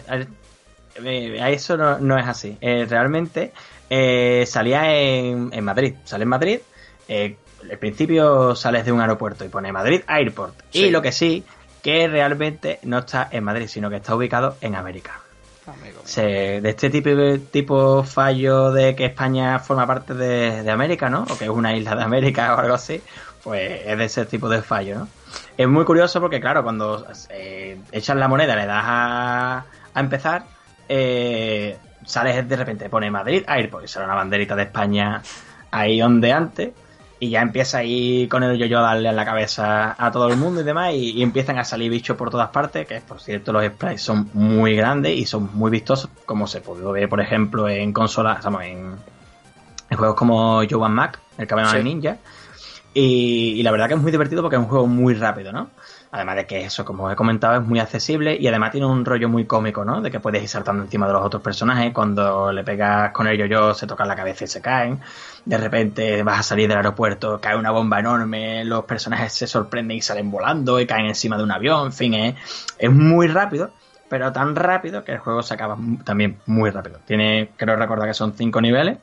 A 1.41 1.49
eso 1.49 1.77
no, 1.77 2.17
es 2.17 2.25
así. 2.25 2.57
Eh, 2.59 2.85
realmente 2.89 3.51
eh, 3.89 4.45
salía 4.47 4.93
en, 4.93 5.49
en, 5.51 5.63
Madrid. 5.63 5.95
Sale 6.05 6.23
en 6.23 6.29
Madrid. 6.29 6.59
Eh, 7.07 7.37
al 7.69 7.77
principio 7.79 8.55
sales 8.55 8.85
de 8.85 8.91
un 8.91 9.01
aeropuerto 9.01 9.43
y 9.43 9.49
pone 9.49 9.71
Madrid 9.71 10.01
Airport. 10.07 10.55
Y 10.73 10.89
lo 10.89 11.01
que 11.01 11.11
sí, 11.11 11.43
que 11.83 12.07
realmente 12.07 12.79
no 12.83 12.99
está 12.99 13.27
en 13.31 13.43
Madrid, 13.43 13.67
sino 13.67 13.89
que 13.89 13.97
está 13.97 14.15
ubicado 14.15 14.57
en 14.61 14.75
América. 14.75 15.21
De 16.61 16.69
este 16.69 16.89
tipo, 16.89 17.09
tipo 17.51 18.03
fallo 18.03 18.71
de 18.71 18.95
que 18.95 19.05
España 19.05 19.59
forma 19.59 19.85
parte 19.85 20.13
de, 20.13 20.63
de, 20.63 20.71
América, 20.71 21.09
¿no? 21.09 21.23
O 21.23 21.37
que 21.37 21.45
es 21.45 21.49
una 21.49 21.75
isla 21.75 21.95
de 21.95 22.03
América 22.03 22.55
o 22.55 22.59
algo 22.59 22.75
así, 22.75 23.01
pues 23.43 23.81
es 23.85 23.97
de 23.97 24.05
ese 24.05 24.25
tipo 24.25 24.47
de 24.47 24.61
fallo, 24.61 24.99
¿no? 24.99 25.07
Es 25.57 25.67
muy 25.67 25.83
curioso 25.83 26.21
porque, 26.21 26.39
claro, 26.39 26.63
cuando 26.63 27.05
eh, 27.29 27.79
echas 27.91 28.15
la 28.15 28.27
moneda, 28.27 28.55
le 28.55 28.65
das 28.65 28.83
a, 28.85 29.65
a 29.93 29.99
empezar, 29.99 30.45
eh, 30.87 31.77
sales 32.05 32.47
de 32.47 32.55
repente, 32.55 32.89
pone 32.89 33.11
Madrid 33.11 33.43
Airport 33.45 33.85
y 33.85 33.87
sale 33.87 34.05
una 34.05 34.15
banderita 34.15 34.55
de 34.55 34.63
España 34.63 35.21
ahí 35.71 36.01
ondeante 36.01 36.73
y 37.19 37.29
ya 37.29 37.41
empieza 37.41 37.79
ahí 37.79 38.27
con 38.27 38.43
el 38.43 38.57
yo-yo 38.57 38.79
a 38.79 38.81
darle 38.81 39.09
a 39.09 39.11
la 39.11 39.25
cabeza 39.25 39.95
a 39.97 40.11
todo 40.11 40.27
el 40.29 40.37
mundo 40.37 40.61
y 40.61 40.63
demás 40.63 40.93
y, 40.93 41.21
empiezan 41.21 41.57
a 41.57 41.63
salir 41.63 41.89
bichos 41.89 42.15
por 42.15 42.29
todas 42.29 42.49
partes 42.49 42.87
que 42.87 43.01
por 43.01 43.19
cierto 43.19 43.51
los 43.51 43.65
sprites 43.65 44.01
son 44.01 44.29
muy 44.33 44.75
grandes 44.75 45.17
y 45.17 45.25
son 45.25 45.49
muy 45.53 45.71
vistosos 45.71 46.09
como 46.25 46.47
se 46.47 46.61
puede 46.61 46.83
ver 46.91 47.09
por 47.09 47.21
ejemplo 47.21 47.67
en 47.67 47.91
consolas 47.91 48.45
en, 48.45 48.95
en 49.89 49.97
juegos 49.97 50.15
como 50.15 50.61
Joe 50.69 50.89
Mac 50.89 51.19
el 51.37 51.47
camino 51.47 51.71
de 51.71 51.83
ninja 51.83 52.17
y, 52.99 53.61
la 53.61 53.71
verdad 53.71 53.87
que 53.87 53.93
es 53.93 54.01
muy 54.01 54.11
divertido 54.11 54.41
porque 54.41 54.55
es 54.55 54.61
un 54.61 54.67
juego 54.67 54.87
muy 54.87 55.13
rápido, 55.13 55.51
¿no? 55.51 55.69
Además 56.09 56.37
de 56.37 56.45
que 56.45 56.63
eso, 56.63 56.85
como 56.85 57.11
he 57.11 57.15
comentado, 57.15 57.59
es 57.59 57.67
muy 57.67 57.79
accesible 57.79 58.37
y 58.39 58.47
además 58.47 58.71
tiene 58.71 58.87
un 58.87 59.03
rollo 59.03 59.27
muy 59.27 59.45
cómico, 59.45 59.83
¿no? 59.83 60.01
De 60.01 60.09
que 60.09 60.21
puedes 60.21 60.41
ir 60.41 60.47
saltando 60.47 60.83
encima 60.83 61.05
de 61.05 61.13
los 61.13 61.25
otros 61.25 61.41
personajes. 61.41 61.93
Cuando 61.93 62.51
le 62.51 62.63
pegas 62.63 63.11
con 63.11 63.27
el 63.27 63.37
yo-yo, 63.37 63.73
se 63.73 63.87
tocan 63.87 64.07
la 64.07 64.15
cabeza 64.15 64.45
y 64.45 64.47
se 64.47 64.61
caen. 64.61 65.01
De 65.43 65.57
repente 65.57 66.23
vas 66.23 66.39
a 66.39 66.43
salir 66.43 66.69
del 66.69 66.77
aeropuerto, 66.77 67.41
cae 67.41 67.57
una 67.57 67.71
bomba 67.71 67.99
enorme, 67.99 68.63
los 68.63 68.85
personajes 68.85 69.33
se 69.33 69.47
sorprenden 69.47 69.97
y 69.97 70.01
salen 70.01 70.31
volando 70.31 70.79
y 70.79 70.87
caen 70.87 71.07
encima 71.07 71.37
de 71.37 71.43
un 71.43 71.51
avión. 71.51 71.87
En 71.87 71.93
fin, 71.93 72.13
es, 72.13 72.35
es 72.77 72.91
muy 72.91 73.27
rápido, 73.27 73.71
pero 74.09 74.31
tan 74.31 74.55
rápido 74.55 75.03
que 75.03 75.11
el 75.13 75.19
juego 75.19 75.43
se 75.43 75.53
acaba 75.55 75.77
también 76.05 76.39
muy 76.45 76.69
rápido. 76.69 76.99
Tiene, 77.05 77.51
creo 77.57 77.75
recordar 77.75 78.07
que 78.07 78.13
son 78.13 78.33
cinco 78.33 78.61
niveles. 78.61 78.97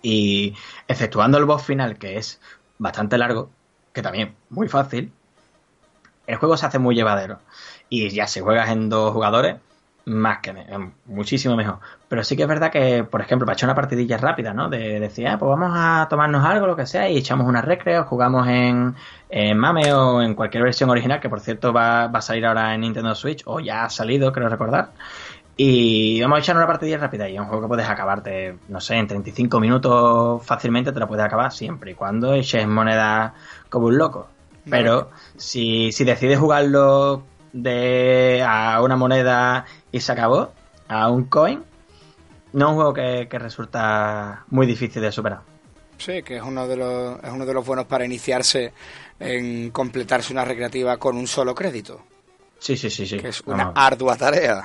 Y 0.00 0.54
exceptuando 0.86 1.38
el 1.38 1.44
boss 1.46 1.64
final, 1.64 1.96
que 1.96 2.18
es 2.18 2.40
bastante 2.78 3.18
largo, 3.18 3.50
que 3.92 4.02
también 4.02 4.34
muy 4.50 4.68
fácil, 4.68 5.10
el 6.26 6.36
juego 6.36 6.56
se 6.56 6.66
hace 6.66 6.78
muy 6.78 6.94
llevadero. 6.94 7.38
Y 7.88 8.08
ya 8.10 8.26
si 8.26 8.40
juegas 8.40 8.70
en 8.70 8.88
dos 8.88 9.12
jugadores, 9.12 9.56
más 10.06 10.38
que 10.38 10.52
muchísimo 11.06 11.56
mejor. 11.56 11.78
Pero 12.08 12.24
sí 12.24 12.36
que 12.36 12.42
es 12.42 12.48
verdad 12.48 12.70
que, 12.70 13.04
por 13.04 13.20
ejemplo, 13.20 13.46
para 13.46 13.54
echar 13.54 13.68
una 13.68 13.74
partidilla 13.74 14.18
rápida, 14.18 14.52
¿no? 14.52 14.68
De, 14.68 15.00
decir, 15.00 15.26
ah, 15.28 15.38
pues 15.38 15.48
vamos 15.48 15.72
a 15.74 16.06
tomarnos 16.10 16.44
algo, 16.44 16.66
lo 16.66 16.76
que 16.76 16.86
sea, 16.86 17.08
y 17.08 17.16
echamos 17.16 17.46
una 17.46 17.62
recreo, 17.62 18.04
jugamos 18.04 18.46
en, 18.48 18.94
en, 19.30 19.58
Mame 19.58 19.92
o 19.92 20.22
en 20.22 20.34
cualquier 20.34 20.64
versión 20.64 20.90
original, 20.90 21.20
que 21.20 21.28
por 21.28 21.40
cierto 21.40 21.72
va, 21.72 22.08
va, 22.08 22.18
a 22.18 22.22
salir 22.22 22.44
ahora 22.46 22.74
en 22.74 22.82
Nintendo 22.82 23.14
Switch, 23.14 23.42
o 23.46 23.60
ya 23.60 23.84
ha 23.84 23.90
salido, 23.90 24.32
creo 24.32 24.48
recordar. 24.48 24.92
Y 25.56 26.20
vamos 26.20 26.36
a 26.36 26.40
echar 26.40 26.56
una 26.56 26.66
partida 26.66 26.96
rápida 26.98 27.28
y 27.28 27.34
es 27.34 27.40
un 27.40 27.46
juego 27.46 27.62
que 27.62 27.68
puedes 27.68 27.88
acabarte, 27.88 28.58
no 28.68 28.80
sé, 28.80 28.96
en 28.96 29.06
35 29.06 29.60
minutos 29.60 30.44
fácilmente 30.44 30.90
te 30.90 30.98
lo 30.98 31.06
puedes 31.06 31.24
acabar 31.24 31.52
siempre 31.52 31.92
y 31.92 31.94
cuando 31.94 32.34
eches 32.34 32.66
moneda 32.66 33.34
como 33.68 33.86
un 33.86 33.96
loco. 33.96 34.28
Pero 34.68 35.10
si, 35.36 35.92
si 35.92 36.04
decides 36.04 36.38
jugarlo 36.38 37.22
de 37.52 38.44
a 38.46 38.80
una 38.82 38.96
moneda 38.96 39.64
y 39.92 40.00
se 40.00 40.12
acabó, 40.12 40.52
a 40.88 41.10
un 41.10 41.24
coin, 41.24 41.62
no 42.52 42.66
es 42.66 42.70
un 42.70 42.76
juego 42.76 42.94
que, 42.94 43.28
que 43.28 43.38
resulta 43.38 44.44
muy 44.48 44.66
difícil 44.66 45.02
de 45.02 45.12
superar. 45.12 45.40
Sí, 45.98 46.22
que 46.22 46.36
es 46.36 46.42
uno 46.42 46.66
de 46.66 46.76
los, 46.76 47.22
es 47.22 47.30
uno 47.30 47.46
de 47.46 47.54
los 47.54 47.64
buenos 47.64 47.86
para 47.86 48.04
iniciarse 48.04 48.72
en 49.18 49.70
completarse 49.70 50.32
una 50.32 50.44
recreativa 50.44 50.96
con 50.96 51.16
un 51.16 51.26
solo 51.26 51.54
crédito. 51.54 52.02
Sí, 52.58 52.76
sí, 52.76 52.90
sí, 52.90 53.06
sí. 53.06 53.18
Que 53.18 53.28
es 53.28 53.40
una 53.42 53.72
ardua 53.74 54.16
tarea. 54.16 54.64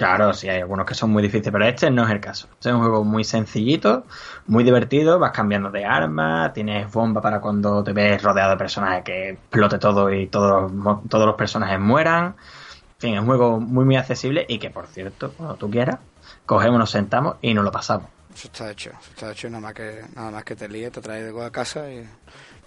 Claro, 0.00 0.32
sí, 0.32 0.48
hay 0.48 0.62
algunos 0.62 0.86
que 0.86 0.94
son 0.94 1.10
muy 1.10 1.22
difíciles, 1.22 1.52
pero 1.52 1.66
este 1.66 1.90
no 1.90 2.06
es 2.06 2.10
el 2.10 2.20
caso. 2.20 2.48
Este 2.54 2.70
es 2.70 2.74
un 2.74 2.80
juego 2.80 3.04
muy 3.04 3.22
sencillito, 3.22 4.06
muy 4.46 4.64
divertido, 4.64 5.18
vas 5.18 5.32
cambiando 5.32 5.70
de 5.70 5.84
arma, 5.84 6.54
tienes 6.54 6.90
bomba 6.90 7.20
para 7.20 7.42
cuando 7.42 7.84
te 7.84 7.92
ves 7.92 8.22
rodeado 8.22 8.52
de 8.52 8.56
personajes 8.56 9.04
que 9.04 9.28
explote 9.32 9.78
todo 9.78 10.10
y 10.10 10.26
todos 10.28 10.72
los, 10.72 11.06
todos 11.06 11.26
los 11.26 11.34
personajes 11.34 11.78
mueran. 11.78 12.28
En 12.28 12.98
fin, 12.98 13.14
es 13.16 13.20
un 13.20 13.26
juego 13.26 13.60
muy, 13.60 13.84
muy 13.84 13.96
accesible 13.96 14.46
y 14.48 14.58
que, 14.58 14.70
por 14.70 14.86
cierto, 14.86 15.34
cuando 15.36 15.56
tú 15.56 15.70
quieras, 15.70 15.98
cogemos, 16.46 16.78
nos 16.78 16.90
sentamos 16.90 17.36
y 17.42 17.52
nos 17.52 17.62
lo 17.62 17.70
pasamos. 17.70 18.08
Eso 18.34 18.46
está 18.46 18.70
hecho, 18.70 18.92
eso 18.98 19.10
está 19.10 19.32
hecho, 19.32 19.50
nada 19.50 19.60
más 19.60 19.74
que, 19.74 20.02
nada 20.14 20.30
más 20.30 20.44
que 20.44 20.56
te 20.56 20.66
líes, 20.66 20.92
te 20.92 21.02
traes 21.02 21.30
de 21.30 21.44
a 21.44 21.50
casa 21.50 21.92
y 21.92 22.08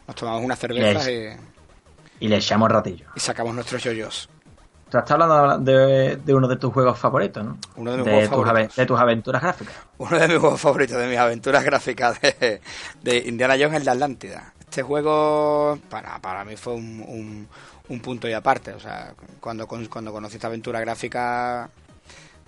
nos 0.05 0.15
tomamos 0.15 0.43
una 0.43 0.55
cerveza 0.55 1.09
y, 1.09 1.35
y, 2.19 2.27
le 2.27 2.35
echamos 2.35 2.71
ratillo. 2.71 3.07
Y 3.15 3.19
sacamos 3.19 3.55
nuestros 3.55 3.83
yoyos. 3.83 4.29
Tú 4.93 4.99
estás 4.99 5.19
hablando 5.19 5.57
de, 5.57 6.35
uno 6.35 6.47
de 6.47 6.55
tus 6.55 6.71
juegos 6.71 6.99
favoritos, 6.99 7.43
¿no? 7.43 7.57
Uno 7.77 7.93
de 7.93 7.97
mis 7.97 8.05
juegos 8.05 8.45
favoritos. 8.45 8.75
de 8.75 8.85
tus 8.85 8.99
aventuras 8.99 9.41
gráficas. 9.41 9.75
Uno 9.97 10.19
de 10.19 10.27
mis 10.27 10.37
juegos 10.37 10.61
favoritos, 10.61 10.97
de 10.99 11.07
mis 11.07 11.17
aventuras 11.17 11.63
gráficas 11.63 12.19
de, 13.01 13.17
Indiana 13.25 13.55
Jones 13.59 13.79
en 13.79 13.85
la 13.85 13.93
Atlántida. 13.93 14.53
Este 14.59 14.83
juego 14.83 15.79
para, 15.89 16.19
para 16.19 16.45
mí 16.45 16.55
fue 16.57 16.73
un, 16.73 17.47
un, 17.89 17.99
punto 18.01 18.29
y 18.29 18.33
aparte. 18.33 18.71
O 18.73 18.79
sea, 18.79 19.15
cuando, 19.39 19.65
cuando 19.67 20.13
conocí 20.13 20.35
esta 20.35 20.45
aventura 20.45 20.79
gráfica 20.79 21.67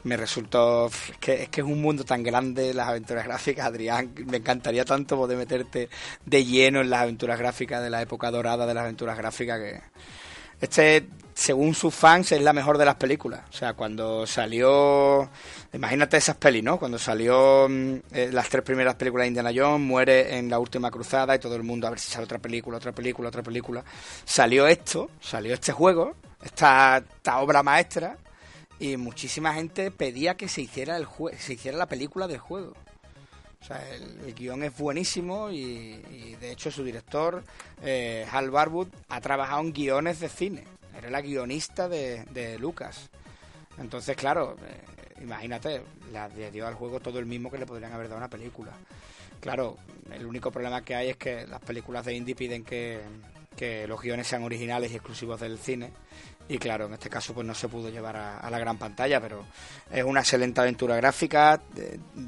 me 0.03 0.15
resultó 0.15 0.85
es 0.85 1.17
que, 1.19 1.41
es 1.41 1.49
que 1.49 1.61
es 1.61 1.67
un 1.67 1.81
mundo 1.81 2.05
tan 2.05 2.21
grande 2.21 2.75
las 2.75 2.89
aventuras 2.89 3.25
gráficas, 3.25 3.65
Adrián, 3.65 4.13
me 4.27 4.37
encantaría 4.37 4.85
tanto 4.85 5.17
poder 5.17 5.35
meterte 5.35 5.89
de 6.23 6.45
lleno 6.45 6.81
en 6.81 6.91
las 6.91 7.01
aventuras 7.01 7.39
gráficas 7.39 7.81
de 7.81 7.89
la 7.89 8.03
época 8.03 8.29
dorada 8.29 8.67
de 8.67 8.75
las 8.75 8.83
aventuras 8.83 9.17
gráficas 9.17 9.59
que 9.59 9.81
este, 10.61 11.07
según 11.35 11.75
sus 11.75 11.93
fans, 11.93 12.31
es 12.31 12.41
la 12.41 12.53
mejor 12.53 12.77
de 12.77 12.85
las 12.85 12.95
películas. 12.95 13.41
O 13.49 13.53
sea, 13.53 13.73
cuando 13.73 14.25
salió. 14.25 15.29
Imagínate 15.73 16.15
esas 16.15 16.37
pelis, 16.37 16.63
¿no? 16.63 16.79
Cuando 16.79 16.97
salió 16.97 17.67
mm, 17.69 17.95
eh, 18.13 18.29
las 18.31 18.47
tres 18.47 18.63
primeras 18.63 18.95
películas 18.95 19.25
de 19.25 19.27
Indiana 19.27 19.51
Jones, 19.53 19.85
muere 19.85 20.37
en 20.37 20.49
la 20.49 20.59
última 20.59 20.89
cruzada 20.89 21.35
y 21.35 21.39
todo 21.39 21.55
el 21.57 21.63
mundo 21.63 21.87
a 21.87 21.89
ver 21.89 21.99
si 21.99 22.09
sale 22.09 22.23
otra 22.23 22.39
película, 22.39 22.77
otra 22.77 22.93
película, 22.93 23.27
otra 23.27 23.43
película. 23.43 23.83
Salió 24.23 24.65
esto, 24.65 25.11
salió 25.19 25.53
este 25.53 25.73
juego, 25.73 26.15
esta, 26.41 27.03
obra 27.35 27.61
maestra, 27.63 28.17
y 28.79 28.95
muchísima 28.95 29.53
gente 29.53 29.91
pedía 29.91 30.35
que 30.35 30.47
se 30.47 30.61
hiciera, 30.61 30.95
el 30.95 31.05
se 31.37 31.53
hiciera 31.53 31.77
la 31.77 31.87
película 31.87 32.27
del 32.27 32.39
juego. 32.39 32.73
O 33.61 33.67
sea, 33.67 33.83
el, 33.93 34.33
guion 34.35 34.63
es 34.63 34.77
buenísimo 34.77 35.49
y, 35.49 36.35
de 36.39 36.51
hecho 36.51 36.71
su 36.71 36.83
director, 36.83 37.43
eh, 37.81 38.25
Hal 38.31 38.51
Barwood, 38.51 38.87
ha 39.09 39.19
trabajado 39.19 39.61
en 39.61 39.73
guiones 39.73 40.19
de 40.21 40.29
cine. 40.29 40.63
Era 40.97 41.09
la 41.09 41.21
guionista 41.21 41.87
de, 41.87 42.57
Lucas. 42.59 43.09
Entonces, 43.77 44.15
claro, 44.15 44.55
eh, 44.65 45.21
imagínate, 45.21 45.81
le 46.37 46.51
dio 46.51 46.67
al 46.67 46.75
juego 46.75 46.99
todo 46.99 47.19
el 47.19 47.25
mismo 47.25 47.51
que 47.51 47.57
le 47.57 47.65
podrían 47.65 47.91
haber 47.91 48.07
dado 48.07 48.15
a 48.15 48.25
una 48.25 48.29
película. 48.29 48.71
Claro, 49.39 49.77
el 50.11 50.25
único 50.25 50.51
problema 50.51 50.83
que 50.83 50.95
hay 50.95 51.09
es 51.09 51.17
que 51.17 51.45
las 51.45 51.61
películas 51.61 52.05
de 52.05 52.15
indie 52.15 52.35
piden 52.35 52.63
que, 52.63 53.01
que 53.55 53.87
los 53.87 54.01
guiones 54.01 54.27
sean 54.27 54.43
originales 54.43 54.91
y 54.91 54.95
exclusivos 54.95 55.39
del 55.39 55.57
cine 55.59 55.91
y 56.47 56.59
claro, 56.59 56.85
en 56.85 56.93
este 56.93 57.09
caso 57.09 57.33
pues 57.33 57.45
no 57.45 57.55
se 57.55 57.67
pudo 57.67 57.89
llevar 57.89 58.15
a, 58.15 58.49
la 58.49 58.59
gran 58.59 58.77
pantalla, 58.77 59.19
pero 59.19 59.45
es 59.89 60.03
una 60.03 60.19
excelente 60.19 60.61
aventura 60.61 60.95
gráfica, 60.95 61.59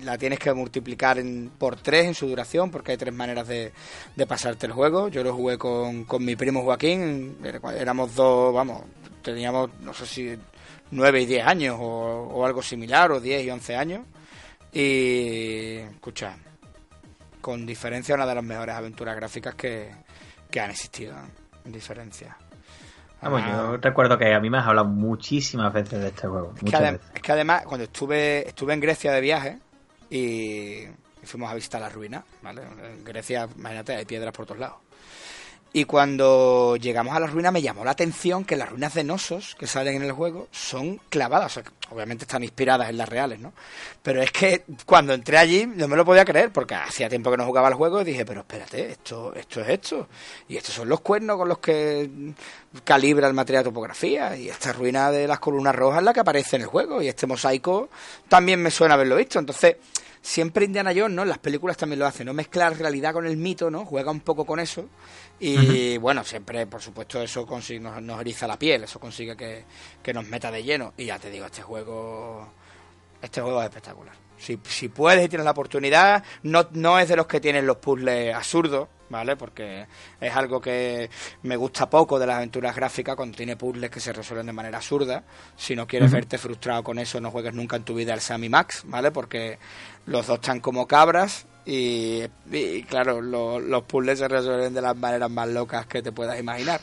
la 0.01 0.17
tienes 0.17 0.39
que 0.39 0.51
multiplicar 0.53 1.19
en, 1.19 1.51
por 1.55 1.75
tres 1.75 2.05
en 2.05 2.15
su 2.15 2.27
duración, 2.27 2.71
porque 2.71 2.93
hay 2.93 2.97
tres 2.97 3.13
maneras 3.13 3.47
de, 3.47 3.71
pasarte 4.27 4.65
el 4.65 4.71
juego. 4.71 5.07
Yo 5.09 5.23
lo 5.23 5.35
jugué 5.35 5.57
con, 5.57 6.05
con 6.05 6.25
mi 6.25 6.35
primo 6.35 6.63
Joaquín, 6.63 7.37
éramos 7.77 8.15
dos, 8.15 8.53
vamos, 8.53 8.83
teníamos 9.21 9.69
no 9.81 9.93
sé 9.93 10.07
si 10.07 10.35
nueve 10.89 11.21
y 11.21 11.25
diez 11.27 11.45
años 11.45 11.77
o, 11.79 12.43
algo 12.43 12.63
similar, 12.63 13.11
o 13.11 13.19
diez 13.19 13.45
y 13.45 13.51
once 13.51 13.75
años, 13.75 14.01
y 14.73 15.75
escucha, 15.93 16.37
con 17.39 17.67
diferencia 17.67 18.15
una 18.15 18.25
de 18.25 18.35
las 18.35 18.43
mejores 18.43 18.73
aventuras 18.73 19.15
gráficas 19.15 19.53
que, 19.53 19.91
que 20.49 20.59
han 20.59 20.71
existido, 20.71 21.15
en 21.65 21.71
diferencia. 21.71 22.35
Vamos, 23.21 23.41
yo 23.41 23.73
ah. 23.73 23.77
recuerdo 23.81 24.17
que 24.17 24.33
a 24.33 24.39
mí 24.39 24.49
me 24.49 24.59
has 24.59 24.67
hablado 24.67 24.87
muchísimas 24.87 25.73
veces 25.73 25.99
de 25.99 26.07
este 26.07 26.27
juego. 26.27 26.53
Es 26.61 27.21
que, 27.21 27.31
además, 27.31 27.63
cuando 27.65 27.85
estuve 27.85 28.47
estuve 28.47 28.73
en 28.73 28.79
Grecia 28.79 29.11
de 29.11 29.21
viaje 29.21 29.59
y 30.09 30.83
fuimos 31.23 31.51
a 31.51 31.55
visitar 31.55 31.81
la 31.81 31.89
ruina, 31.89 32.23
¿vale? 32.41 32.61
En 32.61 33.03
Grecia, 33.03 33.47
imagínate, 33.57 33.95
hay 33.95 34.05
piedras 34.05 34.33
por 34.33 34.45
todos 34.45 34.59
lados. 34.59 34.77
Y 35.73 35.85
cuando 35.85 36.75
llegamos 36.77 37.15
a 37.15 37.19
la 37.19 37.27
ruina 37.27 37.51
me 37.51 37.61
llamó 37.61 37.83
la 37.83 37.91
atención 37.91 38.45
que 38.45 38.55
las 38.55 38.69
ruinas 38.69 38.93
de 38.93 39.03
Nosos 39.03 39.55
que 39.59 39.67
salen 39.67 39.97
en 39.97 40.03
el 40.03 40.11
juego 40.11 40.47
son 40.51 40.99
clavadas, 41.09 41.57
o 41.57 41.61
sea, 41.61 41.71
obviamente 41.91 42.23
están 42.23 42.43
inspiradas 42.43 42.89
en 42.89 42.97
las 42.97 43.07
reales, 43.07 43.39
¿no? 43.39 43.53
Pero 44.01 44.21
es 44.21 44.31
que 44.31 44.63
cuando 44.85 45.13
entré 45.13 45.37
allí 45.37 45.65
no 45.65 45.87
me 45.87 45.95
lo 45.95 46.05
podía 46.05 46.25
creer 46.25 46.51
porque 46.51 46.75
hacía 46.75 47.09
tiempo 47.09 47.29
que 47.29 47.37
no 47.37 47.45
jugaba 47.45 47.67
al 47.67 47.73
juego 47.75 48.01
y 48.01 48.05
dije, 48.05 48.25
pero 48.25 48.41
espérate, 48.41 48.91
esto, 48.91 49.33
esto 49.35 49.61
es 49.61 49.69
esto. 49.69 50.07
Y 50.47 50.57
estos 50.57 50.73
son 50.73 50.89
los 50.89 51.01
cuernos 51.01 51.37
con 51.37 51.47
los 51.47 51.59
que 51.59 52.09
calibra 52.83 53.27
el 53.27 53.33
material 53.33 53.63
de 53.63 53.69
topografía 53.69 54.35
y 54.35 54.49
esta 54.49 54.73
ruina 54.73 55.11
de 55.11 55.27
las 55.27 55.39
columnas 55.39 55.75
rojas 55.75 55.99
es 55.99 56.05
la 56.05 56.13
que 56.13 56.21
aparece 56.21 56.55
en 56.55 56.63
el 56.63 56.67
juego 56.67 57.01
y 57.01 57.07
este 57.07 57.27
mosaico 57.27 57.89
también 58.27 58.61
me 58.61 58.71
suena 58.71 58.95
haberlo 58.95 59.15
visto. 59.15 59.39
Entonces, 59.39 59.77
siempre 60.21 60.65
Indiana 60.65 60.91
Jones, 60.95 61.15
¿no? 61.15 61.25
Las 61.25 61.37
películas 61.37 61.77
también 61.77 61.99
lo 61.99 62.05
hacen, 62.05 62.25
¿no? 62.25 62.33
Mezclar 62.33 62.77
realidad 62.77 63.13
con 63.13 63.25
el 63.25 63.37
mito, 63.37 63.69
¿no? 63.69 63.85
Juega 63.85 64.11
un 64.11 64.21
poco 64.21 64.45
con 64.45 64.59
eso. 64.59 64.89
Y 65.39 65.97
bueno, 65.97 66.23
siempre, 66.23 66.65
por 66.67 66.81
supuesto, 66.81 67.21
eso 67.21 67.45
consigue, 67.45 67.79
nos, 67.79 68.21
eriza 68.21 68.47
la 68.47 68.57
piel, 68.57 68.83
eso 68.83 68.99
consigue 68.99 69.35
que, 69.35 69.63
que, 70.01 70.13
nos 70.13 70.25
meta 70.25 70.51
de 70.51 70.63
lleno. 70.63 70.93
Y 70.97 71.05
ya 71.05 71.19
te 71.19 71.29
digo, 71.29 71.45
este 71.45 71.61
juego. 71.61 72.51
Este 73.21 73.41
juego 73.41 73.59
es 73.61 73.65
espectacular. 73.65 74.15
Si, 74.37 74.59
si 74.63 74.89
puedes 74.89 75.25
y 75.25 75.29
tienes 75.29 75.45
la 75.45 75.51
oportunidad, 75.51 76.23
no, 76.43 76.67
no 76.73 76.99
es 76.99 77.07
de 77.07 77.15
los 77.15 77.27
que 77.27 77.39
tienen 77.39 77.65
los 77.65 77.77
puzzles 77.77 78.33
absurdos, 78.33 78.87
¿vale? 79.09 79.35
Porque 79.35 79.85
es 80.19 80.35
algo 80.35 80.59
que 80.59 81.09
me 81.43 81.55
gusta 81.55 81.89
poco 81.89 82.19
de 82.19 82.27
las 82.27 82.37
aventuras 82.37 82.75
gráficas 82.75 83.15
cuando 83.15 83.37
tiene 83.37 83.55
puzzles 83.55 83.89
que 83.89 83.99
se 83.99 84.13
resuelven 84.13 84.47
de 84.47 84.53
manera 84.53 84.77
absurda. 84.77 85.23
Si 85.55 85.75
no 85.75 85.87
quieres 85.87 86.11
verte 86.11 86.37
frustrado 86.37 86.83
con 86.83 86.99
eso, 86.99 87.19
no 87.21 87.31
juegues 87.31 87.53
nunca 87.53 87.75
en 87.75 87.83
tu 87.83 87.95
vida 87.95 88.13
al 88.13 88.21
Sammy 88.21 88.49
Max, 88.49 88.83
¿vale? 88.85 89.11
Porque 89.11 89.57
los 90.05 90.27
dos 90.27 90.35
están 90.35 90.59
como 90.59 90.87
cabras 90.87 91.45
y, 91.65 92.23
claro, 92.89 93.21
los 93.21 93.83
puzzles 93.83 94.19
se 94.19 94.27
resuelven 94.27 94.73
de 94.73 94.81
las 94.81 94.95
maneras 94.95 95.29
más 95.29 95.49
locas 95.49 95.85
que 95.85 96.01
te 96.01 96.11
puedas 96.11 96.39
imaginar. 96.39 96.81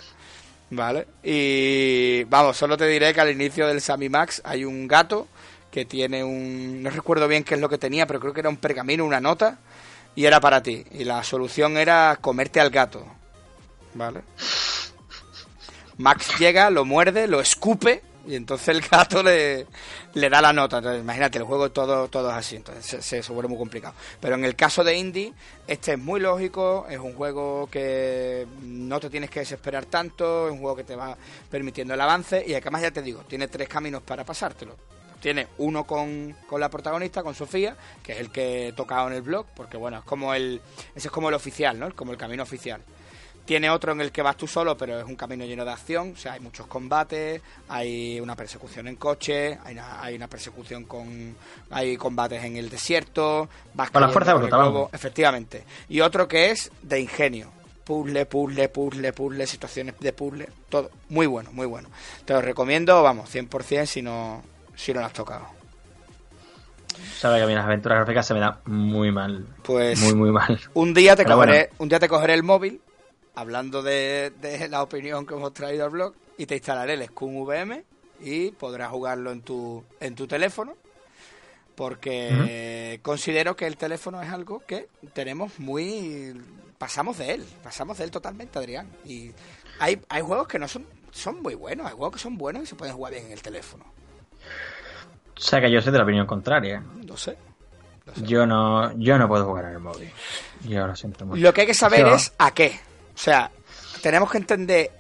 ¿Vale? 0.71 1.07
Y 1.23 2.25
vamos, 2.25 2.57
solo 2.57 2.77
te 2.77 2.89
diré 2.89 3.15
que 3.15 3.21
al 3.21 3.31
inicio 3.31 3.67
del 3.69 3.81
Sammy 3.81 4.09
Max 4.09 4.43
hay 4.45 4.65
un 4.65 4.89
gato 4.89 5.29
que 5.71 5.85
tiene 5.85 6.25
un... 6.25 6.83
No 6.83 6.91
recuerdo 6.91 7.29
bien 7.29 7.45
qué 7.45 7.55
es 7.55 7.61
lo 7.61 7.69
que 7.69 7.79
tenía, 7.79 8.07
pero 8.07 8.19
creo 8.19 8.33
que 8.33 8.41
era 8.41 8.49
un 8.49 8.57
pergamino, 8.57 9.05
una 9.05 9.21
nota, 9.21 9.59
y 10.15 10.25
era 10.25 10.41
para 10.41 10.63
ti. 10.63 10.85
Y 10.93 11.05
la 11.05 11.23
solución 11.23 11.77
era 11.77 12.19
comerte 12.21 12.61
al 12.61 12.71
gato. 12.71 13.05
¿Vale? 13.95 14.23
Max 15.97 16.39
llega, 16.39 16.71
lo 16.71 16.85
muerde, 16.85 17.29
lo 17.29 17.41
escupe, 17.41 18.03
y 18.27 18.35
entonces 18.35 18.69
el 18.69 18.81
gato 18.81 19.23
le, 19.23 19.67
le 20.15 20.29
da 20.29 20.41
la 20.41 20.53
nota. 20.53 20.79
Entonces, 20.79 21.03
imagínate, 21.03 21.39
el 21.39 21.45
juego 21.45 21.71
todo, 21.71 22.09
todo 22.09 22.31
es 22.31 22.37
así, 22.37 22.57
entonces 22.57 23.05
se, 23.05 23.21
vuelve 23.33 23.49
muy 23.49 23.59
complicado. 23.59 23.95
Pero 24.21 24.35
en 24.35 24.45
el 24.45 24.57
caso 24.57 24.83
de 24.83 24.97
Indie, 24.97 25.33
este 25.67 25.93
es 25.93 25.99
muy 25.99 26.21
lógico, 26.21 26.87
es 26.91 26.99
un 26.99 27.15
juego 27.15 27.69
que 27.71 28.47
no 28.63 28.99
te 28.99 29.11
tienes 29.11 29.31
que 29.31 29.41
desesperar 29.41 29.87
tanto, 29.87 30.47
es 30.47 30.53
un 30.53 30.59
juego 30.59 30.77
que 30.77 30.85
te 30.85 30.97
va 30.97 31.17
permitiendo 31.51 31.95
el 31.95 32.01
avance, 32.01 32.45
y 32.45 32.55
además 32.55 32.83
ya 32.83 32.91
te 32.91 33.03
digo, 33.03 33.23
tiene 33.29 33.47
tres 33.47 33.69
caminos 33.69 34.03
para 34.03 34.25
pasártelo 34.25 34.77
tiene 35.25 35.49
uno 35.57 35.85
con, 35.85 36.37
con, 36.47 36.61
la 36.61 36.69
protagonista, 36.69 37.23
con 37.23 37.35
Sofía, 37.35 37.75
que 38.03 38.13
es 38.13 38.21
el 38.21 38.31
que 38.31 38.69
he 38.69 38.73
tocado 38.75 39.09
en 39.09 39.15
el 39.15 39.23
blog, 39.23 39.47
porque 39.57 39.79
bueno, 39.79 39.97
es 39.97 40.05
como 40.05 40.35
el, 40.35 40.61
ese 40.95 41.09
es 41.09 41.11
como 41.11 41.31
el 41.31 41.35
oficial, 41.35 41.79
¿no? 41.79 41.91
Como 41.97 42.13
el 42.13 42.19
camino 42.19 42.43
oficial. 42.43 42.83
Tiene 43.47 43.71
otro 43.71 43.93
en 43.93 44.03
el 44.03 44.13
que 44.13 44.21
vas 44.21 44.37
tú 44.37 44.47
solo, 44.47 44.77
pero 44.77 45.01
es 45.01 45.07
un 45.07 45.17
camino 45.17 45.47
lleno 45.47 45.65
de 45.65 45.71
acción, 45.71 46.13
o 46.15 46.17
sea, 46.19 46.35
hay 46.35 46.41
muchos 46.41 46.67
combates, 46.67 47.41
hay 47.69 48.21
una 48.21 48.37
persecución 48.37 48.87
en 48.87 48.97
coche, 48.97 49.59
hay 49.65 49.73
una, 49.73 50.03
hay 50.03 50.15
una 50.15 50.29
persecución 50.29 50.85
con... 50.85 51.35
hay 51.71 51.97
combates 51.97 52.45
en 52.45 52.59
el 52.59 52.69
desierto, 52.69 53.49
vas 53.73 53.91
con 53.91 54.03
la 54.03 54.11
fuerza 54.11 54.35
brutal. 54.35 54.89
Efectivamente. 54.93 55.65
Y 55.89 56.03
otro 56.03 56.29
que 56.29 56.51
es 56.51 56.71
de 56.83 57.01
ingenio, 57.01 57.51
puzzle, 57.83 58.27
puzzle, 58.27 58.69
puzzle, 58.69 59.15
puzzle, 59.15 59.47
situaciones 59.47 59.95
de 59.99 60.13
puzzle, 60.13 60.51
todo. 60.69 60.91
Muy 61.09 61.27
bueno, 61.27 61.51
muy 61.51 61.67
bueno. 61.67 61.89
Te 62.27 62.35
lo 62.35 62.43
recomiendo, 62.43 63.03
vamos, 63.03 63.35
100% 63.35 63.87
si 63.87 64.03
no, 64.03 64.43
si 64.77 64.93
no 64.93 65.01
lo 65.01 65.07
has 65.07 65.13
tocado. 65.13 65.65
Sabe 67.19 67.39
que 67.39 67.45
a 67.45 67.47
mí 67.47 67.55
las 67.55 67.65
aventuras 67.65 67.99
gráficas 67.99 68.27
se 68.27 68.35
me 68.35 68.41
da 68.41 68.61
muy 68.67 69.11
mal. 69.11 69.47
Pues. 69.63 70.01
Muy, 70.01 70.15
muy 70.15 70.31
mal. 70.31 70.61
Un 70.75 70.95
día 70.95 71.17
te, 71.17 71.25
cogeré, 71.25 71.71
un 71.79 71.89
día 71.89 71.99
te 71.99 72.09
cogeré 72.09 72.35
el 72.35 72.43
móvil, 72.43 72.81
hablando 73.35 73.83
de, 73.83 74.33
la 74.71 74.83
opinión 74.83 75.27
que 75.27 75.35
hemos 75.35 75.53
traído 75.53 75.85
al 75.85 75.91
blog, 75.91 76.15
y 76.37 76.47
te 76.47 76.57
instalaré 76.57 76.95
el 76.95 77.07
Scum 77.07 77.37
VM 77.37 77.85
y 78.21 78.51
podrás 78.53 78.91
jugarlo 78.91 79.33
en 79.33 79.43
tu, 79.43 79.85
en 80.01 80.15
tu 80.15 80.27
teléfono. 80.27 80.75
Porque 81.75 83.01
considero 83.03 83.57
que 83.57 83.67
el 83.67 83.77
teléfono 83.77 84.23
es 84.23 84.31
algo 84.31 84.63
que 84.67 84.89
tenemos 85.13 85.59
muy. 85.59 86.41
Pasamos 86.79 87.19
de 87.19 87.33
él, 87.33 87.45
pasamos 87.63 87.99
de 87.99 88.05
él 88.05 88.11
totalmente, 88.13 88.59
Adrián. 88.59 88.89
Y 89.05 89.33
hay, 89.81 90.01
hay 90.09 90.23
juegos 90.23 90.47
que 90.47 90.59
no 90.59 90.69
son, 90.69 90.87
son 91.11 91.43
muy 91.43 91.55
buenos, 91.55 91.87
hay 91.87 91.95
juegos 91.95 92.15
que 92.15 92.21
son 92.21 92.39
buenos 92.39 92.63
y 92.63 92.67
se 92.67 92.77
pueden 92.77 92.95
jugar 92.95 93.13
bien 93.13 93.27
en 93.27 93.33
el 93.33 93.43
teléfono. 93.43 93.94
O 95.37 95.41
sea 95.41 95.61
que 95.61 95.71
yo 95.71 95.81
soy 95.81 95.93
de 95.93 95.99
la 95.99 96.05
opinión 96.05 96.27
contraria. 96.27 96.83
No 97.07 97.17
sé. 97.17 97.37
Yo 98.17 98.47
no, 98.47 98.97
yo 98.99 99.19
no 99.19 99.27
puedo 99.29 99.47
jugar 99.47 99.67
en 99.67 99.73
el 99.73 99.81
móvil. 99.81 100.11
Yo 100.63 100.87
lo 100.87 100.95
siento 100.95 101.27
mucho. 101.27 101.41
Lo 101.41 101.53
que 101.53 101.63
hay 101.63 101.67
que 101.67 101.75
saber 101.75 102.07
es 102.09 102.33
a 102.39 102.53
qué. 102.53 102.79
O 103.15 103.19
sea, 103.19 103.51
tenemos 104.03 104.31
que 104.31 104.39
entender. 104.39 104.91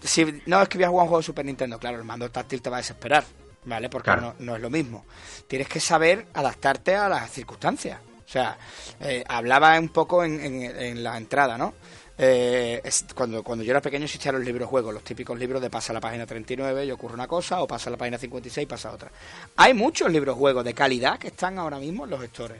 Si 0.00 0.42
no 0.46 0.60
es 0.60 0.68
que 0.68 0.76
voy 0.76 0.84
a 0.84 0.88
jugar 0.88 1.04
un 1.04 1.08
juego 1.08 1.20
de 1.20 1.24
Super 1.24 1.44
Nintendo, 1.44 1.78
claro, 1.78 1.96
el 1.96 2.04
mando 2.04 2.30
táctil 2.30 2.60
te 2.60 2.68
va 2.68 2.76
a 2.76 2.80
desesperar, 2.80 3.24
¿vale? 3.64 3.88
Porque 3.88 4.12
no, 4.38 4.56
es 4.56 4.60
lo 4.60 4.68
mismo. 4.68 5.06
Tienes 5.46 5.68
que 5.68 5.80
saber 5.80 6.26
adaptarte 6.34 6.94
a 6.94 7.08
las 7.08 7.30
circunstancias. 7.30 8.00
O 8.26 8.28
sea, 8.28 8.58
eh, 9.00 9.24
hablaba 9.28 9.78
un 9.78 9.88
poco 9.88 10.24
en, 10.24 10.40
en 10.42 11.02
la 11.02 11.16
entrada, 11.16 11.56
¿no? 11.56 11.74
Eh, 12.16 12.80
cuando, 13.14 13.42
cuando 13.42 13.64
yo 13.64 13.72
era 13.72 13.80
pequeño 13.80 14.04
existían 14.04 14.36
los 14.36 14.44
libros 14.44 14.68
juegos, 14.68 14.94
los 14.94 15.02
típicos 15.02 15.38
libros 15.38 15.60
de 15.60 15.68
pasa 15.68 15.92
la 15.92 16.00
página 16.00 16.26
39 16.26 16.86
y 16.86 16.90
ocurre 16.90 17.14
una 17.14 17.26
cosa, 17.26 17.60
o 17.60 17.66
pasa 17.66 17.90
la 17.90 17.96
página 17.96 18.18
56 18.18 18.62
y 18.62 18.66
pasa 18.66 18.92
otra. 18.92 19.10
Hay 19.56 19.74
muchos 19.74 20.10
libros 20.10 20.36
juegos 20.36 20.64
de 20.64 20.74
calidad 20.74 21.18
que 21.18 21.28
están 21.28 21.58
ahora 21.58 21.78
mismo 21.78 22.04
en 22.04 22.10
los 22.10 22.20
gestores. 22.20 22.58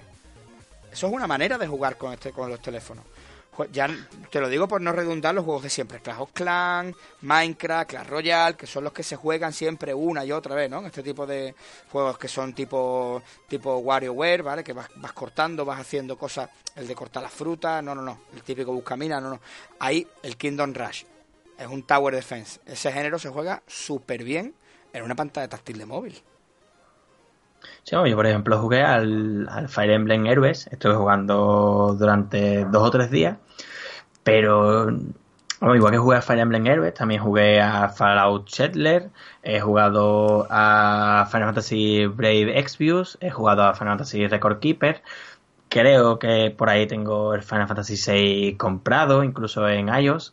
Eso 0.93 1.07
es 1.07 1.13
una 1.13 1.27
manera 1.27 1.59
de 1.59 1.67
jugar 1.67 1.97
con, 1.97 2.13
este, 2.13 2.33
con 2.33 2.51
los 2.51 2.61
teléfonos 2.61 3.05
ya 3.73 3.89
te 4.31 4.41
lo 4.41 4.49
digo 4.49 4.67
por 4.67 4.81
no 4.81 4.93
redundar 4.93 5.35
los 5.35 5.45
juegos 5.45 5.63
de 5.65 5.71
siempre, 5.71 6.01
Clash 6.01 6.21
of 6.21 6.33
Clans, 6.33 6.97
Minecraft, 7.23 7.91
Clash 7.91 8.07
Royale, 8.07 8.57
que 8.57 8.67
son 8.67 8.85
los 8.85 8.93
que 8.93 9.03
se 9.03 9.17
juegan 9.17 9.53
siempre 9.53 9.95
una 9.95 10.25
y 10.25 10.33
otra 10.33 10.55
vez, 10.55 10.71
¿no? 10.71 10.85
Este 10.87 11.03
tipo 11.03 11.27
de 11.27 11.55
juegos 11.91 12.19
que 12.19 12.29
son 12.29 12.53
tipo 12.55 13.23
tipo 13.49 13.79
WarioWare, 13.79 14.43
¿vale? 14.43 14.65
Que 14.65 14.73
vas, 14.73 14.89
vas 14.97 15.13
cortando, 15.13 15.65
vas 15.65 15.81
haciendo 15.81 16.19
cosas, 16.19 16.51
el 16.77 16.87
de 16.87 16.95
cortar 16.95 17.23
las 17.23 17.33
frutas, 17.33 17.83
no, 17.83 17.95
no, 17.95 18.03
no, 18.03 18.23
el 18.35 18.43
típico 18.43 18.73
buscamina, 18.73 19.21
no, 19.21 19.31
no. 19.31 19.41
Ahí 19.79 20.07
el 20.23 20.37
Kingdom 20.37 20.75
Rush 20.75 21.05
es 21.59 21.67
un 21.67 21.83
Tower 21.85 22.15
Defense. 22.15 22.61
Ese 22.67 22.93
género 22.93 23.19
se 23.19 23.29
juega 23.29 23.63
súper 23.67 24.25
bien 24.25 24.55
en 24.93 25.03
una 25.03 25.15
pantalla 25.15 25.49
táctil 25.49 25.79
de 25.79 25.87
móvil. 25.87 26.23
Sí, 27.85 27.95
yo 27.95 28.17
por 28.17 28.27
ejemplo 28.27 28.59
jugué 28.59 28.83
al, 28.83 29.47
Fire 29.69 29.91
Emblem 29.91 30.27
Heroes, 30.27 30.69
estuve 30.69 30.95
jugando 30.95 31.95
durante 31.99 32.65
dos 32.65 32.83
o 32.83 32.91
tres 32.91 33.11
días, 33.11 33.37
pero 34.23 34.89
igual 35.61 35.93
que 35.93 35.99
jugué 35.99 36.17
a 36.17 36.23
Fire 36.23 36.41
Emblem 36.41 36.67
Heroes, 36.67 36.95
también 36.95 37.21
jugué 37.23 37.61
a 37.61 37.91
Fallout 37.91 38.49
Shetler, 38.49 39.11
he 39.43 39.61
jugado 39.61 40.47
a 40.49 41.29
Final 41.31 41.49
Fantasy 41.49 42.07
Brave 42.07 42.59
Exvius, 42.59 43.19
he 43.21 43.31
jugado 43.31 43.65
a 43.65 43.75
Final 43.75 43.99
Fantasy 43.99 44.27
Record 44.29 44.61
Keeper, 44.61 45.03
creo 45.69 46.19
que 46.19 46.55
por 46.57 46.71
ahí 46.71 46.87
tengo 46.87 47.35
el 47.35 47.43
Final 47.43 47.69
Fantasy 47.69 47.97
VI 47.97 48.57
comprado, 48.57 49.23
incluso 49.23 49.69
en 49.69 49.91
iOS, 49.91 50.33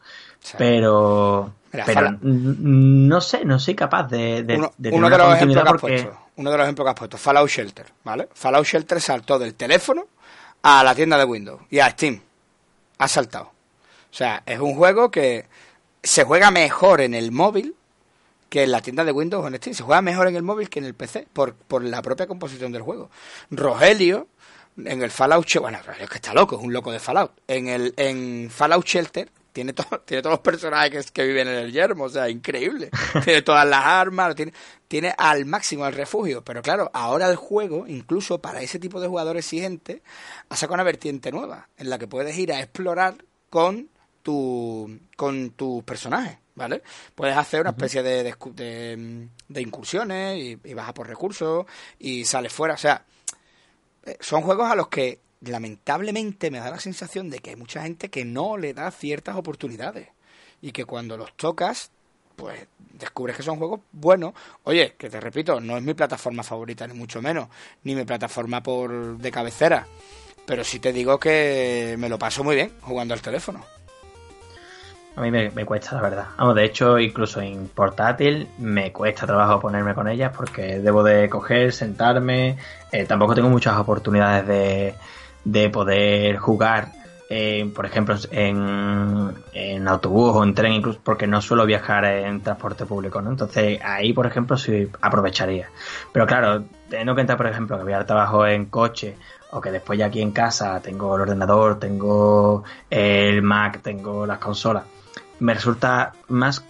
pero... 0.58 1.52
pero 1.86 2.18
no 2.22 3.20
sé, 3.20 3.43
no 3.43 3.60
soy 3.60 3.76
capaz 3.76 4.04
de, 4.04 4.43
de, 4.43 4.56
uno, 4.56 4.72
de 4.78 4.91
una 4.91 5.18
continuidad 5.18 5.66
porque 5.66 6.10
uno 6.36 6.51
de 6.51 6.57
los 6.57 6.65
ejemplos 6.65 6.86
que 6.86 6.89
has 6.89 6.95
puesto, 6.95 7.17
Fallout 7.17 7.49
Shelter, 7.49 7.88
¿vale? 8.03 8.29
Fallout 8.34 8.65
Shelter 8.65 9.01
saltó 9.01 9.38
del 9.38 9.55
teléfono 9.55 10.07
a 10.61 10.84
la 10.84 10.95
tienda 10.95 11.17
de 11.17 11.25
Windows 11.25 11.61
y 11.69 11.79
a 11.79 11.89
Steam. 11.89 12.21
Ha 12.97 13.07
saltado. 13.07 13.45
O 13.45 14.13
sea, 14.13 14.43
es 14.45 14.59
un 14.59 14.75
juego 14.75 15.09
que 15.09 15.45
se 16.03 16.23
juega 16.23 16.51
mejor 16.51 17.01
en 17.01 17.13
el 17.13 17.32
móvil 17.32 17.75
que 18.49 18.63
en 18.63 18.71
la 18.71 18.82
tienda 18.82 19.05
de 19.05 19.11
Windows 19.11 19.45
o 19.45 19.47
en 19.47 19.55
Steam. 19.55 19.73
Se 19.73 19.84
juega 19.84 20.01
mejor 20.01 20.27
en 20.27 20.36
el 20.36 20.43
móvil 20.43 20.69
que 20.69 20.79
en 20.79 20.86
el 20.86 20.93
PC 20.93 21.27
por, 21.32 21.53
por 21.53 21.84
la 21.84 22.01
propia 22.01 22.27
composición 22.27 22.71
del 22.71 22.82
juego. 22.82 23.09
Rogelio, 23.49 24.27
en 24.77 25.01
el 25.01 25.11
Fallout 25.11 25.45
Shelter, 25.45 25.61
bueno, 25.61 25.79
es 25.99 26.09
que 26.09 26.15
está 26.15 26.34
loco, 26.34 26.57
es 26.57 26.61
un 26.61 26.73
loco 26.73 26.91
de 26.91 26.99
Fallout. 26.99 27.32
En, 27.47 27.67
el, 27.67 27.93
en 27.97 28.49
Fallout 28.49 28.86
Shelter 28.86 29.29
tiene, 29.52 29.74
tiene 30.06 30.22
todos 30.22 30.34
los 30.34 30.39
personajes 30.39 31.12
que, 31.12 31.26
viven 31.26 31.47
en 31.47 31.56
el 31.56 31.72
yermo, 31.72 32.06
o 32.06 32.10
sea, 32.10 32.30
increíble. 32.30 32.89
tiene 33.24 33.41
todas 33.41 33.68
las 33.68 33.86
armas, 33.86 34.36
tiene, 34.36 34.54
tiene 34.88 35.14
al 35.18 35.45
máximo 35.45 35.86
el 35.88 35.93
refugio. 35.93 36.43
Pero 36.43 36.62
claro, 36.62 36.89
ahora 36.93 37.30
el 37.30 37.36
juego, 37.36 37.88
incluso 37.88 38.39
para 38.39 38.62
ese 38.62 38.80
tipo 38.80 38.99
de 39.02 39.08
jugadores 39.08 39.45
exigentes, 39.45 40.02
ha 40.49 40.56
sacado 40.56 40.76
una 40.76 40.84
vertiente 40.84 41.32
nueva, 41.32 41.70
en 41.78 41.89
la 41.89 41.97
que 41.97 42.08
puedes 42.08 42.38
ir 42.38 42.54
a 42.54 42.60
explorar 42.60 43.16
con 43.49 43.89
tu, 44.24 44.99
con 45.16 45.52
tus 45.52 45.84
personajes, 45.84 46.38
¿vale? 46.56 46.84
Puedes 47.16 47.36
hacer 47.36 47.62
una 47.62 47.72
especie 47.72 48.04
de, 48.04 48.36
de, 48.56 49.62
incursiones 49.62 50.38
y, 50.38 50.60
y 50.64 50.74
vas 50.74 50.89
a 50.89 50.93
por 50.93 51.08
recursos 51.08 51.66
y 51.99 52.24
sales 52.26 52.54
fuera. 52.54 52.76
O 52.76 52.78
sea, 52.78 53.04
eh, 54.06 54.18
son 54.20 54.41
juegos 54.41 54.70
a 54.70 54.76
los 54.76 54.88
que 54.88 55.20
lamentablemente 55.41 56.51
me 56.51 56.59
da 56.59 56.69
la 56.69 56.79
sensación 56.79 57.29
de 57.29 57.39
que 57.39 57.51
hay 57.51 57.55
mucha 57.55 57.83
gente 57.83 58.09
que 58.09 58.25
no 58.25 58.57
le 58.57 58.73
da 58.73 58.91
ciertas 58.91 59.35
oportunidades 59.35 60.09
y 60.61 60.71
que 60.71 60.85
cuando 60.85 61.17
los 61.17 61.33
tocas 61.35 61.91
pues 62.35 62.67
descubres 62.93 63.35
que 63.35 63.43
son 63.43 63.57
juegos 63.57 63.81
buenos. 63.91 64.33
Oye, 64.63 64.95
que 64.97 65.09
te 65.09 65.19
repito, 65.19 65.59
no 65.59 65.77
es 65.77 65.83
mi 65.83 65.93
plataforma 65.93 66.43
favorita, 66.43 66.87
ni 66.87 66.93
mucho 66.93 67.21
menos, 67.21 67.49
ni 67.83 67.93
mi 67.93 68.03
plataforma 68.03 68.63
por 68.63 69.17
de 69.17 69.31
cabecera. 69.31 69.85
Pero 70.45 70.63
sí 70.63 70.79
te 70.79 70.91
digo 70.91 71.19
que 71.19 71.95
me 71.99 72.09
lo 72.09 72.17
paso 72.17 72.43
muy 72.43 72.55
bien 72.55 72.71
jugando 72.81 73.13
al 73.13 73.21
teléfono. 73.21 73.63
A 75.15 75.21
mí 75.21 75.29
me, 75.29 75.65
cuesta, 75.65 75.95
la 75.95 76.01
verdad. 76.01 76.27
Vamos, 76.37 76.55
de 76.55 76.63
hecho, 76.63 76.97
incluso 76.97 77.41
en 77.41 77.67
portátil 77.67 78.47
me 78.57 78.93
cuesta 78.93 79.27
trabajo 79.27 79.59
ponerme 79.59 79.93
con 79.93 80.07
ellas 80.07 80.31
porque 80.35 80.79
debo 80.79 81.03
de 81.03 81.29
coger, 81.29 81.73
sentarme. 81.73 82.57
Eh, 82.91 83.05
tampoco 83.05 83.35
tengo 83.35 83.49
muchas 83.49 83.77
oportunidades 83.77 84.47
de, 84.47 84.95
de 85.43 85.69
poder 85.69 86.37
jugar 86.37 86.91
por 87.73 87.85
ejemplo, 87.85 88.15
en, 88.31 89.33
en, 89.53 89.87
autobús 89.87 90.35
o 90.35 90.43
en 90.43 90.53
tren, 90.53 90.73
incluso 90.73 90.99
porque 91.01 91.27
no 91.27 91.41
suelo 91.41 91.65
viajar 91.65 92.03
en 92.03 92.41
transporte 92.41 92.85
público, 92.85 93.21
¿no? 93.21 93.29
Entonces 93.29 93.79
ahí, 93.83 94.11
por 94.11 94.27
ejemplo, 94.27 94.57
sí 94.57 94.89
aprovecharía. 94.99 95.69
Pero 96.11 96.27
claro, 96.27 96.65
teniendo 96.89 97.13
en 97.13 97.15
cuenta, 97.15 97.37
por 97.37 97.47
ejemplo, 97.47 97.77
que 97.77 97.83
voy 97.83 97.93
al 97.93 98.05
trabajo 98.05 98.45
en 98.45 98.65
coche 98.65 99.15
o 99.51 99.61
que 99.61 99.71
después 99.71 99.97
ya 99.97 100.07
aquí 100.07 100.21
en 100.21 100.31
casa 100.31 100.81
tengo 100.81 101.15
el 101.15 101.21
ordenador, 101.21 101.79
tengo 101.79 102.65
el 102.89 103.41
Mac, 103.41 103.81
tengo 103.81 104.25
las 104.25 104.39
consolas, 104.39 104.83
me 105.39 105.53
resulta 105.53 106.11
más 106.27 106.65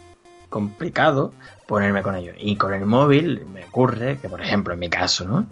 complicado 0.50 1.34
ponerme 1.72 2.04
con 2.04 2.16
ello. 2.16 2.34
Y 2.38 2.58
con 2.58 2.74
el 2.74 2.86
móvil 2.86 3.46
me 3.46 3.64
ocurre 3.64 4.18
que, 4.18 4.28
por 4.28 4.42
ejemplo, 4.42 4.74
en 4.74 4.80
mi 4.82 4.90
caso, 4.90 5.24
¿no? 5.24 5.46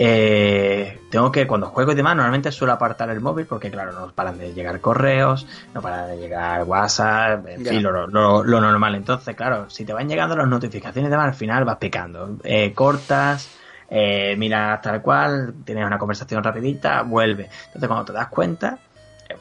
Eh, 0.00 0.98
tengo 1.12 1.30
que, 1.30 1.46
cuando 1.46 1.68
juego 1.68 1.92
y 1.92 1.94
demás, 1.94 2.16
normalmente 2.16 2.50
suelo 2.50 2.72
apartar 2.72 3.08
el 3.10 3.20
móvil 3.20 3.46
porque, 3.46 3.70
claro, 3.70 3.92
no 3.92 4.10
paran 4.10 4.36
de 4.36 4.52
llegar 4.52 4.80
correos, 4.80 5.46
no 5.72 5.80
paran 5.80 6.08
de 6.08 6.16
llegar 6.16 6.64
WhatsApp, 6.64 7.46
en 7.46 7.64
fin, 7.64 7.84
lo, 7.84 8.42
normal. 8.44 8.96
Entonces, 8.96 9.36
claro, 9.36 9.70
si 9.70 9.84
te 9.84 9.92
van 9.92 10.08
llegando 10.08 10.34
las 10.34 10.48
notificaciones 10.48 11.08
y 11.08 11.10
demás, 11.12 11.28
al 11.28 11.34
final 11.34 11.64
vas 11.64 11.76
picando. 11.76 12.36
Eh, 12.42 12.72
cortas, 12.74 13.48
eh, 13.88 14.34
miras 14.36 14.82
tal 14.82 15.00
cual, 15.00 15.54
tienes 15.64 15.86
una 15.86 15.98
conversación 15.98 16.42
rapidita, 16.42 17.02
vuelve. 17.02 17.48
Entonces, 17.66 17.86
cuando 17.86 18.06
te 18.06 18.12
das 18.12 18.26
cuenta, 18.26 18.76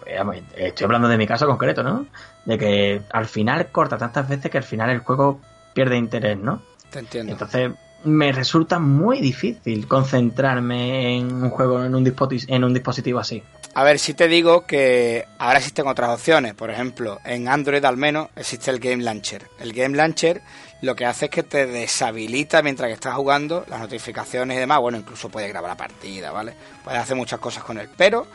pues, 0.03 0.43
estoy 0.55 0.85
hablando 0.85 1.07
de 1.07 1.17
mi 1.17 1.25
caso 1.25 1.47
concreto, 1.47 1.81
¿no? 1.81 2.05
De 2.45 2.55
que 2.55 3.01
al 3.11 3.25
final 3.25 3.65
corta 3.71 3.97
tantas 3.97 4.29
veces 4.29 4.51
que 4.51 4.59
al 4.59 4.63
final 4.63 4.91
el 4.91 4.99
juego 4.99 5.39
pierde 5.73 5.97
interés, 5.97 6.37
¿no? 6.37 6.61
Te 6.91 6.99
entiendo. 6.99 7.31
Entonces 7.33 7.71
me 8.03 8.31
resulta 8.31 8.79
muy 8.79 9.19
difícil 9.19 9.87
concentrarme 9.87 11.17
en 11.17 11.43
un 11.43 11.49
juego, 11.49 11.83
en 11.83 11.95
un, 11.95 12.15
en 12.47 12.63
un 12.63 12.73
dispositivo 12.73 13.19
así. 13.19 13.43
A 13.75 13.83
ver, 13.83 13.99
si 13.99 14.13
te 14.13 14.27
digo 14.27 14.65
que 14.65 15.25
ahora 15.37 15.59
existen 15.59 15.87
otras 15.87 16.09
opciones. 16.09 16.53
Por 16.53 16.71
ejemplo, 16.71 17.19
en 17.23 17.47
Android 17.47 17.83
al 17.85 17.97
menos 17.97 18.29
existe 18.35 18.71
el 18.71 18.79
Game 18.79 19.03
Launcher. 19.03 19.47
El 19.59 19.73
Game 19.73 19.95
Launcher 19.95 20.41
lo 20.81 20.95
que 20.95 21.05
hace 21.05 21.25
es 21.25 21.31
que 21.31 21.43
te 21.43 21.65
deshabilita 21.65 22.61
mientras 22.61 22.87
que 22.87 22.93
estás 22.93 23.13
jugando 23.15 23.65
las 23.69 23.79
notificaciones 23.79 24.57
y 24.57 24.59
demás. 24.59 24.79
Bueno, 24.79 24.97
incluso 24.97 25.29
puedes 25.29 25.49
grabar 25.49 25.69
la 25.69 25.77
partida, 25.77 26.31
¿vale? 26.31 26.53
Puedes 26.83 26.99
hacer 26.99 27.15
muchas 27.15 27.39
cosas 27.39 27.63
con 27.63 27.77
él. 27.77 27.89
Pero 27.95 28.27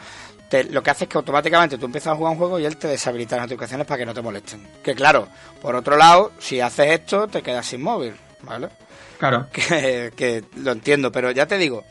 lo 0.70 0.82
que 0.82 0.90
hace 0.90 1.04
es 1.04 1.10
que 1.10 1.18
automáticamente 1.18 1.78
tú 1.78 1.86
empiezas 1.86 2.12
a 2.12 2.16
jugar 2.16 2.32
un 2.32 2.38
juego 2.38 2.58
y 2.58 2.64
él 2.64 2.76
te 2.76 2.88
deshabilita 2.88 3.36
las 3.36 3.46
notificaciones 3.46 3.86
para 3.86 3.98
que 3.98 4.06
no 4.06 4.14
te 4.14 4.22
molesten. 4.22 4.66
Que 4.82 4.94
claro, 4.94 5.28
por 5.60 5.74
otro 5.74 5.96
lado, 5.96 6.32
si 6.38 6.60
haces 6.60 6.92
esto, 6.92 7.26
te 7.28 7.42
quedas 7.42 7.66
sin 7.66 7.82
móvil, 7.82 8.14
¿vale? 8.42 8.68
Claro. 9.18 9.48
Que, 9.52 10.44
lo 10.56 10.72
entiendo, 10.72 11.10
pero 11.10 11.30
ya 11.30 11.46
te 11.46 11.58
digo, 11.58 11.84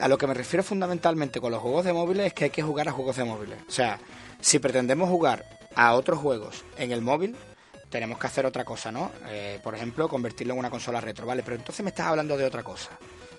a 0.00 0.08
lo 0.08 0.18
que 0.18 0.26
me 0.26 0.34
refiero 0.34 0.62
fundamentalmente 0.62 1.40
con 1.40 1.52
los 1.52 1.60
juegos 1.60 1.84
de 1.84 1.92
móviles 1.92 2.26
es 2.26 2.34
que 2.34 2.44
hay 2.44 2.50
que 2.50 2.62
jugar 2.62 2.88
a 2.88 2.92
juegos 2.92 3.16
de 3.16 3.24
móviles. 3.24 3.58
O 3.68 3.70
sea, 3.70 3.98
si 4.40 4.58
pretendemos 4.58 5.08
jugar 5.08 5.44
a 5.74 5.94
otros 5.94 6.18
juegos 6.18 6.64
en 6.76 6.92
el 6.92 7.02
móvil, 7.02 7.36
tenemos 7.90 8.18
que 8.18 8.26
hacer 8.26 8.46
otra 8.46 8.64
cosa, 8.64 8.90
¿no? 8.90 9.12
Eh, 9.28 9.60
por 9.62 9.74
ejemplo, 9.74 10.08
convertirlo 10.08 10.54
en 10.54 10.60
una 10.60 10.70
consola 10.70 11.00
retro, 11.00 11.26
¿vale? 11.26 11.42
Pero 11.42 11.56
entonces 11.56 11.84
me 11.84 11.90
estás 11.90 12.06
hablando 12.06 12.36
de 12.36 12.46
otra 12.46 12.62
cosa. 12.62 12.90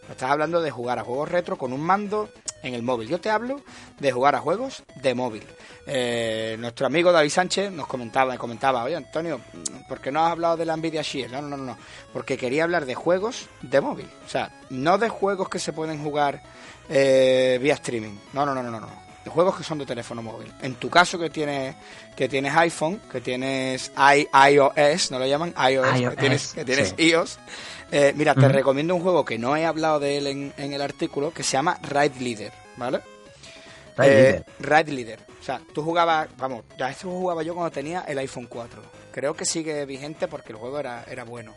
Estás 0.10 0.32
hablando 0.32 0.62
de 0.62 0.72
jugar 0.72 1.00
a 1.00 1.04
juegos 1.04 1.30
retro 1.30 1.58
con 1.58 1.74
un 1.74 1.82
mando 1.82 2.30
en 2.62 2.74
el 2.74 2.84
móvil. 2.84 3.10
Yo 3.10 3.20
te 3.20 3.30
hablo 3.30 3.62
de 4.00 4.12
jugar 4.12 4.36
a 4.36 4.40
juegos 4.40 4.84
de 5.02 5.14
móvil. 5.14 5.44
Eh, 5.86 6.56
nuestro 6.60 6.88
amigo 6.88 7.12
David 7.12 7.30
Sánchez 7.30 7.72
nos 7.72 7.88
comentaba, 7.88 8.38
comentaba, 8.38 8.84
oye 8.84 8.96
Antonio, 8.96 9.42
¿por 9.88 10.00
qué 10.00 10.12
no 10.12 10.26
has 10.26 10.32
hablado 10.32 10.58
de 10.58 10.66
la 10.66 10.78
Nvidia 10.78 11.02
Shield? 11.02 11.32
No, 11.32 11.42
no, 11.42 11.58
no, 11.58 11.64
no, 11.64 11.78
porque 12.14 12.38
quería 12.38 12.64
hablar 12.64 12.86
de 12.86 12.96
juegos 12.96 13.48
de 13.62 13.82
móvil. 13.82 14.08
O 14.26 14.30
sea, 14.30 14.52
no 14.70 14.98
de 14.98 15.10
juegos 15.10 15.50
que 15.50 15.60
se 15.60 15.74
pueden 15.74 16.02
jugar 16.02 16.42
eh, 16.90 17.60
vía 17.62 17.74
streaming. 17.76 18.16
No, 18.34 18.46
no, 18.46 18.54
no, 18.56 18.64
no, 18.64 18.80
no. 18.80 19.04
De 19.24 19.32
juegos 19.32 19.56
que 19.56 19.64
son 19.64 19.78
de 19.78 19.86
teléfono 19.86 20.22
móvil. 20.22 20.52
En 20.62 20.76
tu 20.76 20.90
caso 20.90 21.18
que 21.18 21.30
tienes 21.30 21.76
que 22.16 22.28
tienes 22.28 22.56
iPhone, 22.56 23.02
que 23.12 23.22
tienes 23.22 23.92
iOS, 23.98 25.12
no 25.12 25.20
lo 25.20 25.26
llaman 25.26 25.54
iOS, 25.70 26.10
que 26.10 26.16
tienes, 26.18 26.54
que 26.54 26.66
tienes 26.66 26.94
iOS, 26.98 27.40
eh, 27.96 28.12
mira, 28.16 28.34
te 28.34 28.48
recomiendo 28.48 28.96
un 28.96 29.02
juego 29.02 29.24
que 29.24 29.38
no 29.38 29.56
he 29.56 29.66
hablado 29.66 30.00
de 30.00 30.18
él 30.18 30.26
en, 30.26 30.74
el 30.74 30.82
artículo, 30.82 31.32
que 31.32 31.44
se 31.44 31.52
llama 31.52 31.78
Ride 31.84 32.20
Leader, 32.20 32.52
¿vale? 32.76 33.02
Ride, 33.96 34.42
eh, 34.60 34.92
Leader. 34.92 35.20
O 35.40 35.44
sea, 35.44 35.62
tú 35.74 35.84
jugabas, 35.84 36.28
vamos, 36.38 36.64
ya 36.76 36.90
este 36.90 37.06
jugaba 37.06 37.44
yo 37.44 37.54
cuando 37.54 37.70
tenía 37.70 38.02
el 38.02 38.18
iPhone 38.18 38.48
4. 38.48 38.82
Creo 39.12 39.36
que 39.36 39.46
sigue 39.46 39.86
vigente 39.86 40.28
porque 40.28 40.54
el 40.54 40.58
juego 40.58 40.80
era, 40.80 41.06
era 41.08 41.24
bueno. 41.24 41.54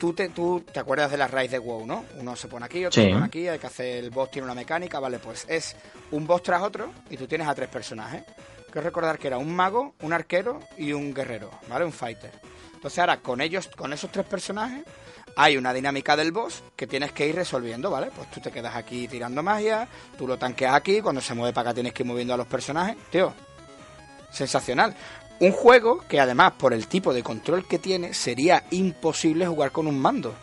Tú 0.00 0.12
te, 0.12 0.30
tú 0.30 0.64
te 0.72 0.80
acuerdas 0.80 1.12
de 1.12 1.16
las 1.16 1.30
Ride 1.30 1.50
de 1.50 1.58
WoW, 1.60 1.86
¿no? 1.86 2.06
Uno 2.18 2.34
se 2.34 2.48
pone 2.48 2.66
aquí, 2.66 2.84
otro 2.84 3.00
se 3.00 3.10
pone 3.10 3.24
aquí, 3.24 3.46
hay 3.46 3.60
que 3.60 3.68
hacer 3.68 4.02
el 4.02 4.10
boss, 4.10 4.32
tiene 4.32 4.46
una 4.46 4.56
mecánica, 4.56 4.98
vale, 4.98 5.20
pues 5.20 5.44
es 5.48 5.76
un 6.10 6.26
boss 6.26 6.42
tras 6.42 6.60
otro 6.62 6.90
y 7.08 7.16
tú 7.16 7.28
tienes 7.28 7.46
a 7.46 7.54
tres 7.54 7.68
personajes. 7.68 8.24
Que 8.72 8.80
recordar 8.80 9.16
que 9.16 9.28
era 9.28 9.38
un 9.38 9.54
mago, 9.54 9.94
un 10.00 10.12
arquero 10.12 10.58
y 10.76 10.92
un 10.92 11.14
guerrero, 11.14 11.50
¿vale? 11.68 11.84
Un 11.84 11.92
fighter. 11.92 12.32
Entonces 12.74 12.98
ahora 12.98 13.20
con 13.20 13.40
ellos, 13.40 13.68
con 13.68 13.92
esos 13.92 14.10
tres 14.10 14.26
personajes, 14.26 14.82
hay 15.36 15.56
una 15.56 15.72
dinámica 15.72 16.16
del 16.16 16.32
boss 16.32 16.62
que 16.76 16.86
tienes 16.86 17.12
que 17.12 17.26
ir 17.26 17.34
resolviendo, 17.34 17.90
¿vale? 17.90 18.10
Pues 18.14 18.30
tú 18.30 18.40
te 18.40 18.50
quedas 18.50 18.74
aquí 18.76 19.08
tirando 19.08 19.42
magia, 19.42 19.88
tú 20.18 20.26
lo 20.26 20.38
tanqueas 20.38 20.74
aquí, 20.74 21.00
cuando 21.00 21.20
se 21.20 21.34
mueve 21.34 21.52
para 21.52 21.70
acá 21.70 21.74
tienes 21.74 21.92
que 21.92 22.02
ir 22.02 22.06
moviendo 22.06 22.34
a 22.34 22.36
los 22.36 22.46
personajes. 22.46 22.96
Tío, 23.10 23.32
sensacional. 24.30 24.94
Un 25.40 25.52
juego 25.52 26.04
que 26.08 26.20
además, 26.20 26.52
por 26.52 26.72
el 26.72 26.86
tipo 26.86 27.12
de 27.12 27.22
control 27.22 27.66
que 27.66 27.78
tiene, 27.78 28.14
sería 28.14 28.64
imposible 28.70 29.46
jugar 29.46 29.72
con 29.72 29.86
un 29.86 29.98
mando. 29.98 30.34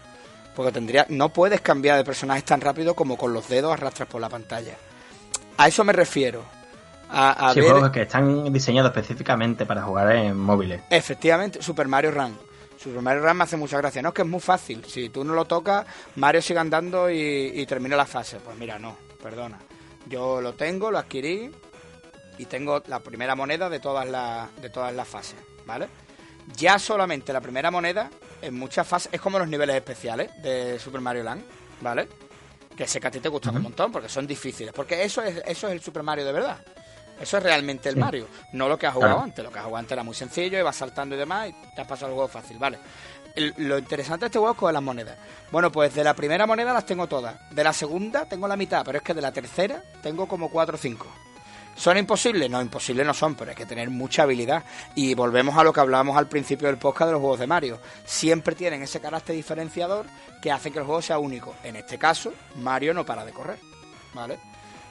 Porque 0.56 0.72
tendría, 0.72 1.06
no 1.10 1.30
puedes 1.30 1.62
cambiar 1.62 1.98
de 1.98 2.04
personajes 2.04 2.44
tan 2.44 2.60
rápido 2.60 2.96
como 2.96 3.18
con 3.18 3.32
los 3.32 3.48
dedos 3.48 3.72
arrastras 3.72 4.10
por 4.10 4.20
la 4.20 4.28
pantalla. 4.28 4.76
A 5.58 5.68
eso 5.68 5.84
me 5.84 5.94
refiero. 5.94 6.44
A, 7.12 7.52
sí, 7.54 7.62
juegos 7.62 7.90
que 7.90 8.04
están 8.04 8.52
diseñados 8.54 8.92
específicamente 8.92 9.66
para 9.66 9.82
jugar 9.82 10.12
en 10.16 10.38
móviles. 10.38 10.82
Efectivamente, 10.90 11.62
Super 11.64 11.88
Mario 11.88 12.12
Run 12.12 12.49
Super 12.82 13.02
Mario 13.02 13.24
Run 13.24 13.36
me 13.36 13.44
hace 13.44 13.58
mucha 13.58 13.78
gracia. 13.78 14.02
No 14.02 14.10
es 14.10 14.16
que 14.16 14.22
es 14.22 14.28
muy 14.28 14.40
fácil. 14.40 14.86
Si 14.86 15.10
tú 15.10 15.26
no 15.26 15.34
lo 15.34 15.46
tocas, 15.46 15.86
Mario 16.16 16.42
sigue 16.42 16.60
andando 16.60 17.10
y, 17.10 17.66
termina 17.68 17.98
la 17.98 18.06
fase. 18.06 18.38
Pues 18.38 18.58
mira, 18.58 18.80
no, 18.80 18.96
perdona. 19.22 19.60
Yo 20.08 20.40
lo 20.40 20.54
tengo, 20.54 20.90
lo 20.90 20.98
adquirí 20.98 21.52
y 22.38 22.46
tengo 22.46 22.82
la 22.88 23.02
primera 23.02 23.36
moneda 23.36 23.70
de 23.70 23.80
todas 23.80 24.08
las, 24.08 24.56
de 24.62 24.70
todas 24.70 24.94
las 24.94 25.08
fases, 25.08 25.38
¿vale? 25.66 25.90
Ya 26.56 26.80
solamente 26.80 27.34
la 27.34 27.42
primera 27.42 27.70
moneda 27.70 28.10
en 28.42 28.56
muchas 28.56 28.88
fases 28.88 29.10
es 29.12 29.20
como 29.20 29.40
los 29.40 29.50
niveles 29.50 29.76
especiales 29.76 30.32
de 30.42 30.80
Super 30.80 31.02
Mario 31.02 31.24
Land, 31.24 31.44
¿vale? 31.82 32.08
Que 32.78 32.88
sé 32.88 33.02
que 33.02 33.08
a 33.08 33.12
ti 33.12 33.20
te 33.20 33.28
gustan 33.28 33.58
un 33.58 33.64
montón 33.64 33.92
porque 33.92 34.08
son 34.08 34.26
difíciles. 34.26 34.74
Porque 34.74 35.04
eso 35.04 35.22
es, 35.22 35.44
eso 35.46 35.68
es 35.68 35.74
el 35.74 35.82
Super 35.82 36.02
Mario 36.02 36.24
de 36.24 36.32
verdad. 36.32 36.66
Eso 37.20 37.38
es 37.38 37.44
realmente 37.44 37.90
el 37.90 37.98
Mario, 37.98 38.28
no 38.54 38.70
lo 38.70 38.78
que 38.78 38.88
has 38.88 38.94
jugado 38.94 39.20
antes. 39.20 39.44
Lo 39.44 39.52
que 39.52 39.60
has 39.60 39.66
jugado 39.66 39.80
antes 39.80 39.92
era 39.92 40.04
muy 40.04 40.16
sencillo, 40.16 40.58
ibas 40.58 40.76
saltando 40.76 41.16
y 41.16 41.18
demás 41.18 41.50
y 41.50 41.54
te 41.76 41.82
has 41.82 41.88
pasado 41.88 42.08
el 42.08 42.14
juego 42.14 42.28
fácil, 42.30 42.58
¿vale? 42.58 42.80
lo 43.58 43.78
interesante 43.78 44.22
de 44.22 44.26
este 44.28 44.40
juego 44.40 44.54
es 44.54 44.60
coger 44.60 44.74
las 44.74 44.84
monedas. 44.84 45.18
Bueno, 45.52 45.72
pues 45.72 45.94
de 45.94 46.04
la 46.04 46.14
primera 46.14 46.46
moneda 46.46 46.74
las 46.74 46.86
tengo 46.86 47.08
todas. 47.08 47.36
De 47.52 47.64
la 47.64 47.74
segunda 47.74 48.26
tengo 48.26 48.48
la 48.48 48.58
mitad, 48.58 48.84
pero 48.84 48.98
es 48.98 49.04
que 49.04 49.14
de 49.14 49.22
la 49.22 49.32
tercera 49.32 49.82
tengo 50.02 50.28
como 50.28 50.50
4 50.50 50.76
o 50.76 50.78
5. 50.78 51.08
¿Son 51.76 51.96
imposibles? 51.98 52.50
No, 52.50 52.62
imposibles 52.62 53.06
no 53.06 53.14
son, 53.14 53.36
pero 53.36 53.52
hay 53.52 53.56
que 53.56 53.66
tener 53.66 53.90
mucha 53.90 54.24
habilidad. 54.24 54.66
Y 54.96 55.14
volvemos 55.14 55.58
a 55.58 55.64
lo 55.64 55.72
que 55.72 55.80
hablábamos 55.80 56.18
al 56.18 56.28
principio 56.28 56.68
del 56.68 56.78
podcast 56.78 57.08
de 57.08 57.14
los 57.14 57.22
juegos 57.22 57.40
de 57.40 57.48
Mario. 57.48 57.80
Siempre 58.04 58.56
tienen 58.56 58.82
ese 58.82 59.00
carácter 59.00 59.36
diferenciador 59.36 60.06
que 60.42 60.52
hace 60.52 60.72
que 60.72 60.80
el 60.80 60.86
juego 60.86 61.02
sea 61.02 61.20
único. 61.20 61.56
En 61.64 61.78
este 61.78 61.98
caso, 61.98 62.34
Mario 62.56 62.94
no 62.94 63.06
para 63.06 63.24
de 63.24 63.32
correr. 63.32 63.60
¿Vale? 64.14 64.40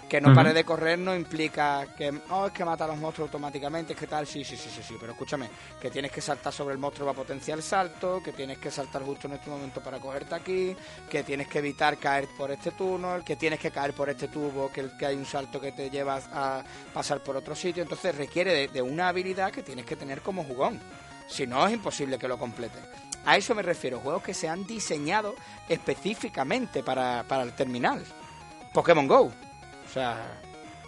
Que 0.08 0.22
no 0.22 0.34
pare 0.34 0.54
de 0.54 0.64
correr 0.64 0.98
no 0.98 1.14
implica 1.14 1.86
que, 1.94 2.22
oh, 2.30 2.46
es 2.46 2.52
que 2.52 2.64
mata 2.64 2.84
a 2.84 2.88
los 2.88 2.96
monstruos 2.96 3.28
automáticamente, 3.28 3.92
es 3.92 3.98
que 3.98 4.06
tal, 4.06 4.26
sí, 4.26 4.42
sí, 4.42 4.56
sí, 4.56 4.70
sí, 4.74 4.82
sí, 4.82 4.96
pero 4.98 5.12
escúchame, 5.12 5.50
que 5.78 5.90
tienes 5.90 6.10
que 6.10 6.22
saltar 6.22 6.50
sobre 6.50 6.72
el 6.72 6.78
monstruo 6.78 7.06
para 7.06 7.16
potenciar 7.16 7.58
el 7.58 7.64
salto, 7.64 8.22
que 8.22 8.32
tienes 8.32 8.56
que 8.56 8.70
saltar 8.70 9.02
justo 9.02 9.26
en 9.26 9.34
este 9.34 9.50
momento 9.50 9.82
para 9.82 9.98
cogerte 9.98 10.34
aquí, 10.34 10.74
que 11.10 11.22
tienes 11.24 11.46
que 11.48 11.58
evitar 11.58 11.98
caer 11.98 12.26
por 12.38 12.50
este 12.50 12.70
túnel, 12.70 13.22
que 13.22 13.36
tienes 13.36 13.60
que 13.60 13.70
caer 13.70 13.92
por 13.92 14.08
este 14.08 14.28
tubo, 14.28 14.72
que, 14.72 14.88
que 14.98 15.04
hay 15.04 15.16
un 15.16 15.26
salto 15.26 15.60
que 15.60 15.72
te 15.72 15.90
lleva 15.90 16.18
a 16.32 16.64
pasar 16.94 17.22
por 17.22 17.36
otro 17.36 17.54
sitio, 17.54 17.82
entonces 17.82 18.14
requiere 18.14 18.68
de, 18.68 18.82
una 18.82 19.08
habilidad 19.08 19.52
que 19.52 19.62
tienes 19.62 19.84
que 19.84 19.96
tener 19.96 20.22
como 20.22 20.42
jugón. 20.42 20.80
Si 21.28 21.46
no, 21.46 21.66
es 21.66 21.74
imposible 21.74 22.18
que 22.18 22.28
lo 22.28 22.38
complete. 22.38 22.78
A 23.26 23.36
eso 23.36 23.54
me 23.54 23.60
refiero, 23.60 24.00
juegos 24.00 24.22
que 24.22 24.32
se 24.32 24.48
han 24.48 24.66
diseñado 24.66 25.34
específicamente 25.68 26.82
para, 26.82 27.24
para 27.28 27.42
el 27.42 27.52
terminal. 27.52 28.02
Pokémon 28.72 29.06
Go. 29.06 29.47
O 29.88 29.92
sea, 29.92 30.16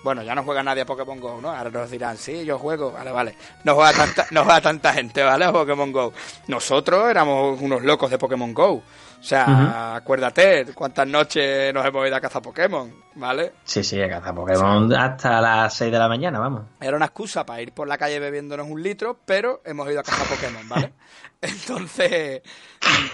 Bueno, 0.02 0.22
ya 0.22 0.34
no 0.34 0.42
juega 0.44 0.62
nadie 0.62 0.82
a 0.82 0.86
Pokémon 0.86 1.20
Go, 1.20 1.40
¿no? 1.40 1.50
Ahora 1.50 1.70
nos 1.70 1.90
dirán, 1.90 2.16
sí, 2.16 2.44
yo 2.44 2.58
juego. 2.58 2.92
Vale, 2.92 3.10
vale. 3.12 3.34
No 3.64 3.74
juega 3.74 3.92
tanta, 3.92 4.26
no 4.30 4.44
juega 4.44 4.60
tanta 4.60 4.92
gente, 4.92 5.22
¿vale? 5.22 5.44
A 5.44 5.52
Pokémon 5.52 5.92
Go. 5.92 6.12
Nosotros 6.46 7.10
éramos 7.10 7.60
unos 7.60 7.82
locos 7.82 8.10
de 8.10 8.18
Pokémon 8.18 8.54
Go. 8.54 8.82
O 9.20 9.22
sea, 9.22 9.96
acuérdate 9.96 10.64
cuántas 10.74 11.06
noches 11.06 11.74
nos 11.74 11.84
hemos 11.84 12.06
ido 12.06 12.16
a 12.16 12.20
cazar 12.20 12.40
Pokémon, 12.40 12.90
¿vale? 13.16 13.52
Sí, 13.64 13.84
sí, 13.84 14.00
a 14.00 14.08
cazar 14.08 14.34
Pokémon 14.34 14.90
hasta 14.94 15.42
las 15.42 15.74
6 15.74 15.92
de 15.92 15.98
la 15.98 16.08
mañana, 16.08 16.38
vamos. 16.38 16.62
Era 16.80 16.96
una 16.96 17.04
excusa 17.04 17.44
para 17.44 17.60
ir 17.60 17.72
por 17.72 17.86
la 17.86 17.98
calle 17.98 18.18
bebiéndonos 18.18 18.66
un 18.66 18.82
litro, 18.82 19.18
pero 19.26 19.60
hemos 19.66 19.90
ido 19.90 20.00
a 20.00 20.02
cazar 20.02 20.26
Pokémon, 20.26 20.66
¿vale? 20.66 20.94
Entonces, 21.42 22.40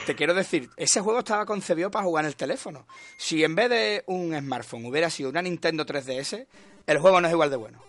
te 0.07 0.15
quiero 0.15 0.33
decir, 0.33 0.71
ese 0.77 1.01
juego 1.01 1.19
estaba 1.19 1.45
concebido 1.45 1.91
para 1.91 2.05
jugar 2.05 2.25
en 2.25 2.29
el 2.29 2.37
teléfono. 2.37 2.87
Si 3.17 3.43
en 3.43 3.57
vez 3.57 3.69
de 3.69 4.05
un 4.07 4.33
smartphone 4.39 4.87
hubiera 4.87 5.11
sido 5.11 5.31
una 5.31 5.43
Nintendo 5.43 5.85
3DS, 5.85 6.47
el 6.87 6.99
juego 6.99 7.21
no 7.21 7.27
es 7.27 7.33
igual 7.33 7.51
de 7.51 7.57
bueno. 7.57 7.81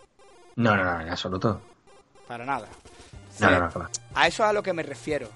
No, 0.55 0.75
no, 0.75 0.83
no, 0.83 1.01
en 1.01 1.09
absoluto. 1.09 1.61
Para 2.27 2.45
nada. 2.45 2.67
No, 3.39 3.51
no, 3.51 3.59
no, 3.59 3.69
claro. 3.69 3.89
A 4.15 4.27
eso 4.27 4.43
es 4.43 4.49
a 4.49 4.53
lo 4.53 4.63
que 4.63 4.73
me 4.73 4.81
refiero. 4.81 5.29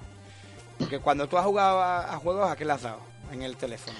Porque 0.82 1.00
cuando 1.00 1.28
tú 1.28 1.38
has 1.38 1.46
jugado 1.46 1.80
a, 1.82 2.18
juegos, 2.18 2.50
¿a 2.50 2.56
qué 2.56 2.66
le 2.66 2.74
has 2.74 2.82
dado 2.82 3.00
en 3.32 3.44
el 3.44 3.56
teléfono? 3.56 3.98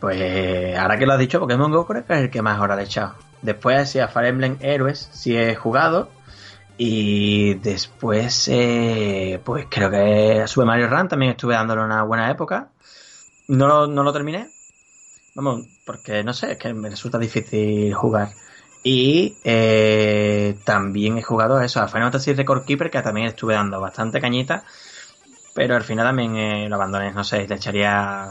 Pues 0.00 0.76
ahora 0.76 0.98
que 0.98 1.06
lo 1.06 1.12
has 1.12 1.18
dicho, 1.18 1.40
Pokémon 1.40 1.70
Go 1.70 1.86
creo 1.86 2.04
que 2.04 2.12
es 2.12 2.20
el 2.20 2.30
que 2.30 2.42
más 2.42 2.60
horas 2.60 2.76
le 2.76 2.82
he 2.82 2.86
echado. 2.86 3.14
Después 3.40 3.88
sí, 3.88 4.00
a 4.00 4.08
Fire 4.08 4.26
Emblem 4.26 4.58
Heroes 4.60 5.08
sí 5.12 5.36
he 5.36 5.54
jugado. 5.54 6.10
Y 6.78 7.54
después, 7.54 8.48
eh, 8.48 9.40
pues 9.42 9.66
creo 9.70 9.90
que 9.90 10.42
a 10.42 10.46
Super 10.46 10.66
Mario 10.66 10.88
Run 10.88 11.08
también 11.08 11.30
estuve 11.30 11.54
dándole 11.54 11.82
una 11.82 12.02
buena 12.02 12.30
época. 12.30 12.68
No 13.48 13.66
lo, 13.66 13.86
no 13.86 14.02
lo 14.02 14.12
terminé. 14.12 14.50
Vamos, 15.34 15.66
porque 15.86 16.24
no 16.24 16.34
sé, 16.34 16.52
es 16.52 16.58
que 16.58 16.74
me 16.74 16.90
resulta 16.90 17.18
difícil 17.18 17.94
jugar. 17.94 18.30
Y 18.82 19.36
eh, 19.44 20.56
también 20.64 21.18
he 21.18 21.22
jugado 21.22 21.60
eso, 21.60 21.80
a 21.80 21.88
Final 21.88 22.04
Fantasy 22.04 22.34
Record 22.34 22.64
Keeper, 22.64 22.90
que 22.90 23.02
también 23.02 23.26
estuve 23.28 23.54
dando 23.54 23.80
bastante 23.80 24.20
cañita. 24.20 24.64
Pero 25.56 25.74
al 25.74 25.82
final 25.82 26.06
también 26.06 26.36
eh, 26.36 26.68
lo 26.68 26.76
abandoné, 26.76 27.10
no 27.12 27.24
sé, 27.24 27.48
le 27.48 27.54
echaría 27.56 28.30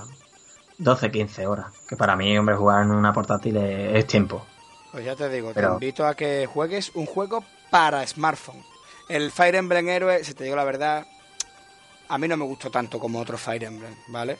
12, 0.77 1.11
15 1.11 1.47
horas. 1.47 1.65
Que 1.89 1.97
para 1.97 2.15
mí, 2.15 2.37
hombre, 2.37 2.55
jugar 2.55 2.83
en 2.83 2.91
una 2.91 3.11
portátil 3.11 3.57
es, 3.57 3.95
es 3.97 4.07
tiempo. 4.07 4.45
Pues 4.93 5.03
ya 5.03 5.15
te 5.15 5.27
digo, 5.27 5.51
Pero- 5.53 5.69
te 5.69 5.73
invito 5.85 6.05
a 6.05 6.13
que 6.15 6.45
juegues 6.45 6.91
un 6.93 7.05
juego 7.05 7.43
para 7.71 8.05
smartphone. 8.07 8.63
El 9.09 9.31
Fire 9.31 9.55
Emblem 9.55 9.89
Heroes, 9.89 10.25
si 10.27 10.33
te 10.35 10.43
digo 10.45 10.55
la 10.55 10.63
verdad, 10.63 11.05
a 12.07 12.17
mí 12.17 12.27
no 12.27 12.37
me 12.37 12.45
gustó 12.45 12.69
tanto 12.71 12.99
como 12.99 13.19
otros 13.19 13.41
Fire 13.41 13.63
Emblem, 13.63 13.95
¿vale? 14.07 14.37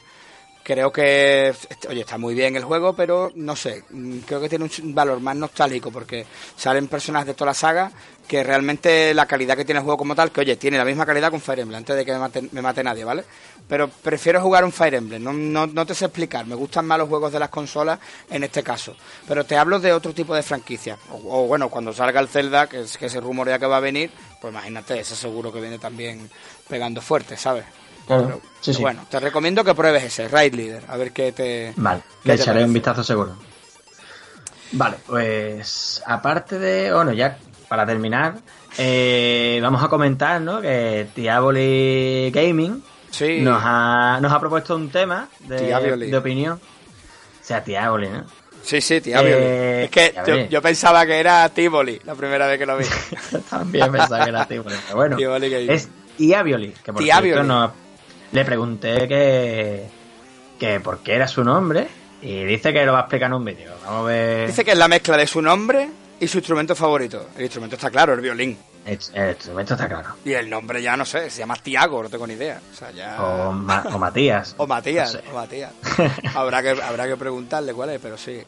Creo 0.66 0.91
que, 0.91 1.49
este, 1.49 1.88
oye, 1.89 2.01
está 2.01 2.18
muy 2.18 2.34
bien 2.34 2.55
el 2.55 2.63
juego, 2.63 2.95
pero 2.95 3.32
no 3.36 3.55
sé, 3.55 3.84
mm, 3.88 4.18
creo 4.22 4.41
que 4.41 4.49
tiene 4.49 4.66
un 4.66 4.95
valor 4.95 5.20
más 5.20 5.36
nostálgico 5.36 5.91
porque 5.91 6.26
salen 6.57 6.88
personajes 6.88 7.28
de 7.28 7.34
toda 7.36 7.51
la 7.51 7.53
saga 7.53 7.91
que 8.28 8.43
realmente 8.43 9.13
la 9.13 9.28
calidad 9.28 9.55
que 9.55 9.63
tiene 9.63 9.78
el 9.78 9.84
juego 9.84 9.99
como 9.99 10.16
tal, 10.16 10.32
que 10.32 10.41
oye, 10.41 10.55
tiene 10.55 10.80
la 10.80 10.86
misma 10.86 11.05
calidad 11.05 11.30
con 11.30 11.39
Fire 11.39 11.59
Emblem, 11.59 11.78
antes 11.78 11.95
de 11.95 12.03
que 12.03 12.13
me 12.51 12.61
mate, 12.63 12.84
nadie, 12.84 13.03
¿vale? 13.03 13.24
Pero 13.68 13.88
prefiero 13.89 14.41
jugar 14.41 14.66
un 14.66 14.72
Fire 14.72 14.95
Emblem, 14.95 15.24
no, 15.24 15.34
no, 15.34 15.68
no 15.68 15.86
te 15.86 15.93
sé 15.93 16.05
explicar, 16.05 16.47
me 16.47 16.55
gustan 16.55 16.88
más 16.88 16.97
los 16.97 17.09
juegos 17.09 17.32
de 17.32 17.38
las 17.38 17.49
consolas 17.49 17.99
en 18.28 18.43
este 18.43 18.63
caso, 18.63 18.95
pero 19.28 19.43
te 19.43 19.57
hablo 19.57 19.80
de 19.80 19.93
otro 19.93 20.16
tipo 20.16 20.34
de 20.34 20.41
franquicia, 20.41 20.97
o, 21.11 21.43
o 21.43 21.47
bueno, 21.47 21.70
cuando 21.70 21.93
salga 21.93 22.20
el 22.20 22.28
Zelda, 22.28 22.66
que, 22.66 22.82
es, 22.82 22.97
que 22.97 23.07
se 23.07 23.22
rumorea 23.22 23.59
que 23.59 23.68
va 23.68 23.78
a 23.78 23.82
venir, 23.82 24.09
pues 24.41 24.51
imagínate, 24.51 24.99
ese 24.99 25.16
seguro 25.16 25.53
que 25.53 25.61
viene 25.61 25.78
también 25.78 26.28
pegando 26.68 27.01
fuerte, 27.01 27.38
¿sabes? 27.38 27.66
Pero- 28.07 28.41
sí, 28.61 28.73
sí. 28.73 28.81
Bueno, 28.81 29.05
te 29.09 29.19
recomiendo 29.19 29.63
que 29.63 29.73
pruebes 29.73 30.03
ese, 30.03 30.27
Raid 30.27 30.53
Leader, 30.53 30.83
a 30.87 30.97
ver 30.97 31.11
qué 31.11 31.31
te... 31.31 31.73
Vale, 31.77 32.01
¿Qué 32.23 32.29
le 32.29 32.35
te 32.35 32.41
echaré 32.41 32.55
parece? 32.59 32.67
un 32.67 32.73
vistazo 32.73 33.03
seguro. 33.03 33.35
Vale, 34.71 34.97
pues 35.07 36.01
aparte 36.05 36.59
de, 36.59 36.91
bueno, 36.93 37.13
ya 37.13 37.37
para 37.69 37.85
terminar, 37.85 38.35
eh, 38.77 39.59
vamos 39.61 39.81
a 39.83 39.87
comentar, 39.87 40.41
¿no? 40.41 40.59
Que 40.61 41.07
Diaboli 41.15 42.31
Gaming 42.31 42.83
Sí, 43.11 43.39
nos, 43.41 43.61
ha, 43.63 44.19
nos 44.21 44.31
ha 44.33 44.39
propuesto 44.39 44.75
un 44.75 44.89
tema 44.89 45.29
de, 45.39 45.67
Diaboli. 45.67 46.11
de 46.11 46.17
opinión. 46.17 46.53
O 46.61 47.45
sea, 47.47 47.61
Diaboli, 47.61 48.09
¿no? 48.09 48.25
sí, 48.61 48.81
sí, 48.81 48.99
Tiaboli. 48.99 49.31
Eh, 49.33 49.83
es 49.85 49.89
que 49.91 50.13
yo, 50.27 50.35
yo 50.49 50.61
pensaba 50.61 51.05
que 51.05 51.17
era 51.19 51.47
Tivoli 51.49 52.01
la 52.03 52.13
primera 52.15 52.45
vez 52.47 52.57
que 52.59 52.65
lo 52.65 52.77
vi. 52.77 52.85
También 53.49 53.89
pensaba 53.91 54.23
que 54.25 54.29
era 54.31 54.45
Diaboli, 54.45 54.75
pero 54.85 54.95
bueno. 54.97 55.15
Diaboli 55.17 55.49
Gaming. 55.49 55.69
Es 55.71 55.87
Diaboli, 56.17 56.71
que 56.83 56.91
por 56.91 57.01
Diaboli. 57.01 57.27
cierto 57.29 57.43
no- 57.45 57.84
le 58.32 58.45
pregunté 58.45 59.07
que, 59.07 59.86
que 60.59 60.80
por 60.80 60.99
qué 60.99 61.15
era 61.15 61.28
su 61.28 61.43
nombre 61.43 61.88
y 62.21 62.43
dice 62.43 62.73
que 62.73 62.86
lo 62.86 62.93
va 62.93 62.99
a 62.99 63.01
explicar 63.03 63.28
en 63.28 63.34
un 63.34 63.45
vídeo. 63.45 63.71
Vamos 63.86 64.01
a 64.01 64.03
ver. 64.07 64.47
Dice 64.47 64.63
que 64.65 64.71
es 64.71 64.78
la 64.78 64.88
mezcla 64.88 65.17
de 65.17 65.28
su 65.28 65.41
nombre 65.41 65.89
y 66.19 66.28
su 66.28 66.38
instrumento 66.38 66.76
favorito. 66.76 67.28
El 67.38 67.43
instrumento 67.43 67.76
está 67.76 67.89
claro, 67.89 68.13
el 68.13 68.21
violín. 68.21 68.57
El, 68.86 68.99
el 69.13 69.30
instrumento 69.32 69.73
está 69.73 69.88
claro. 69.88 70.09
Y 70.23 70.34
el 70.34 70.49
nombre 70.49 70.82
ya 70.82 70.95
no 70.95 71.05
sé, 71.05 71.30
se 71.30 71.39
llama 71.39 71.55
Tiago, 71.55 72.03
no 72.03 72.09
tengo 72.09 72.28
ni 72.28 72.34
idea. 72.36 72.61
O 72.71 72.76
sea, 72.76 72.91
ya... 72.91 73.21
O, 73.21 73.51
Ma- 73.51 73.84
o 73.93 73.97
Matías. 73.97 74.53
O 74.57 74.67
Matías, 74.67 75.13
No 75.15 75.19
sé. 75.21 75.26
o 75.32 75.34
Matías. 75.36 75.71
habrá, 76.36 76.61
que, 76.61 76.69
habrá 76.69 77.07
que 77.07 77.15
preguntarle 77.17 77.73
cuál 77.73 77.89
es, 77.91 77.99
pero 77.99 78.17
sí. 78.17 78.41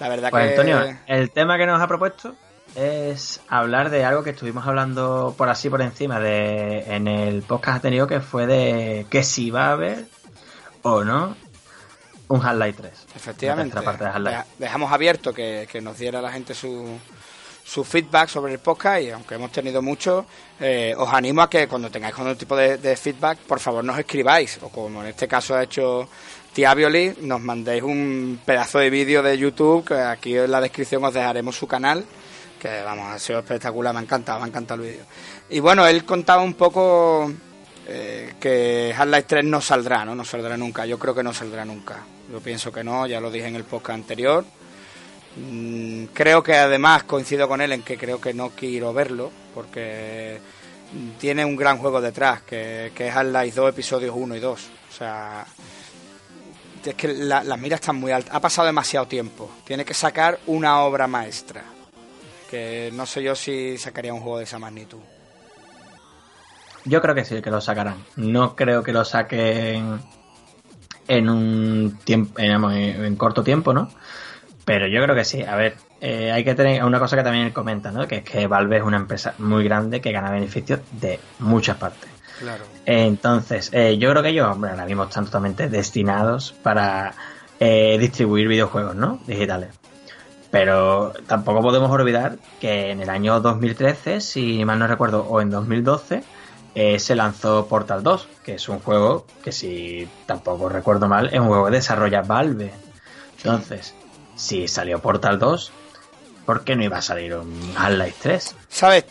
La 0.00 0.08
verdad 0.08 0.30
Pues 0.30 0.44
que... 0.44 0.50
Antonio, 0.60 0.98
el 1.06 1.30
tema 1.30 1.58
que 1.58 1.66
nos 1.66 1.80
ha 1.80 1.86
propuesto 1.86 2.34
es 2.74 3.40
hablar 3.48 3.90
de 3.90 4.04
algo 4.04 4.22
que 4.22 4.30
estuvimos 4.30 4.66
hablando 4.66 5.34
por 5.36 5.48
así 5.48 5.68
por 5.68 5.82
encima 5.82 6.20
de 6.20 6.94
en 6.94 7.06
el 7.08 7.42
podcast 7.42 7.76
anterior 7.76 8.08
que 8.08 8.20
fue 8.20 8.46
de 8.46 9.06
que 9.10 9.22
si 9.22 9.50
va 9.50 9.66
a 9.66 9.72
haber 9.72 10.06
o 10.82 11.04
no 11.04 11.36
un 12.28 12.40
Half-Life 12.42 12.80
3. 12.80 13.06
Efectivamente. 13.14 13.82
Parte 13.82 14.04
de 14.04 14.42
Dejamos 14.58 14.90
abierto 14.90 15.34
que, 15.34 15.68
que 15.70 15.82
nos 15.82 15.98
diera 15.98 16.22
la 16.22 16.32
gente 16.32 16.54
su, 16.54 16.98
su 17.62 17.84
feedback 17.84 18.30
sobre 18.30 18.54
el 18.54 18.58
podcast 18.58 19.02
y 19.02 19.10
aunque 19.10 19.34
hemos 19.34 19.52
tenido 19.52 19.82
mucho, 19.82 20.24
eh, 20.58 20.94
os 20.96 21.12
animo 21.12 21.42
a 21.42 21.50
que 21.50 21.68
cuando 21.68 21.90
tengáis 21.90 22.18
algún 22.18 22.36
tipo 22.36 22.56
de, 22.56 22.78
de 22.78 22.96
feedback, 22.96 23.38
por 23.40 23.60
favor 23.60 23.84
nos 23.84 23.98
escribáis 23.98 24.58
o 24.62 24.70
como 24.70 25.02
en 25.02 25.08
este 25.08 25.28
caso 25.28 25.54
ha 25.54 25.62
hecho 25.62 26.08
Tía 26.54 26.72
Violi, 26.74 27.16
nos 27.20 27.40
mandéis 27.40 27.82
un 27.82 28.40
pedazo 28.44 28.78
de 28.78 28.88
vídeo 28.88 29.22
de 29.22 29.36
YouTube 29.36 29.86
que 29.86 29.94
aquí 29.94 30.36
en 30.36 30.50
la 30.50 30.60
descripción 30.62 31.04
os 31.04 31.12
dejaremos 31.12 31.54
su 31.56 31.66
canal 31.66 32.04
que 32.62 32.80
vamos, 32.82 33.12
ha 33.12 33.18
sido 33.18 33.40
espectacular, 33.40 33.92
me 33.92 33.98
ha 33.98 34.02
encantado, 34.04 34.38
me 34.38 34.44
ha 34.44 34.48
encantado 34.48 34.80
el 34.84 34.88
vídeo. 34.90 35.04
Y 35.50 35.58
bueno, 35.58 35.84
él 35.84 36.04
contaba 36.04 36.42
un 36.42 36.54
poco 36.54 37.32
eh, 37.88 38.34
que 38.38 38.94
Half-Life 38.96 39.24
3 39.26 39.44
no 39.46 39.60
saldrá, 39.60 40.04
¿no? 40.04 40.14
No 40.14 40.24
saldrá 40.24 40.56
nunca. 40.56 40.86
Yo 40.86 40.96
creo 40.96 41.12
que 41.12 41.24
no 41.24 41.34
saldrá 41.34 41.64
nunca. 41.64 42.04
Yo 42.30 42.38
pienso 42.40 42.70
que 42.70 42.84
no, 42.84 43.04
ya 43.08 43.20
lo 43.20 43.32
dije 43.32 43.48
en 43.48 43.56
el 43.56 43.64
podcast 43.64 43.96
anterior. 43.98 44.44
Mm, 45.36 46.04
creo 46.14 46.40
que 46.42 46.54
además 46.54 47.02
coincido 47.02 47.48
con 47.48 47.60
él 47.60 47.72
en 47.72 47.82
que 47.82 47.98
creo 47.98 48.20
que 48.20 48.32
no 48.32 48.50
quiero 48.50 48.92
verlo, 48.92 49.32
porque 49.54 50.38
tiene 51.18 51.44
un 51.44 51.56
gran 51.56 51.78
juego 51.78 52.00
detrás, 52.00 52.42
que, 52.42 52.92
que 52.94 53.08
es 53.08 53.16
Half-Life 53.16 53.56
2, 53.56 53.70
episodios 53.70 54.14
1 54.16 54.36
y 54.36 54.40
2. 54.40 54.60
O 54.90 54.94
sea, 54.96 55.44
es 56.84 56.94
que 56.94 57.08
la- 57.08 57.42
las 57.42 57.58
miras 57.58 57.80
están 57.80 57.96
muy 57.96 58.12
altas. 58.12 58.32
Ha 58.34 58.40
pasado 58.40 58.66
demasiado 58.66 59.06
tiempo. 59.08 59.50
Tiene 59.64 59.84
que 59.84 59.94
sacar 59.94 60.38
una 60.46 60.80
obra 60.82 61.08
maestra. 61.08 61.64
Que 62.52 62.90
no 62.92 63.06
sé 63.06 63.22
yo 63.22 63.34
si 63.34 63.78
sacaría 63.78 64.12
un 64.12 64.20
juego 64.20 64.36
de 64.36 64.44
esa 64.44 64.58
magnitud. 64.58 64.98
Yo 66.84 67.00
creo 67.00 67.14
que 67.14 67.24
sí, 67.24 67.40
que 67.40 67.50
lo 67.50 67.62
sacarán. 67.62 68.04
No 68.16 68.54
creo 68.54 68.82
que 68.82 68.92
lo 68.92 69.06
saquen 69.06 70.02
en 71.08 71.30
un 71.30 71.98
tiempo, 72.04 72.38
en, 72.38 72.52
en 72.62 73.16
corto 73.16 73.42
tiempo, 73.42 73.72
¿no? 73.72 73.88
Pero 74.66 74.86
yo 74.86 75.02
creo 75.02 75.16
que 75.16 75.24
sí. 75.24 75.42
A 75.42 75.56
ver, 75.56 75.76
eh, 76.02 76.30
hay 76.30 76.44
que 76.44 76.54
tener 76.54 76.84
una 76.84 76.98
cosa 76.98 77.16
que 77.16 77.22
también 77.22 77.46
él 77.46 77.54
comenta, 77.54 77.90
¿no? 77.90 78.06
Que 78.06 78.16
es 78.16 78.22
que 78.22 78.46
Valve 78.46 78.76
es 78.76 78.82
una 78.82 78.98
empresa 78.98 79.32
muy 79.38 79.64
grande 79.64 80.02
que 80.02 80.12
gana 80.12 80.30
beneficios 80.30 80.80
de 80.90 81.20
muchas 81.38 81.78
partes. 81.78 82.10
Claro. 82.38 82.64
Entonces, 82.84 83.70
eh, 83.72 83.96
yo 83.96 84.10
creo 84.10 84.22
que 84.22 84.28
ellos, 84.28 84.46
hombre, 84.46 84.72
ahora 84.72 84.84
mismo 84.84 85.04
están 85.04 85.24
totalmente 85.24 85.70
destinados 85.70 86.52
para 86.62 87.14
eh, 87.58 87.96
distribuir 87.98 88.46
videojuegos, 88.46 88.94
¿no? 88.94 89.20
Digitales. 89.26 89.70
Pero 90.52 91.14
tampoco 91.26 91.62
podemos 91.62 91.90
olvidar 91.90 92.36
que 92.60 92.90
en 92.90 93.00
el 93.00 93.08
año 93.08 93.40
2013, 93.40 94.20
si 94.20 94.66
mal 94.66 94.78
no 94.78 94.86
recuerdo, 94.86 95.24
o 95.24 95.40
en 95.40 95.48
2012, 95.48 96.22
eh, 96.74 96.98
se 96.98 97.14
lanzó 97.14 97.66
Portal 97.66 98.02
2, 98.02 98.28
que 98.44 98.56
es 98.56 98.68
un 98.68 98.78
juego 98.78 99.26
que 99.42 99.50
si 99.50 100.06
tampoco 100.26 100.68
recuerdo 100.68 101.08
mal, 101.08 101.28
es 101.32 101.40
un 101.40 101.46
juego 101.46 101.64
que 101.64 101.70
desarrolla 101.70 102.20
Valve. 102.20 102.70
Entonces, 103.38 103.94
si 104.36 104.68
salió 104.68 104.98
Portal 104.98 105.38
2, 105.38 105.72
¿por 106.44 106.64
qué 106.64 106.76
no 106.76 106.84
iba 106.84 106.98
a 106.98 107.02
salir 107.02 107.34
un 107.34 107.72
Half-Life 107.74 108.16
3? 108.20 108.56
Sabes, 108.68 109.06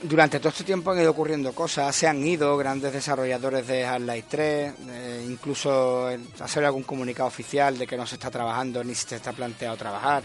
durante 0.00 0.38
todo 0.38 0.50
este 0.50 0.62
tiempo 0.62 0.92
han 0.92 1.00
ido 1.00 1.10
ocurriendo 1.10 1.52
cosas, 1.52 1.92
se 1.96 2.06
han 2.06 2.24
ido 2.24 2.56
grandes 2.56 2.92
desarrolladores 2.92 3.66
de 3.66 3.84
Half-Life 3.84 4.26
3, 4.28 4.74
eh, 4.90 5.26
incluso 5.28 6.08
hacer 6.38 6.64
algún 6.64 6.84
comunicado 6.84 7.26
oficial 7.26 7.76
de 7.76 7.84
que 7.84 7.96
no 7.96 8.06
se 8.06 8.14
está 8.14 8.30
trabajando 8.30 8.84
ni 8.84 8.94
se 8.94 9.16
está 9.16 9.32
planteado 9.32 9.76
trabajar. 9.76 10.22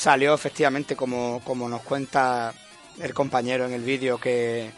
Salió 0.00 0.32
efectivamente, 0.32 0.96
como, 0.96 1.42
como 1.44 1.68
nos 1.68 1.82
cuenta 1.82 2.54
el 3.02 3.12
compañero 3.12 3.66
en 3.66 3.74
el 3.74 3.82
vídeo, 3.82 4.18
que, 4.18 4.70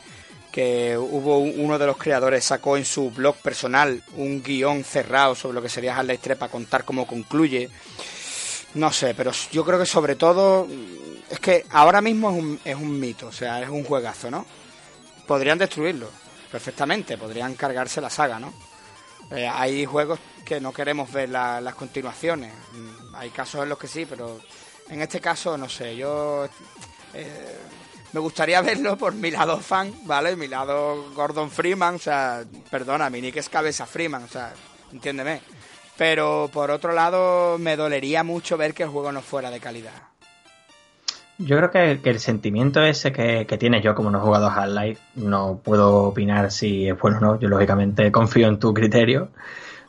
que 0.50 0.98
hubo 0.98 1.38
un- 1.38 1.54
uno 1.60 1.78
de 1.78 1.86
los 1.86 1.96
creadores 1.96 2.42
sacó 2.44 2.76
en 2.76 2.84
su 2.84 3.08
blog 3.12 3.36
personal 3.36 4.02
un 4.16 4.42
guion 4.42 4.82
cerrado 4.82 5.36
sobre 5.36 5.54
lo 5.54 5.62
que 5.62 5.68
sería 5.68 5.96
Half-Life 5.96 6.20
3 6.24 6.38
para 6.38 6.50
contar 6.50 6.84
cómo 6.84 7.06
concluye. 7.06 7.70
No 8.74 8.90
sé, 8.92 9.14
pero 9.14 9.30
yo 9.52 9.64
creo 9.64 9.78
que 9.78 9.86
sobre 9.86 10.16
todo 10.16 10.66
es 11.30 11.38
que 11.38 11.66
ahora 11.70 12.00
mismo 12.00 12.28
es 12.30 12.36
un, 12.38 12.60
es 12.64 12.74
un 12.74 12.98
mito, 12.98 13.28
o 13.28 13.32
sea, 13.32 13.62
es 13.62 13.68
un 13.68 13.84
juegazo, 13.84 14.28
¿no? 14.28 14.44
Podrían 15.28 15.56
destruirlo 15.58 16.08
perfectamente, 16.50 17.16
podrían 17.16 17.54
cargarse 17.54 18.00
la 18.00 18.10
saga, 18.10 18.40
¿no? 18.40 18.52
Eh, 19.30 19.46
hay 19.46 19.84
juegos 19.86 20.18
que 20.44 20.60
no 20.60 20.72
queremos 20.72 21.12
ver 21.12 21.28
las 21.28 21.74
continuaciones. 21.76 22.52
Mm, 22.72 23.14
hay 23.14 23.30
casos 23.30 23.62
en 23.62 23.68
los 23.68 23.78
que 23.78 23.86
sí, 23.86 24.04
pero 24.04 24.40
en 24.92 25.00
este 25.00 25.20
caso, 25.20 25.56
no 25.56 25.70
sé, 25.70 25.96
yo 25.96 26.44
eh, 27.14 27.56
me 28.12 28.20
gustaría 28.20 28.60
verlo 28.60 28.98
por 28.98 29.14
mi 29.14 29.30
lado 29.30 29.58
fan, 29.58 29.90
¿vale? 30.04 30.36
Mi 30.36 30.48
lado 30.48 31.12
Gordon 31.14 31.50
Freeman, 31.50 31.94
o 31.94 31.98
sea, 31.98 32.44
perdona, 32.70 33.08
mi 33.08 33.22
nick 33.22 33.36
es 33.36 33.48
Cabeza 33.48 33.86
Freeman, 33.86 34.24
o 34.24 34.28
sea, 34.28 34.52
entiéndeme. 34.92 35.40
Pero 35.96 36.50
por 36.52 36.70
otro 36.70 36.92
lado, 36.92 37.56
me 37.58 37.76
dolería 37.76 38.22
mucho 38.22 38.58
ver 38.58 38.74
que 38.74 38.82
el 38.82 38.90
juego 38.90 39.12
no 39.12 39.22
fuera 39.22 39.50
de 39.50 39.60
calidad. 39.60 39.94
Yo 41.38 41.56
creo 41.56 41.70
que, 41.70 42.10
el 42.10 42.20
sentimiento 42.20 42.82
ese 42.84 43.12
que, 43.12 43.46
que 43.46 43.56
tienes 43.56 43.82
yo 43.82 43.94
como 43.94 44.10
no 44.10 44.18
he 44.18 44.22
jugado 44.22 44.50
Half-Life, 44.50 45.00
no 45.16 45.60
puedo 45.64 46.04
opinar 46.04 46.50
si 46.50 46.86
es 46.86 46.98
bueno 46.98 47.16
o 47.16 47.20
no. 47.20 47.40
Yo 47.40 47.48
lógicamente 47.48 48.12
confío 48.12 48.48
en 48.48 48.58
tu 48.58 48.74
criterio. 48.74 49.30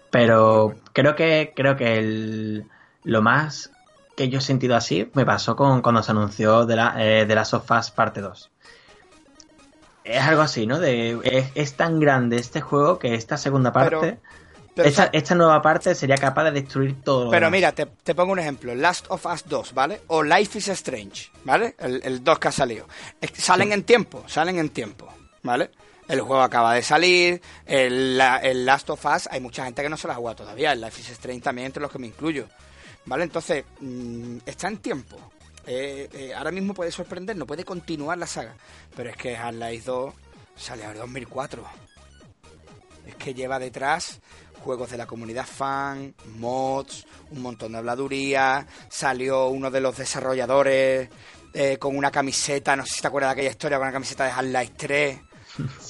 Pero 0.10 0.76
creo 0.94 1.16
que, 1.16 1.52
creo 1.56 1.76
que 1.76 1.98
el, 1.98 2.66
lo 3.04 3.22
más 3.22 3.73
que 4.16 4.30
yo 4.30 4.40
he 4.40 4.42
sentido 4.42 4.76
así 4.76 5.10
me 5.14 5.26
pasó 5.26 5.56
con 5.56 5.82
cuando 5.82 6.04
se 6.04 6.12
anunció 6.12 6.66
de 6.66 6.76
la, 6.76 6.96
eh, 6.98 7.26
de 7.26 7.36
la 7.36 7.46
Sofas 7.46 7.92
parte 7.92 8.22
2. 8.22 8.52
Es 10.04 10.22
algo 10.22 10.42
así, 10.42 10.68
¿no? 10.68 10.80
De, 10.80 11.52
es, 11.56 11.74
tan 11.76 12.00
grande 12.00 12.38
este 12.38 12.60
juego 12.60 13.00
que 13.00 13.16
esta 13.16 13.38
segunda 13.38 13.72
parte, 13.72 14.20
esta, 14.76 15.36
nueva 15.36 15.62
parte 15.62 15.96
sería 15.96 16.18
capaz 16.18 16.44
de 16.46 16.52
destruir 16.52 17.02
todo. 17.02 17.32
Pero 17.32 17.50
mira, 17.50 17.72
te, 17.72 17.86
pongo 18.14 18.34
un 18.34 18.40
ejemplo. 18.40 18.76
Last 18.76 19.06
of 19.10 19.26
Us 19.26 19.46
2, 19.48 19.74
¿vale? 19.74 20.02
O 20.08 20.22
Life 20.22 20.58
is 20.58 20.68
Strange, 20.68 21.32
¿vale? 21.46 21.76
El, 21.80 22.22
2 22.22 22.40
que 22.40 22.48
ha 22.50 22.52
salido. 22.52 22.86
salen 23.34 23.72
en 23.72 23.84
tiempo, 23.84 24.26
salen 24.28 24.60
en 24.60 24.70
tiempo, 24.70 25.08
¿vale? 25.42 25.72
El 26.10 26.20
juego 26.20 26.42
acaba 26.42 26.74
de 26.74 26.82
salir, 26.82 27.42
el, 27.66 28.20
el, 28.42 28.66
Last 28.66 28.90
of 28.90 29.06
Us, 29.06 29.30
hay 29.32 29.40
mucha 29.40 29.64
gente 29.64 29.82
que 29.82 29.90
no 29.90 29.96
se 29.96 30.08
lo 30.08 30.14
ha 30.14 30.18
jugado 30.18 30.36
todavía, 30.36 30.74
el 30.74 30.82
Life 30.82 31.00
is 31.00 31.12
Strange 31.12 31.42
también, 31.42 31.68
entre 31.68 31.82
los 31.82 31.90
que 31.90 31.98
me 31.98 32.08
incluyo. 32.08 32.50
¿Vale? 33.06 33.24
Entonces, 33.24 33.66
mm, 33.80 34.38
está 34.46 34.68
en 34.68 34.78
tiempo. 34.78 35.18
Eh, 35.66 36.10
eh, 36.12 36.34
ahora 36.34 36.52
mismo 36.52 36.74
puede 36.74 36.92
sorprender, 36.92 37.36
no 37.36 37.46
puede 37.46 37.64
continuar 37.64 38.18
la 38.18 38.28
saga. 38.28 38.56
Pero 38.96 39.10
es 39.10 39.18
que 39.18 39.36
Half-Life 39.36 39.86
2 39.86 40.14
sale 40.56 40.84
ahora 40.84 41.00
en 41.00 41.02
2004. 41.02 41.64
Es 43.08 43.16
que 43.16 43.34
lleva 43.34 43.60
detrás 43.60 44.20
juegos 44.64 44.92
de 44.92 44.98
la 44.98 45.06
comunidad 45.06 45.46
fan, 45.46 46.16
mods, 46.38 47.06
un 47.32 47.42
montón 47.42 47.74
de 47.74 47.80
habladuría. 47.80 48.66
Salió 48.90 49.48
uno 49.48 49.70
de 49.70 49.82
los 49.82 49.98
desarrolladores 49.98 51.10
eh, 51.54 51.78
con 51.78 51.98
una 51.98 52.12
camiseta, 52.12 52.76
no 52.76 52.86
sé 52.86 52.96
si 52.96 53.02
te 53.02 53.08
acuerdas 53.08 53.32
de 53.32 53.34
aquella 53.34 53.52
historia, 53.52 53.78
con 53.78 53.88
una 53.88 53.94
camiseta 53.94 54.26
de 54.26 54.32
Half-Life 54.32 54.74
3. 54.78 55.20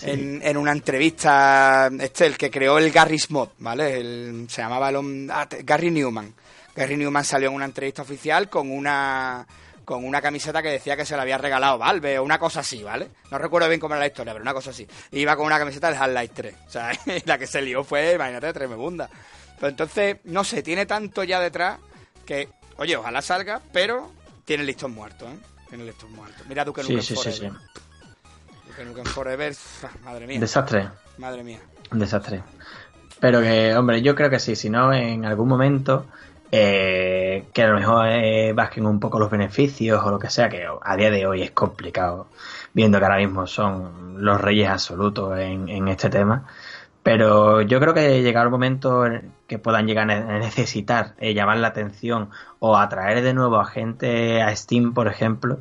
En, 0.02 0.58
una 0.58 0.74
entrevista, 0.74 1.90
este, 1.98 2.26
el 2.26 2.38
que 2.38 2.52
creó 2.52 2.80
el 2.80 2.92
Garry's 2.92 3.32
Mod, 3.32 3.48
¿vale? 3.60 4.46
se 4.50 4.62
llamaba 4.62 4.90
el, 4.90 5.30
ah, 5.32 5.48
Gary 5.64 5.90
Newman 5.90 6.34
Gary 6.76 6.98
Newman 6.98 7.24
salió 7.24 7.50
en 7.50 7.56
una 7.56 7.66
entrevista 7.66 8.02
oficial 8.02 8.50
con 8.50 8.72
una 8.72 9.46
con 9.86 10.06
una 10.06 10.22
camiseta 10.22 10.62
que 10.62 10.70
decía 10.70 10.96
que 10.96 11.06
se 11.06 11.16
la 11.16 11.24
había 11.24 11.38
regalado 11.38 11.78
Valve 11.78 12.18
o 12.20 12.24
una 12.24 12.40
cosa 12.40 12.62
así, 12.62 12.84
¿vale? 12.84 13.10
No 13.30 13.38
recuerdo 13.38 13.68
bien 13.68 13.80
cómo 13.80 13.96
era 13.96 14.00
la 14.00 14.08
historia, 14.08 14.34
pero 14.34 14.42
una 14.42 14.54
cosa 14.54 14.70
así. 14.70 14.88
Iba 15.12 15.36
con 15.36 15.46
una 15.46 15.60
camiseta 15.60 15.88
del 15.88 16.02
Half-Life 16.02 16.34
3. 16.34 16.56
O 16.68 16.70
sea, 16.70 16.92
la 17.26 17.38
que 17.38 17.48
se 17.48 17.62
lió 17.62 17.84
fue, 17.84 18.14
imagínate, 18.14 18.54
tremenda. 18.54 19.10
Pero 19.56 19.68
entonces, 19.68 20.18
no 20.24 20.44
sé, 20.44 20.64
tiene 20.64 20.86
tanto 20.86 21.24
ya 21.24 21.40
detrás 21.40 21.80
que, 22.26 22.50
oye, 22.78 22.96
ojalá 22.96 23.22
salga, 23.22 23.62
pero 23.72 24.12
tiene 24.46 24.64
listos 24.64 24.90
muertos, 24.90 25.30
¿eh? 25.30 25.38
Tiene 25.70 25.86
listos 25.86 26.10
muertos. 26.10 26.46
Mira 26.48 26.64
Duke 26.64 26.82
Nukem 26.84 27.02
sí, 27.02 27.16
Forever. 27.16 27.34
Sí, 27.34 27.48
sí. 27.50 28.68
Duke 28.68 28.86
Nukem 28.86 29.06
Forever, 29.06 29.56
madre 30.04 30.28
mía. 30.28 30.40
Desastre. 30.40 30.90
Madre 31.18 31.44
mía. 31.44 31.60
Desastre. 31.92 32.44
Pero 33.20 33.42
que, 33.42 33.76
hombre, 33.76 34.02
yo 34.02 34.16
creo 34.16 34.30
que 34.30 34.40
sí, 34.40 34.56
si 34.56 34.70
no, 34.70 34.94
en 34.94 35.26
algún 35.26 35.48
momento 35.48 36.08
eh, 36.56 37.46
que 37.52 37.64
a 37.64 37.68
lo 37.68 37.80
mejor 37.80 38.06
eh, 38.10 38.54
basquen 38.54 38.86
un 38.86 39.00
poco 39.00 39.18
los 39.18 39.32
beneficios 39.32 40.04
o 40.06 40.12
lo 40.12 40.20
que 40.20 40.30
sea, 40.30 40.50
que 40.50 40.68
a 40.84 40.96
día 40.96 41.10
de 41.10 41.26
hoy 41.26 41.42
es 41.42 41.50
complicado, 41.50 42.28
viendo 42.74 43.00
que 43.00 43.06
ahora 43.06 43.18
mismo 43.18 43.48
son 43.48 44.24
los 44.24 44.40
reyes 44.40 44.70
absolutos 44.70 45.40
en, 45.40 45.88
este 45.88 46.12
tema. 46.12 46.46
Pero 47.02 47.62
yo 47.64 47.80
creo 47.80 47.96
que 47.96 48.22
llegará 48.22 48.50
un 48.50 48.52
momento 48.52 49.04
en 49.08 49.32
que 49.48 49.58
puedan 49.58 49.88
llegar 49.88 50.12
a 50.12 50.38
necesitar 50.38 51.16
eh, 51.18 51.34
llamar 51.34 51.58
la 51.58 51.70
atención 51.70 52.30
o 52.60 52.78
atraer 52.78 53.24
de 53.24 53.34
nuevo 53.34 53.60
a 53.60 53.66
gente 53.66 54.44
a 54.44 54.56
Steam, 54.56 54.94
por 54.94 55.08
ejemplo. 55.08 55.58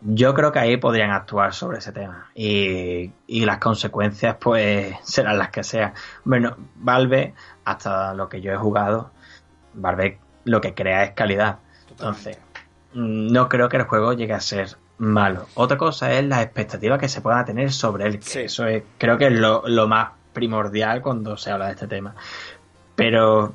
Yo 0.00 0.32
creo 0.32 0.50
que 0.50 0.60
ahí 0.60 0.78
podrían 0.78 1.10
actuar 1.10 1.52
sobre 1.52 1.76
ese 1.78 1.92
tema 1.92 2.30
y, 2.34 3.12
y 3.26 3.44
las 3.44 3.58
consecuencias 3.58 4.36
pues 4.40 4.96
serán 5.04 5.36
las 5.36 5.50
que 5.50 5.62
sean. 5.62 5.92
Bueno, 6.24 6.56
Valve, 6.76 7.34
hasta 7.66 8.14
lo 8.14 8.30
que 8.30 8.40
yo 8.40 8.50
he 8.52 8.56
jugado, 8.56 9.10
Barbeck 9.74 10.18
lo 10.44 10.60
que 10.60 10.74
crea 10.74 11.04
es 11.04 11.10
calidad. 11.12 11.58
Entonces, 11.90 12.38
no 12.94 13.48
creo 13.48 13.68
que 13.68 13.76
el 13.76 13.84
juego 13.84 14.12
llegue 14.12 14.32
a 14.32 14.40
ser 14.40 14.76
malo. 14.98 15.46
Otra 15.54 15.76
cosa 15.76 16.12
es 16.12 16.24
las 16.24 16.42
expectativas 16.42 16.98
que 16.98 17.08
se 17.08 17.20
puedan 17.20 17.44
tener 17.44 17.72
sobre 17.72 18.06
él. 18.06 18.20
Eso 18.34 18.66
es, 18.66 18.82
creo 18.98 19.18
que 19.18 19.26
es 19.26 19.32
lo, 19.32 19.88
más 19.88 20.10
primordial 20.32 21.02
cuando 21.02 21.36
se 21.36 21.50
habla 21.50 21.66
de 21.66 21.72
este 21.72 21.86
tema. 21.86 22.14
Pero 22.94 23.54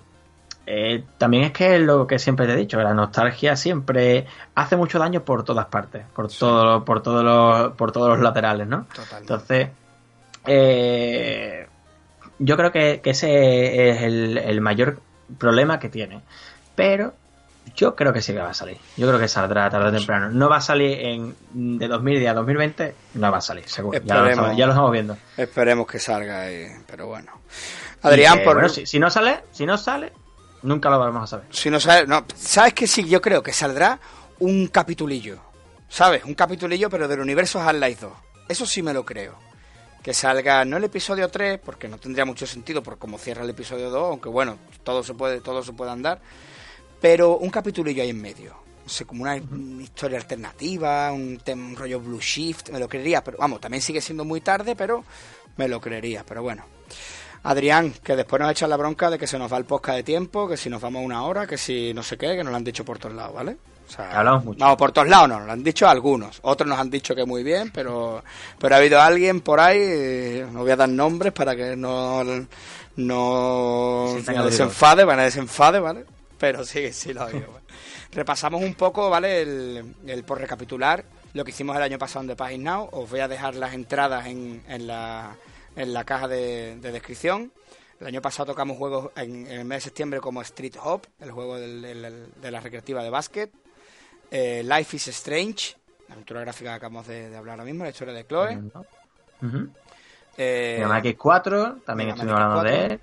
eh, 0.66 1.04
también 1.18 1.44
es 1.44 1.52
que 1.52 1.76
es 1.76 1.82
lo 1.82 2.08
que 2.08 2.20
siempre 2.20 2.48
te 2.48 2.54
he 2.54 2.58
dicho, 2.58 2.82
la 2.82 2.94
nostalgia 2.94 3.56
siempre 3.56 4.26
hace 4.56 4.76
mucho 4.76 4.98
daño 4.98 5.24
por 5.24 5.44
todas 5.44 5.68
partes, 5.68 6.04
por 6.16 6.32
todo, 6.32 6.84
por 6.84 7.04
todos 7.04 7.24
los, 7.24 7.74
por 7.74 7.92
todos 7.92 8.10
los 8.10 8.20
laterales, 8.20 8.68
¿no? 8.68 8.88
Entonces, 9.20 9.70
eh, 10.48 11.68
yo 12.40 12.58
creo 12.58 12.72
que, 12.72 13.02
ese 13.04 13.90
es 13.90 14.02
el, 14.02 14.38
el 14.40 14.62
mayor 14.62 15.00
problema 15.38 15.80
que 15.80 15.90
tiene. 15.90 16.22
Pero 16.76 17.14
yo 17.76 17.96
creo 17.96 18.14
que 18.14 18.22
sí 18.22 18.34
que 18.34 18.40
va 18.40 18.50
a 18.50 18.54
salir. 18.54 18.78
Yo 18.98 19.08
creo 19.08 19.20
que 19.20 19.28
saldrá 19.28 19.70
tarde 19.70 19.90
o 19.90 19.92
temprano. 19.92 20.30
No 20.30 20.50
va 20.50 20.58
a 20.58 20.62
salir 20.62 21.00
en 21.00 21.36
de 21.54 21.88
2010 21.88 22.30
a 22.30 22.34
2020, 22.34 22.96
no 23.16 23.32
va 23.32 23.38
a 23.38 23.42
salir, 23.42 23.68
seguro. 23.68 24.00
Ya 24.04 24.16
lo, 24.16 24.30
estamos, 24.66 24.92
viendo. 24.92 25.18
Esperemos 25.38 25.88
que 25.88 26.00
salga, 26.00 26.46
pero 26.88 27.08
bueno. 27.08 27.32
Adrián, 28.02 28.42
por... 28.44 28.70
si, 28.70 29.00
no 29.00 29.10
sale, 29.10 29.46
si 29.52 29.66
no 29.66 29.78
sale, 29.78 30.14
nunca 30.62 30.90
lo 30.90 31.00
vamos 31.00 31.24
a 31.24 31.28
saber. 31.28 31.48
Si 31.50 31.70
no 31.70 31.80
sale, 31.80 32.06
no, 32.06 32.26
¿sabes 32.36 32.74
que 32.74 32.88
sí? 32.88 33.08
Yo 33.08 33.22
creo 33.22 33.42
que 33.42 33.52
saldrá 33.52 34.00
un 34.40 34.68
capitulillo. 34.68 35.40
¿Sabes? 35.88 36.24
Un 36.26 36.34
capitulillo, 36.34 36.90
pero 36.90 37.08
del 37.08 37.20
universo 37.20 37.62
Half-Life 37.62 38.06
2. 38.06 38.12
Eso 38.50 38.66
sí 38.66 38.84
me 38.84 38.94
lo 38.94 39.06
creo 39.06 39.45
que 40.06 40.14
salga 40.14 40.64
no 40.66 40.78
el 40.78 40.84
episodio 40.84 41.30
3, 41.30 41.62
porque 41.66 41.88
no 41.88 41.98
tendría 41.98 42.26
mucho 42.26 42.46
sentido 42.46 42.84
por 42.84 43.00
cómo 43.00 43.18
cierra 43.18 43.44
el 43.44 43.50
episodio 43.50 43.90
2, 43.90 44.12
aunque 44.12 44.30
bueno, 44.30 44.60
todo 44.84 45.02
se 45.02 45.16
puede, 45.16 45.42
todo 45.42 45.64
se 45.64 45.74
puede 45.74 45.90
andar, 45.90 46.22
pero 47.02 47.38
un 47.38 47.50
capítulo 47.50 47.90
ahí 47.90 48.12
en 48.12 48.22
medio. 48.22 48.56
No 48.84 48.88
sé, 48.88 49.06
como 49.06 49.24
una, 49.24 49.36
historia 49.36 50.20
alternativa, 50.20 51.12
un, 51.12 51.40
rollo 51.76 52.00
Blue 52.00 52.20
Shift, 52.22 52.70
me 52.70 52.78
lo 52.78 52.88
creería, 52.88 53.24
pero 53.24 53.40
vamos, 53.40 53.60
también 53.60 53.82
sigue 53.82 54.00
siendo 54.00 54.24
muy 54.24 54.42
tarde, 54.42 54.76
pero 54.76 55.04
me 55.58 55.68
lo 55.68 55.82
creería, 55.82 56.24
pero 56.24 56.44
bueno. 56.44 56.66
Adrián, 57.42 57.92
que 58.04 58.16
después 58.16 58.40
nos 58.40 58.52
echa 58.52 58.68
la 58.68 58.78
bronca 58.78 59.10
de 59.10 59.18
que 59.18 59.26
se 59.26 59.40
nos 59.40 59.52
va 59.52 59.58
el 59.58 59.66
podcast 59.66 59.96
de 59.96 60.04
tiempo, 60.04 60.48
que 60.48 60.56
si 60.56 60.70
nos 60.70 60.84
vamos 60.84 61.04
una 61.04 61.24
hora, 61.24 61.48
que 61.48 61.58
si 61.58 61.96
no 61.96 62.04
sé 62.04 62.16
qué, 62.16 62.36
que 62.36 62.44
nos 62.44 62.52
lo 62.52 62.58
han 62.58 62.64
dicho 62.64 62.86
por 62.86 63.00
todos 63.00 63.16
lados, 63.16 63.34
¿vale? 63.34 63.58
Hablamos 63.98 64.46
mucho. 64.46 64.66
No, 64.66 64.76
por 64.78 64.92
todos 64.92 65.08
lados 65.08 65.30
no, 65.30 65.40
lo 65.40 65.52
han 65.52 65.64
dicho 65.64 65.88
algunos. 65.88 66.40
Otros 66.42 66.68
nos 66.68 66.80
han 66.80 66.90
dicho 66.90 67.16
que 67.16 67.26
muy 67.26 67.44
bien, 67.44 67.72
pero, 67.72 68.24
pero 68.60 68.76
ha 68.76 68.78
habido 68.80 69.02
alguien 69.02 69.42
por 69.42 69.60
ahí, 69.60 69.80
eh, 69.80 70.48
no 70.52 70.62
voy 70.62 70.72
a 70.72 70.76
dar 70.76 70.90
nombres 70.90 71.34
para 71.34 71.56
que 71.56 71.76
no, 71.76 72.24
no, 72.98 74.16
desenfade, 74.16 75.04
van 75.04 75.20
a 75.20 75.24
desenfade, 75.24 75.80
¿vale? 75.80 76.06
Pero 76.38 76.64
sí, 76.64 76.92
sí 76.94 77.14
lo 77.14 77.24
habido. 77.24 77.48
Repasamos 78.12 78.62
un 78.62 78.76
poco, 78.76 79.10
¿vale? 79.10 79.42
El, 79.42 80.24
por 80.26 80.40
recapitular 80.40 81.04
lo 81.34 81.44
que 81.44 81.52
hicimos 81.52 81.76
el 81.76 81.84
año 81.84 81.98
pasado 81.98 82.22
en 82.22 82.28
The 82.30 82.36
Page 82.36 82.58
Now. 82.58 82.90
Os 82.92 83.10
voy 83.10 83.20
a 83.20 83.28
dejar 83.28 83.56
las 83.56 83.74
entradas 83.74 84.26
en, 84.28 84.64
en, 84.68 84.88
la, 84.88 85.36
en 85.76 85.94
la 85.94 86.04
caja 86.06 86.28
de, 86.28 86.78
descripción. 86.78 87.52
El 88.00 88.08
año 88.08 88.22
pasado 88.22 88.48
tocamos 88.48 88.78
juegos 88.78 89.12
en, 89.16 89.48
el 89.48 89.66
mes 89.66 89.78
de 89.78 89.82
septiembre 89.82 90.20
como 90.20 90.42
Street 90.42 90.76
Hop, 90.84 91.08
el 91.20 91.32
juego 91.32 91.58
de 91.58 92.52
la 92.52 92.60
recreativa 92.60 93.04
de 93.04 93.10
básquet. 93.10 93.52
Eh, 94.38 94.64
Life 94.64 94.98
is 94.98 95.08
Strange, 95.08 95.78
la 96.10 96.16
aventura 96.16 96.42
gráfica 96.42 96.72
que 96.72 96.76
acabamos 96.76 97.08
de, 97.08 97.28
hablar 97.38 97.54
ahora 97.54 97.64
mismo, 97.64 97.86
la 97.86 97.92
historia 97.92 98.14
de 98.14 98.28
Chloe. 98.28 98.58
Uh 99.42 99.68
eh, 100.38 100.84
X4, 100.86 101.86
también 101.86 102.10
estuvimos 102.10 102.42
hablando 102.42 102.64
de 102.64 102.86
él. 102.86 103.00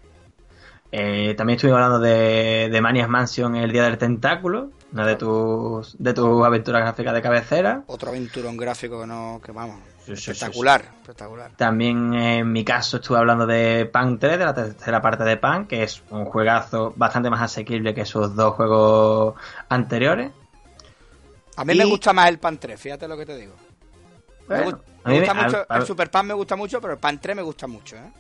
Eh, 0.91 1.35
también 1.35 1.57
estuvimos 1.57 1.81
hablando 1.81 2.01
de, 2.01 2.69
de 2.71 2.81
Manias 2.83 3.09
Mansion, 3.09 3.57
el 3.57 3.73
Día 3.73 3.85
del 3.85 3.97
Tentáculo. 3.97 4.73
una 4.93 5.07
de 5.07 5.17
tus 5.17 5.97
de 5.99 6.13
tus 6.13 6.45
aventuras 6.45 6.83
gráficas 6.83 7.15
de 7.15 7.23
cabecera. 7.23 7.83
Otro 7.87 8.11
aventurón 8.11 8.59
gráfico 8.59 9.01
que 9.01 9.07
no, 9.07 9.41
que 9.43 9.53
vamos, 9.53 9.81
espectacular, 10.07 10.83
espectacular. 11.01 11.53
También 11.57 12.13
en 12.13 12.53
mi 12.53 12.63
caso 12.63 12.99
estuve 12.99 13.17
hablando 13.17 13.47
de 13.47 13.87
Pan 13.87 14.19
3, 14.19 14.39
de 14.39 14.45
la 14.45 14.53
tercera 14.53 15.01
parte 15.01 15.25
de 15.25 15.39
Pan, 15.39 15.67
que 15.67 15.83
es 15.83 16.03
un 16.11 16.27
juegazo 16.27 16.93
bastante 16.95 17.31
más 17.31 17.41
asequible 17.41 17.95
que 17.95 18.05
sus 18.05 18.37
dos 18.37 18.53
juegos 18.53 19.35
anteriores. 19.71 20.31
A 21.57 21.65
mí 21.65 21.75
me 21.75 21.85
gusta 21.85 22.13
más 22.13 22.29
el 22.29 22.39
Pan 22.39 22.59
3, 22.59 22.81
fíjate 22.81 23.09
lo 23.09 23.17
que 23.17 23.27
te 23.27 23.37
digo. 23.37 23.55
me, 24.49 24.63
gusta 24.63 25.35
mucho, 25.35 25.67
el 25.69 25.87
Super 25.87 26.11
Pan 26.11 26.27
me 26.27 26.35
gusta 26.35 26.57
mucho, 26.57 26.81
pero 26.81 26.95
el 26.95 26.99
Pan 26.99 27.21
3 27.21 27.37
me 27.37 27.43
gusta 27.43 27.67
mucho, 27.67 27.97
¿eh? 27.97 28.11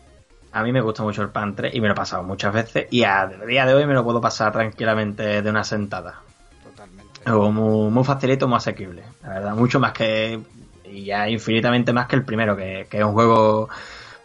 A 0.54 0.62
mí 0.62 0.70
me 0.70 0.82
gusta 0.82 1.02
mucho 1.02 1.22
el 1.22 1.30
Pan 1.30 1.56
3 1.56 1.74
y 1.74 1.80
me 1.80 1.88
lo 1.88 1.94
he 1.94 1.96
pasado 1.96 2.22
muchas 2.22 2.52
veces 2.52 2.86
y 2.90 3.04
a 3.04 3.26
día 3.26 3.64
de 3.64 3.72
hoy 3.72 3.86
me 3.86 3.94
lo 3.94 4.04
puedo 4.04 4.20
pasar 4.20 4.52
tranquilamente 4.52 5.40
de 5.40 5.50
una 5.50 5.64
sentada. 5.64 6.20
Totalmente. 6.62 7.20
Es 7.24 7.32
muy, 7.32 7.90
muy 7.90 8.04
facilito, 8.04 8.46
muy 8.46 8.58
asequible. 8.58 9.02
La 9.22 9.30
verdad, 9.30 9.54
mucho 9.54 9.80
más 9.80 9.92
que 9.92 10.38
y 10.92 11.04
ya 11.04 11.28
infinitamente 11.28 11.92
más 11.92 12.06
que 12.06 12.16
el 12.16 12.24
primero, 12.24 12.56
que, 12.56 12.86
es 12.90 13.04
un 13.04 13.12
juego 13.12 13.68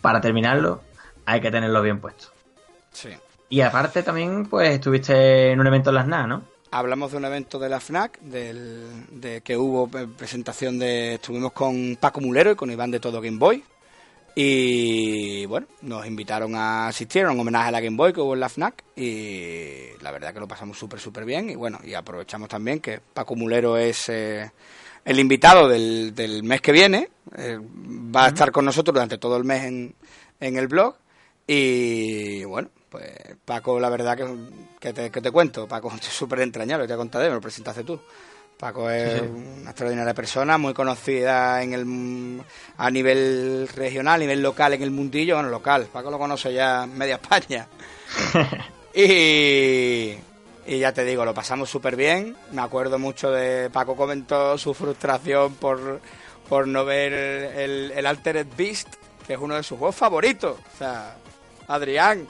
para 0.02 0.20
terminarlo, 0.20 0.82
hay 1.26 1.40
que 1.40 1.50
tenerlo 1.50 1.82
bien 1.82 2.00
puesto. 2.00 2.28
Sí. 2.92 3.10
Y 3.50 3.62
aparte 3.62 4.04
también, 4.04 4.48
pues 4.48 4.72
estuviste 4.72 5.52
en 5.52 5.60
un 5.62 5.68
evento 5.68 5.92
en 5.92 5.96
las 5.96 6.08
NA, 6.08 6.28
¿no? 6.28 6.44
Hablamos 6.70 7.12
de 7.12 7.18
un 7.18 7.26
evento 7.26 7.60
de 7.60 7.70
la 7.70 7.80
FNAC, 7.80 8.20
del, 8.20 9.06
de 9.10 9.42
que 9.42 9.56
hubo 9.56 9.88
presentación 9.88 10.78
de... 10.78 11.16
Estuvimos 11.16 11.54
con 11.54 11.98
Paco 12.00 12.20
Mulero 12.22 12.52
y 12.52 12.56
con 12.56 12.70
Iván 12.72 12.92
de 12.92 13.00
Todo 13.00 13.22
Game 13.22 13.38
Boy. 13.38 13.64
Y 14.36 15.46
bueno, 15.46 15.68
nos 15.82 16.06
invitaron 16.06 16.56
a 16.56 16.90
asistir 16.90 17.24
a 17.24 17.32
un 17.32 17.40
homenaje 17.40 17.70
a 17.70 17.72
la 17.72 17.82
Game 17.82 17.98
Boy 17.98 18.14
que 18.14 18.22
hubo 18.22 18.34
en 18.34 18.42
la 18.42 18.50
FNAC. 18.50 18.84
Y 18.96 19.98
la 20.02 20.12
verdad 20.12 20.34
que 20.34 20.40
lo 20.40 20.48
pasamos 20.48 20.78
súper, 20.78 21.00
súper 21.00 21.26
bien. 21.26 21.50
Y 21.50 21.56
bueno, 21.56 21.80
y 21.84 21.94
aprovechamos 21.94 22.50
también 22.50 22.80
que 22.80 23.00
Paco 23.14 23.36
Mulero 23.36 23.78
es... 23.78 24.10
Eh, 24.10 24.52
el 25.06 25.20
invitado 25.20 25.70
del, 25.70 26.14
del 26.14 26.44
mes 26.44 26.60
que 26.60 26.74
viene 26.74 27.10
eh, 27.38 27.58
va 28.14 28.26
a 28.26 28.28
estar 28.28 28.52
con 28.52 28.66
nosotros 28.66 28.94
durante 28.94 29.18
todo 29.18 29.38
el 29.38 29.46
mes 29.46 29.64
en, 29.64 29.96
en 30.42 30.58
el 30.58 30.68
blog. 30.68 30.96
Y 31.48 32.44
bueno, 32.44 32.70
pues 32.98 33.38
Paco, 33.46 33.80
la 33.80 33.90
verdad 33.90 34.18
que, 34.80 34.94
te, 34.94 35.12
que 35.12 35.22
te 35.22 35.32
cuento, 35.32 35.68
Paco 35.68 35.92
es 36.02 36.06
súper 36.06 36.42
entrañable, 36.42 36.88
te 36.88 36.94
he 36.94 36.98
contado, 36.98 37.26
me 37.26 37.36
lo 37.36 37.42
presentaste 37.42 37.84
tú. 37.84 38.00
Paco 38.58 38.90
es 38.90 39.22
una 39.22 39.70
extraordinaria 39.70 40.16
persona, 40.16 40.58
muy 40.58 40.74
conocida 40.74 41.62
en 41.62 41.74
el 41.74 42.42
a 42.78 42.90
nivel 42.90 43.68
regional, 43.68 44.16
a 44.16 44.18
nivel 44.18 44.42
local 44.42 44.74
en 44.74 44.82
el 44.82 44.90
mundillo, 44.90 45.36
bueno, 45.36 45.50
local. 45.50 45.88
Paco 45.94 46.10
lo 46.10 46.18
conoce 46.18 46.52
ya 46.52 46.88
media 46.88 47.20
España. 47.22 47.68
y, 48.96 50.16
y 50.66 50.80
ya 50.80 50.92
te 50.92 51.06
digo, 51.06 51.24
lo 51.24 51.36
pasamos 51.36 51.70
súper 51.70 51.96
bien. 51.96 52.36
Me 52.52 52.64
acuerdo 52.64 52.98
mucho 52.98 53.30
de 53.30 53.70
Paco 53.70 53.96
comentó 53.96 54.58
su 54.58 54.74
frustración 54.74 55.54
por, 55.54 56.02
por 56.50 56.68
no 56.68 56.84
ver 56.84 57.14
el, 57.14 57.92
el 57.92 58.06
Altered 58.08 58.48
Beast, 58.58 58.88
que 59.28 59.34
es 59.34 59.40
uno 59.40 59.54
de 59.54 59.62
sus 59.62 59.78
juegos 59.78 59.96
favoritos. 59.96 60.58
O 60.74 60.78
sea, 60.80 61.16
Adrián, 61.68 62.28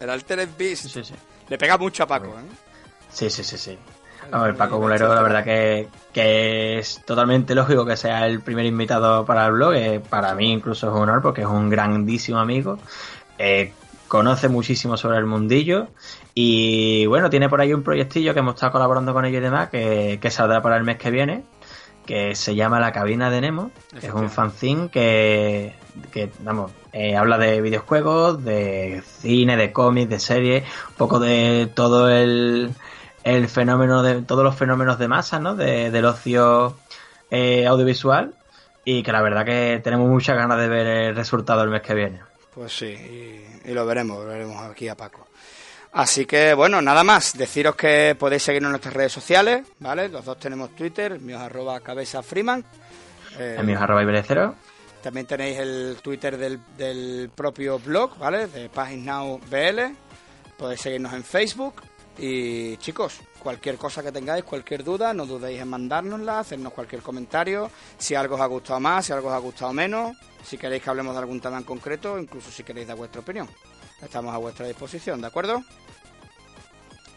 el 0.00 0.10
Altered 0.10 0.48
Beast. 0.58 0.86
Sí, 0.88 1.04
sí. 1.04 1.14
Le 1.48 1.58
pega 1.58 1.76
mucho 1.76 2.02
a 2.02 2.06
Paco, 2.06 2.26
¿eh? 2.28 2.70
Sí, 3.10 3.28
sí, 3.28 3.42
sí, 3.42 3.58
sí. 3.58 3.78
el 4.32 4.54
Paco 4.54 4.80
Mulero, 4.80 5.12
la 5.14 5.22
verdad 5.22 5.44
que, 5.44 5.88
que, 6.12 6.78
es 6.78 7.02
totalmente 7.04 7.54
lógico 7.54 7.84
que 7.84 7.96
sea 7.96 8.26
el 8.26 8.40
primer 8.40 8.64
invitado 8.66 9.24
para 9.24 9.46
el 9.46 9.52
blog. 9.52 9.74
Eh, 9.74 10.00
para 10.00 10.34
mí 10.34 10.52
incluso 10.52 10.88
es 10.88 10.94
un 10.94 11.02
honor 11.02 11.22
porque 11.22 11.42
es 11.42 11.46
un 11.46 11.68
grandísimo 11.68 12.38
amigo. 12.38 12.78
Eh, 13.38 13.72
conoce 14.10 14.48
muchísimo 14.48 14.96
sobre 14.96 15.18
el 15.18 15.26
mundillo 15.26 15.88
y 16.34 17.06
bueno, 17.06 17.30
tiene 17.30 17.48
por 17.48 17.60
ahí 17.60 17.72
un 17.72 17.84
proyectillo 17.84 18.34
que 18.34 18.40
hemos 18.40 18.54
estado 18.54 18.72
colaborando 18.72 19.12
con 19.12 19.24
ellos 19.24 19.38
y 19.38 19.42
demás 19.42 19.70
que, 19.70 20.30
saldrá 20.30 20.60
para 20.60 20.76
el 20.76 20.82
mes 20.82 20.98
que 20.98 21.12
viene, 21.12 21.44
que 22.06 22.34
se 22.34 22.56
llama 22.56 22.80
La 22.80 22.90
Cabina 22.90 23.30
de 23.30 23.40
Nemo, 23.40 23.70
que 24.00 24.08
es 24.08 24.12
un 24.12 24.28
fanzine 24.28 24.88
que, 24.88 25.74
que 26.12 26.30
vamos, 26.40 26.72
eh, 26.92 27.16
habla 27.16 27.38
de 27.38 27.60
videojuegos, 27.60 28.44
de 28.44 29.02
cine, 29.20 29.56
de 29.56 29.72
cómics, 29.72 30.10
de 30.10 30.18
series, 30.18 30.64
un 30.88 30.94
poco 30.94 31.20
de 31.20 31.70
todo 31.74 32.08
el, 32.10 32.70
el 33.24 33.48
fenómeno 33.48 34.02
de 34.02 34.22
todos 34.22 34.44
los 34.44 34.56
fenómenos 34.56 34.98
de 34.98 35.08
masa, 35.08 35.38
¿no? 35.38 35.54
De, 35.54 35.90
del 35.90 36.04
ocio 36.04 36.76
eh, 37.30 37.66
audiovisual 37.66 38.34
y 38.84 39.02
que 39.02 39.12
la 39.12 39.22
verdad 39.22 39.44
que 39.44 39.80
tenemos 39.84 40.08
muchas 40.08 40.36
ganas 40.36 40.58
de 40.58 40.68
ver 40.68 40.86
el 40.86 41.16
resultado 41.16 41.62
el 41.62 41.70
mes 41.70 41.82
que 41.82 41.94
viene. 41.94 42.20
Pues 42.54 42.76
sí, 42.76 42.86
y, 43.64 43.72
lo 43.72 43.86
veremos, 43.86 44.18
lo 44.18 44.26
veremos 44.26 44.56
aquí 44.62 44.88
a 44.88 44.96
Paco. 44.96 45.28
Así 45.92 46.24
que 46.24 46.54
bueno, 46.54 46.80
nada 46.80 47.04
más, 47.04 47.36
deciros 47.36 47.74
que 47.74 48.16
podéis 48.18 48.42
seguirnos 48.42 48.68
en 48.68 48.72
nuestras 48.72 48.94
redes 48.94 49.12
sociales, 49.12 49.66
¿vale? 49.78 50.08
Los 50.08 50.24
dos 50.24 50.38
tenemos 50.38 50.74
Twitter, 50.74 51.12
el 51.12 51.20
mío 51.20 51.36
es 51.36 51.42
arroba 51.42 51.80
cabeza 51.80 52.22
Freeman. 52.22 52.64
el 53.38 53.64
mío 53.64 53.76
es 53.76 53.82
arroba 53.82 54.02
Iberecero. 54.02 54.54
También 55.02 55.26
tenéis 55.26 55.58
el 55.58 55.98
Twitter 56.02 56.36
del, 56.36 57.30
propio 57.34 57.78
blog, 57.78 58.18
¿vale? 58.18 58.46
De 58.46 58.68
BL. 58.68 59.80
Podéis 60.58 60.80
seguirnos 60.80 61.12
en 61.12 61.24
Facebook. 61.24 61.82
Y 62.18 62.76
chicos, 62.76 63.20
cualquier 63.38 63.76
cosa 63.76 64.02
que 64.02 64.12
tengáis, 64.12 64.44
cualquier 64.44 64.84
duda, 64.84 65.14
no 65.14 65.24
dudéis 65.24 65.60
en 65.60 65.68
mandárnosla, 65.68 66.40
hacernos 66.40 66.72
cualquier 66.72 67.00
comentario. 67.00 67.70
Si 67.96 68.14
algo 68.14 68.34
os 68.34 68.40
ha 68.42 68.46
gustado 68.46 68.78
más, 68.80 69.06
si 69.06 69.12
algo 69.12 69.28
os 69.28 69.34
ha 69.34 69.38
gustado 69.38 69.72
menos 69.72 70.16
si 70.44 70.58
queréis 70.58 70.82
que 70.82 70.90
hablemos 70.90 71.14
de 71.14 71.20
algún 71.20 71.40
tema 71.40 71.58
en 71.58 71.64
concreto, 71.64 72.18
incluso 72.18 72.50
si 72.50 72.62
queréis 72.62 72.88
dar 72.88 72.96
vuestra 72.96 73.20
opinión. 73.20 73.48
Estamos 74.00 74.34
a 74.34 74.38
vuestra 74.38 74.66
disposición, 74.66 75.20
¿de 75.20 75.26
acuerdo? 75.26 75.62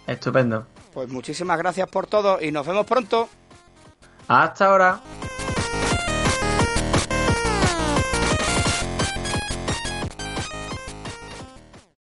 Estupendo. 0.06 0.68
Pues 0.94 1.10
muchísimas 1.10 1.58
gracias 1.58 1.88
por 1.90 2.08
todo 2.08 2.42
y 2.42 2.52
nos 2.52 2.68
vemos 2.68 2.86
pronto. 2.86 3.30
Hasta 4.28 4.66
ahora. 4.66 5.02